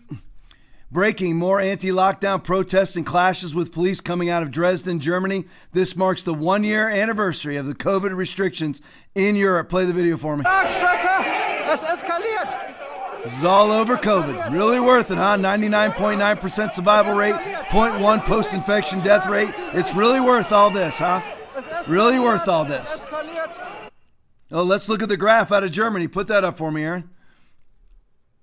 [0.93, 5.45] Breaking more anti lockdown protests and clashes with police coming out of Dresden, Germany.
[5.73, 8.83] This marks the one year anniversary of the COVID restrictions
[9.15, 9.69] in Europe.
[9.69, 10.43] Play the video for me.
[13.23, 14.51] This is all over COVID.
[14.51, 15.37] Really worth it, huh?
[15.37, 19.51] 99.9% survival rate, 0.1 post infection death rate.
[19.73, 21.23] It's really worth all this, huh?
[21.87, 23.01] Really worth all this.
[24.51, 26.09] Oh, let's look at the graph out of Germany.
[26.09, 27.11] Put that up for me, Aaron.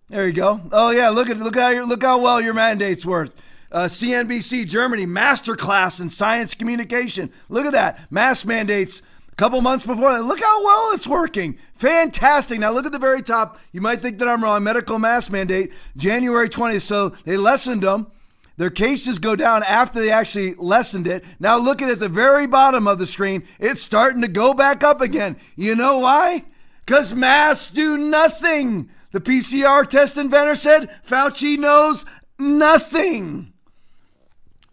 [0.10, 0.62] There you go.
[0.72, 3.34] Oh yeah, look at look how your, look how well your mandate's worth.
[3.70, 7.30] Uh, CNBC Germany masterclass in science communication.
[7.50, 9.02] Look at that mask mandates.
[9.30, 10.24] A couple months before that.
[10.24, 11.58] Look how well it's working.
[11.76, 12.58] Fantastic.
[12.58, 13.60] Now look at the very top.
[13.74, 14.64] You might think that I'm wrong.
[14.64, 16.84] Medical mask mandate January 20th.
[16.84, 18.08] So they lessened them.
[18.56, 21.26] Their cases go down after they actually lessened it.
[21.38, 23.44] Now look at at the very bottom of the screen.
[23.60, 25.36] It's starting to go back up again.
[25.58, 26.46] You know why?
[26.86, 28.90] Because masks do nothing.
[29.12, 32.06] The PCR test inventor said Fauci knows
[32.38, 33.54] nothing.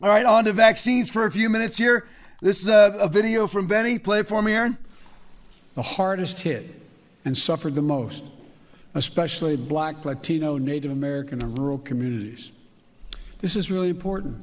[0.03, 2.07] All right, on to vaccines for a few minutes here.
[2.43, 3.99] This is a, a video from Benny.
[3.99, 4.77] Play it for me, Aaron.
[5.75, 6.69] the hardest hit
[7.25, 8.31] and suffered the most,
[8.95, 12.53] especially Black, Latino, Native American, and rural communities.
[13.39, 14.43] This is really important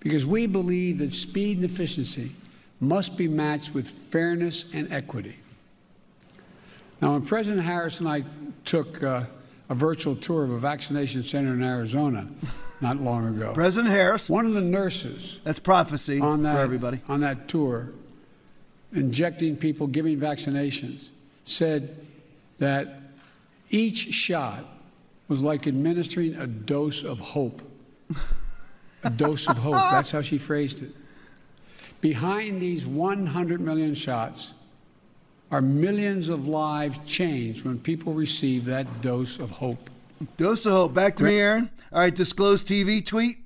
[0.00, 2.32] because we believe that speed and efficiency
[2.80, 5.36] must be matched with fairness and equity.
[7.00, 8.24] Now, when President Harris and I
[8.64, 9.24] took uh,
[9.68, 12.28] a virtual tour of a vaccination center in Arizona
[12.82, 14.28] not long ago, President Harris.
[14.28, 17.00] one of the nurses That's prophecy on that, for everybody.
[17.08, 17.90] on that tour,
[18.92, 21.10] injecting people, giving vaccinations,
[21.44, 22.06] said
[22.58, 23.00] that
[23.70, 24.64] each shot
[25.28, 27.62] was like administering a dose of hope.
[29.04, 29.72] a dose of hope.
[29.90, 30.90] That's how she phrased it.
[32.00, 34.52] Behind these 100 million shots
[35.50, 39.90] are millions of lives changed when people receive that dose of hope.
[40.36, 40.94] Dose of hope.
[40.94, 41.70] Back to me, Aaron.
[41.92, 43.38] All right, disclosed TV tweet.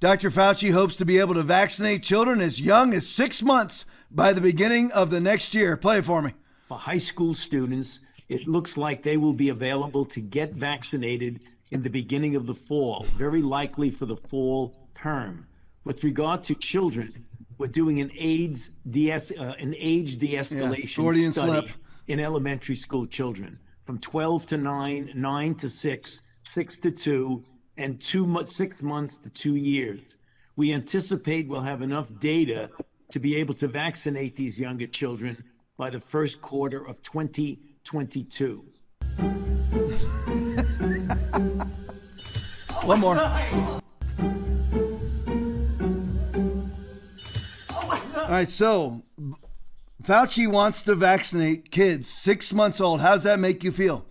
[0.00, 0.30] Dr.
[0.30, 4.40] Fauci hopes to be able to vaccinate children as young as six months by the
[4.40, 5.76] beginning of the next year.
[5.76, 6.32] Play it for me.
[6.68, 11.82] For high school students, it looks like they will be available to get vaccinated in
[11.82, 15.46] the beginning of the fall, very likely for the fall term.
[15.84, 17.26] With regard to children,
[17.58, 21.76] we're doing an AIDS de- uh, an age de-escalation Freudian study slip.
[22.08, 27.44] in elementary school children from 12 to 9, 9 to 6, 6 to 2,
[27.76, 30.16] and two, six months to two years.
[30.56, 32.70] We anticipate we'll have enough data
[33.10, 35.42] to be able to vaccinate these younger children
[35.76, 38.64] by the first quarter of 2022.
[42.84, 43.16] One more.
[48.24, 49.02] All right, so
[50.02, 53.02] Fauci wants to vaccinate kids six months old.
[53.02, 54.06] How's that make you feel?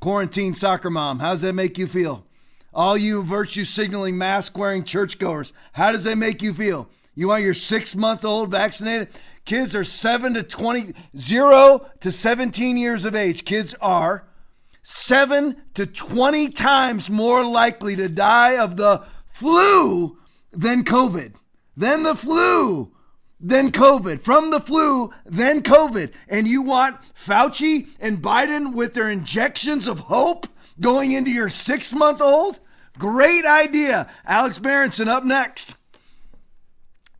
[0.00, 2.24] Quarantine soccer mom, how's that make you feel?
[2.72, 6.88] All you virtue signaling, mask wearing churchgoers, how does that make you feel?
[7.14, 9.08] You want your six month old vaccinated?
[9.44, 13.44] Kids are 7 to 20, 0 to 17 years of age.
[13.44, 14.26] Kids are
[14.82, 20.16] 7 to 20 times more likely to die of the flu
[20.52, 21.34] than COVID.
[21.76, 22.92] Than the flu
[23.40, 26.12] then COVID, from the flu, then COVID.
[26.28, 30.46] And you want Fauci and Biden with their injections of hope
[30.80, 32.58] going into your six month old?
[32.98, 34.10] Great idea.
[34.26, 35.76] Alex Berenson up next.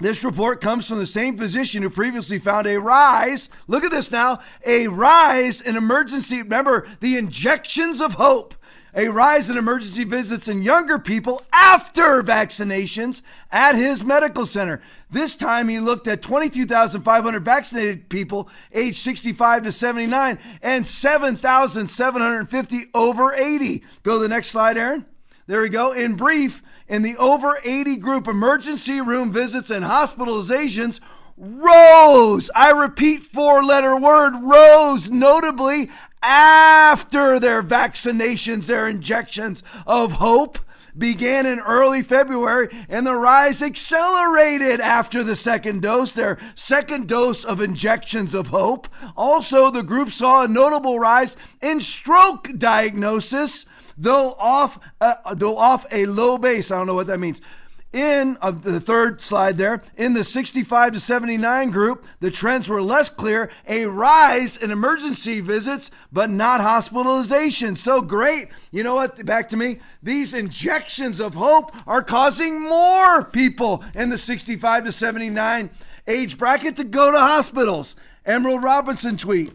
[0.01, 3.51] This report comes from the same physician who previously found a rise.
[3.67, 6.39] Look at this now a rise in emergency.
[6.43, 8.55] Remember the injections of hope.
[8.95, 14.81] A rise in emergency visits in younger people after vaccinations at his medical center.
[15.11, 23.35] This time he looked at 22,500 vaccinated people aged 65 to 79 and 7,750 over
[23.35, 23.83] 80.
[24.03, 25.05] Go to the next slide, Aaron.
[25.47, 25.93] There we go.
[25.93, 31.01] In brief, in the over 80 group emergency room visits and hospitalizations
[31.39, 32.51] rose.
[32.55, 35.91] I repeat, four letter word rose, notably
[36.23, 40.59] after their vaccinations, their injections of hope
[40.97, 47.45] began in early February, and the rise accelerated after the second dose, their second dose
[47.45, 48.89] of injections of hope.
[49.17, 53.65] Also, the group saw a notable rise in stroke diagnosis
[53.99, 56.71] though off uh, though off a low base.
[56.71, 57.41] I don't know what that means.
[57.91, 63.09] In the third slide there, in the 65 to 79 group, the trends were less
[63.09, 63.51] clear.
[63.67, 67.75] A rise in emergency visits, but not hospitalization.
[67.77, 68.49] So great.
[68.71, 69.25] You know what?
[69.25, 69.79] Back to me.
[70.03, 75.71] These injections of hope are causing more people in the 65 to 79
[76.07, 77.97] age bracket to go to hospitals.
[78.27, 79.53] Emerald Robinson tweet.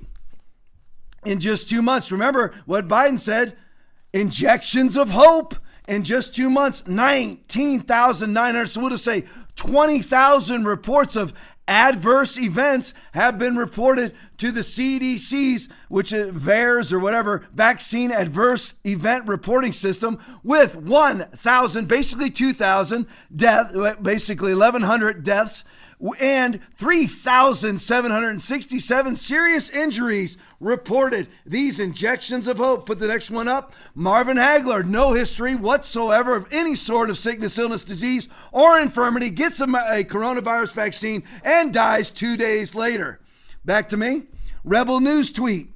[1.23, 3.55] In just two months, remember what Biden said
[4.11, 5.55] injections of hope
[5.87, 9.23] in just two months 19,900 so we'll just say
[9.55, 11.33] 20,000 reports of
[11.67, 18.73] adverse events have been reported to the CDC's which is VAERS or whatever vaccine adverse
[18.85, 25.63] event reporting system with 1,000 basically 2,000 death basically 1,100 deaths
[26.19, 31.27] and 3,767 serious injuries reported.
[31.45, 32.85] These injections of hope.
[32.85, 33.73] Put the next one up.
[33.95, 39.61] Marvin Hagler, no history whatsoever of any sort of sickness, illness, disease, or infirmity, gets
[39.61, 43.19] a, a coronavirus vaccine and dies two days later.
[43.65, 44.23] Back to me.
[44.63, 45.69] Rebel News tweet.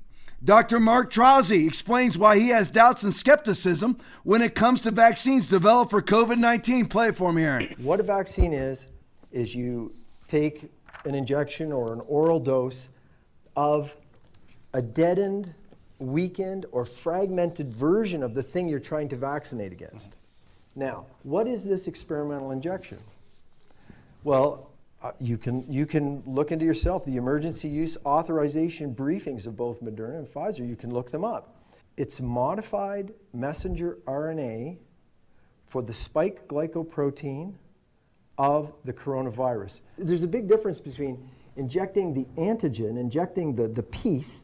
[0.43, 0.79] Dr.
[0.79, 5.89] Mark Trozzi explains why he has doubts and skepticism when it comes to vaccines developed
[5.89, 6.87] for COVID 19.
[6.87, 7.75] Play for me, Aaron.
[7.79, 8.87] What a vaccine is,
[9.31, 9.93] is you
[10.27, 10.69] take
[11.05, 12.89] an injection or an oral dose
[13.55, 13.95] of
[14.73, 15.53] a deadened,
[15.99, 20.17] weakened, or fragmented version of the thing you're trying to vaccinate against.
[20.75, 22.99] Now, what is this experimental injection?
[24.23, 24.69] Well,
[25.01, 29.81] uh, you can you can look into yourself the emergency use authorization briefings of both
[29.81, 30.67] Moderna and Pfizer.
[30.67, 31.55] You can look them up.
[31.97, 34.77] It's modified messenger RNA
[35.65, 37.53] for the spike glycoprotein
[38.37, 39.81] of the coronavirus.
[39.97, 44.43] There's a big difference between injecting the antigen, injecting the, the piece,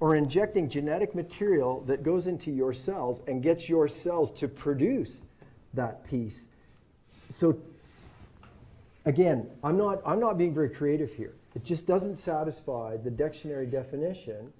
[0.00, 5.22] or injecting genetic material that goes into your cells and gets your cells to produce
[5.74, 6.46] that piece.
[7.30, 7.58] So
[9.04, 11.34] again, I'm not, I'm not being very creative here.
[11.54, 14.52] It just doesn't satisfy the dictionary definition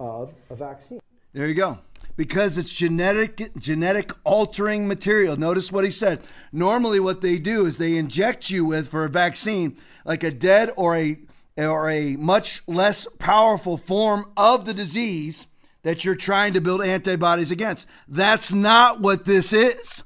[0.00, 1.00] of a vaccine.
[1.32, 1.78] There you go
[2.20, 5.38] because it's genetic genetic altering material.
[5.38, 6.20] Notice what he said.
[6.52, 10.70] Normally what they do is they inject you with for a vaccine like a dead
[10.76, 11.18] or a
[11.56, 15.46] or a much less powerful form of the disease
[15.80, 17.86] that you're trying to build antibodies against.
[18.06, 20.04] That's not what this is.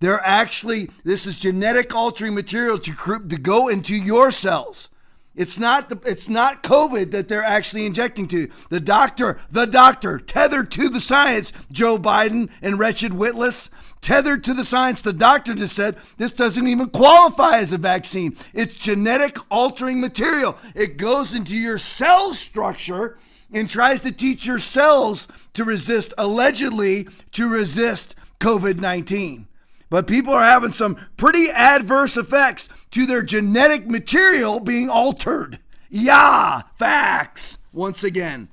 [0.00, 4.88] They're actually this is genetic altering material to to go into your cells.
[5.34, 8.50] It's not the, it's not COVID that they're actually injecting to.
[8.68, 13.70] The doctor, the doctor, tethered to the science, Joe Biden and wretched Witless,
[14.02, 15.00] tethered to the science.
[15.00, 18.36] The doctor just said this doesn't even qualify as a vaccine.
[18.52, 20.58] It's genetic altering material.
[20.74, 23.16] It goes into your cell structure
[23.52, 29.46] and tries to teach your cells to resist, allegedly, to resist COVID 19.
[29.92, 35.58] But people are having some pretty adverse effects to their genetic material being altered.
[35.90, 37.58] Yeah, facts.
[37.74, 38.48] Once again.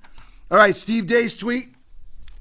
[0.51, 1.69] All right, Steve Deace's tweet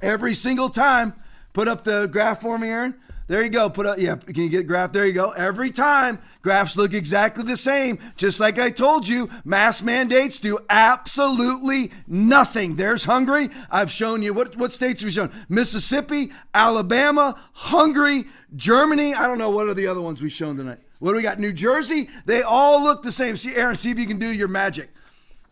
[0.02, 1.14] every single time.
[1.52, 2.96] Put up the graph for me, Aaron.
[3.28, 3.68] There you go.
[3.68, 4.16] Put up, yeah.
[4.16, 4.92] Can you get graph?
[4.92, 5.30] There you go.
[5.30, 9.28] Every time graphs look exactly the same, just like I told you.
[9.44, 12.76] Mask mandates do absolutely nothing.
[12.76, 13.50] There's Hungary.
[13.70, 15.30] I've shown you what what states have shown?
[15.48, 18.24] Mississippi, Alabama, Hungary,
[18.56, 19.14] Germany.
[19.14, 20.78] I don't know what are the other ones we've shown tonight.
[20.98, 21.38] What do we got?
[21.38, 22.08] New Jersey.
[22.26, 23.36] They all look the same.
[23.36, 24.90] See, Aaron, see if you can do your magic.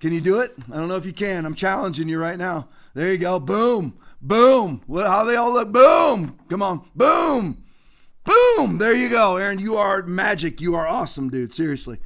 [0.01, 0.55] Can you do it?
[0.73, 1.47] I don't know if you can.
[1.47, 2.69] I'm challenging you right now.
[2.95, 3.39] There you go.
[3.39, 3.99] Boom.
[4.21, 4.83] Boom.
[4.87, 5.73] What, how they all look.
[5.73, 6.39] Boom.
[6.49, 6.89] Come on.
[6.95, 7.63] Boom.
[8.27, 8.79] Boom!
[8.79, 9.61] There you go, Aaron.
[9.61, 10.61] You are magic.
[10.61, 11.53] You are awesome, dude.
[11.53, 11.99] Seriously.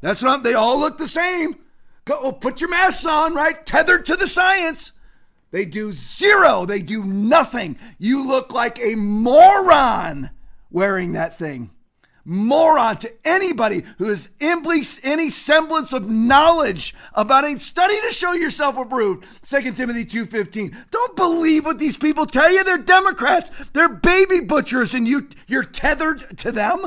[0.00, 1.56] That's what I'm, they all look the same.
[2.04, 3.64] Go, oh, put your masks on, right?
[3.66, 4.92] Tethered to the science.
[5.54, 6.66] They do zero.
[6.66, 7.78] They do nothing.
[7.96, 10.30] You look like a moron
[10.68, 11.70] wearing that thing.
[12.24, 18.76] Moron to anybody who has any semblance of knowledge about a study to show yourself
[18.76, 19.26] approved.
[19.44, 22.64] 2 timothy 2.15 don't believe what these people tell you.
[22.64, 23.52] They're democrats.
[23.74, 26.84] They're baby butchers and you you're tethered to them?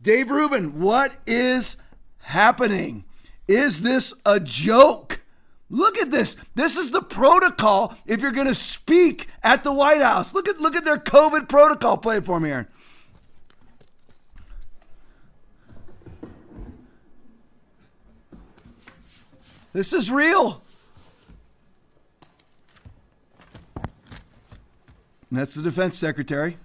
[0.00, 1.76] Dave rubin what is
[2.20, 3.04] happening?
[3.46, 5.20] Is this a joke
[5.70, 6.36] Look at this.
[6.54, 10.34] This is the protocol if you're going to speak at the White House.
[10.34, 11.96] Look at look at their COVID protocol.
[11.96, 12.64] Play for me.
[19.72, 20.62] This is real.
[25.34, 26.58] And that's the defense secretary,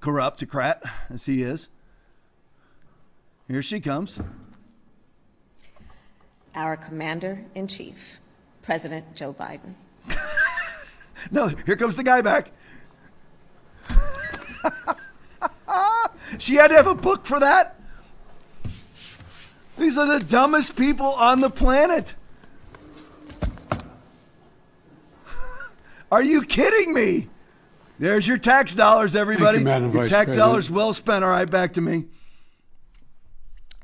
[0.00, 1.68] corruptocrat as he is.
[3.46, 4.18] Here she comes.
[6.56, 8.20] Our commander in chief,
[8.62, 9.74] President Joe Biden.
[11.30, 12.50] no, here comes the guy back.
[16.38, 17.78] she had to have a book for that.
[19.78, 22.14] These are the dumbest people on the planet.
[26.12, 27.28] Are you kidding me?
[27.98, 29.58] There's your tax dollars, everybody.
[29.60, 30.36] You, your tax President.
[30.36, 31.24] dollars well spent.
[31.24, 32.04] All right, back to me.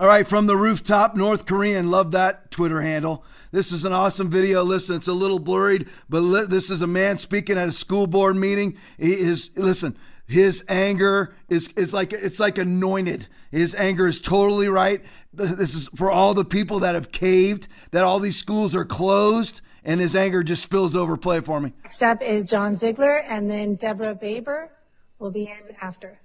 [0.01, 1.91] All right, from the rooftop, North Korean.
[1.91, 3.25] Love that Twitter handle.
[3.51, 4.63] This is an awesome video.
[4.63, 8.07] Listen, it's a little blurred, but li- this is a man speaking at a school
[8.07, 8.77] board meeting.
[8.99, 9.97] He is listen.
[10.27, 13.27] His anger is is like it's like anointed.
[13.51, 15.03] His anger is totally right.
[15.33, 19.63] This is for all the people that have caved, that all these schools are closed
[19.85, 21.17] and his anger just spills over.
[21.17, 21.73] Play for me.
[21.83, 24.71] Next up is John Ziegler, and then Deborah Baber
[25.19, 26.21] will be in after.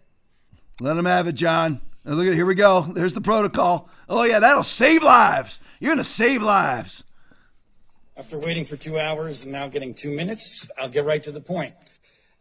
[0.81, 1.79] Let him have it, John.
[2.03, 2.81] Now look at here we go.
[2.81, 3.89] There's the protocol.
[4.09, 5.61] Oh yeah, that'll save lives.
[5.79, 7.05] You're gonna save lives.
[8.15, 11.41] After waiting for two hours and now getting two minutes, I'll get right to the
[11.41, 11.73] point.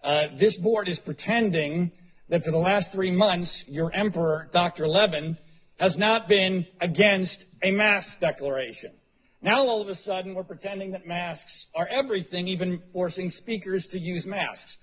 [0.04, 1.92] Uh, this board is pretending
[2.28, 4.86] that for the last three months, your emperor, Dr.
[4.86, 5.38] Levin,
[5.80, 8.92] has not been against a mask declaration.
[9.40, 13.98] Now, all of a sudden, we're pretending that masks are everything, even forcing speakers to
[13.98, 14.76] use masks.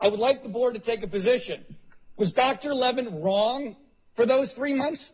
[0.00, 1.66] I would like the board to take a position.
[2.16, 2.74] Was Dr.
[2.74, 3.76] Levin wrong
[4.14, 5.12] for those three months?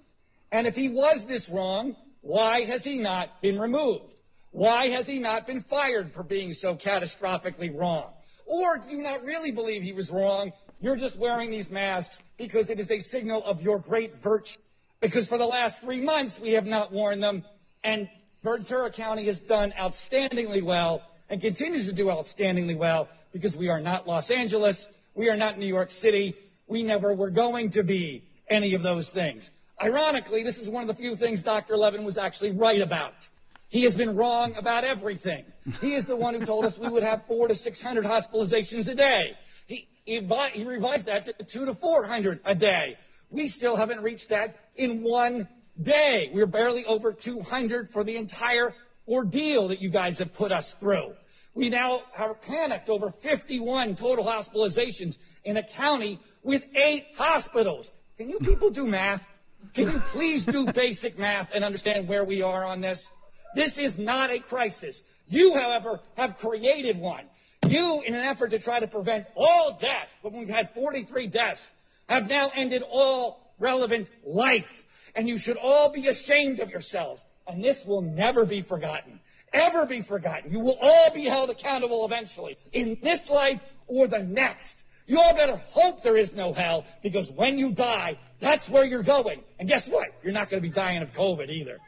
[0.53, 4.13] And if he was this wrong, why has he not been removed?
[4.57, 8.07] Why has he not been fired for being so catastrophically wrong?
[8.47, 10.51] Or do you not really believe he was wrong?
[10.81, 14.59] You're just wearing these masks because it is a signal of your great virtue.
[15.03, 17.45] Because for the last three months, we have not worn them.
[17.85, 18.09] And
[18.43, 23.81] Ventura County has done outstandingly well and continues to do outstandingly well because we are
[23.81, 24.89] not Los Angeles.
[25.15, 26.35] We are not New York City.
[26.67, 29.51] We never were going to be any of those things.
[29.83, 31.77] Ironically, this is one of the few things Dr.
[31.77, 33.29] Levin was actually right about.
[33.69, 35.45] He has been wrong about everything.
[35.81, 38.95] He is the one who told us we would have four to 600 hospitalizations a
[38.95, 39.37] day.
[39.67, 42.97] He, he, revised that to two to 400 a day.
[43.31, 45.49] We still haven't reached that in one
[45.81, 46.31] day.
[46.33, 48.75] We're barely over 200 for the entire
[49.09, 51.15] ordeal that you guys have put us through.
[51.55, 57.93] We now have panicked over 51 total hospitalizations in a county with eight hospitals.
[58.17, 59.33] Can you people do math?
[59.75, 63.11] Can you please do basic math and understand where we are on this?
[63.57, 65.03] This is not a crisis.
[65.27, 67.25] You, however, have created one.
[67.67, 71.73] You, in an effort to try to prevent all death, when we've had 43 deaths,
[72.09, 74.85] have now ended all relevant life
[75.15, 77.25] and you should all be ashamed of yourselves.
[77.49, 79.21] And this will never be forgotten.
[79.53, 80.53] Ever be forgotten.
[80.53, 84.83] You will all be held accountable eventually in this life or the next.
[85.07, 89.03] You all better hope there is no hell because when you die, that's where you're
[89.03, 89.43] going.
[89.59, 90.09] And guess what?
[90.23, 91.79] You're not going to be dying of COVID either.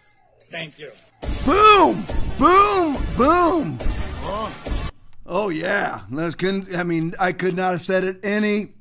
[0.41, 0.91] Thank you.
[1.45, 2.05] Boom!
[2.39, 2.99] Boom!
[3.17, 3.79] Boom!
[5.27, 6.01] Oh yeah.
[6.11, 8.73] I mean, I could not have said it any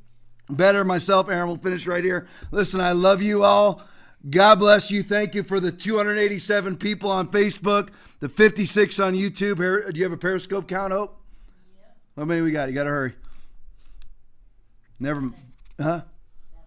[0.49, 1.29] better myself.
[1.29, 2.27] Aaron will finish right here.
[2.51, 3.81] Listen, I love you all.
[4.29, 5.03] God bless you.
[5.03, 7.89] Thank you for the 287 people on Facebook,
[8.19, 9.57] the 56 on YouTube.
[9.57, 11.21] Here, do you have a Periscope count, Hope?
[12.15, 12.69] How many we got?
[12.69, 13.13] You got to hurry.
[14.99, 15.31] Never,
[15.79, 16.01] huh?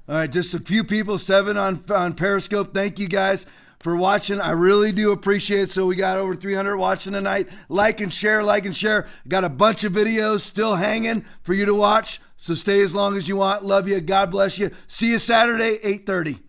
[0.09, 2.75] All right, just a few people, seven on on Periscope.
[2.75, 3.47] Thank you guys
[3.81, 4.41] for watching.
[4.41, 5.71] I really do appreciate it.
[5.71, 7.49] So we got over 300 watching tonight.
[7.69, 9.09] Like and share, like and share.
[9.27, 12.21] Got a bunch of videos still hanging for you to watch.
[12.37, 13.65] So stay as long as you want.
[13.65, 14.01] Love you.
[14.01, 14.71] God bless you.
[14.87, 16.41] See you Saturday, 8:30.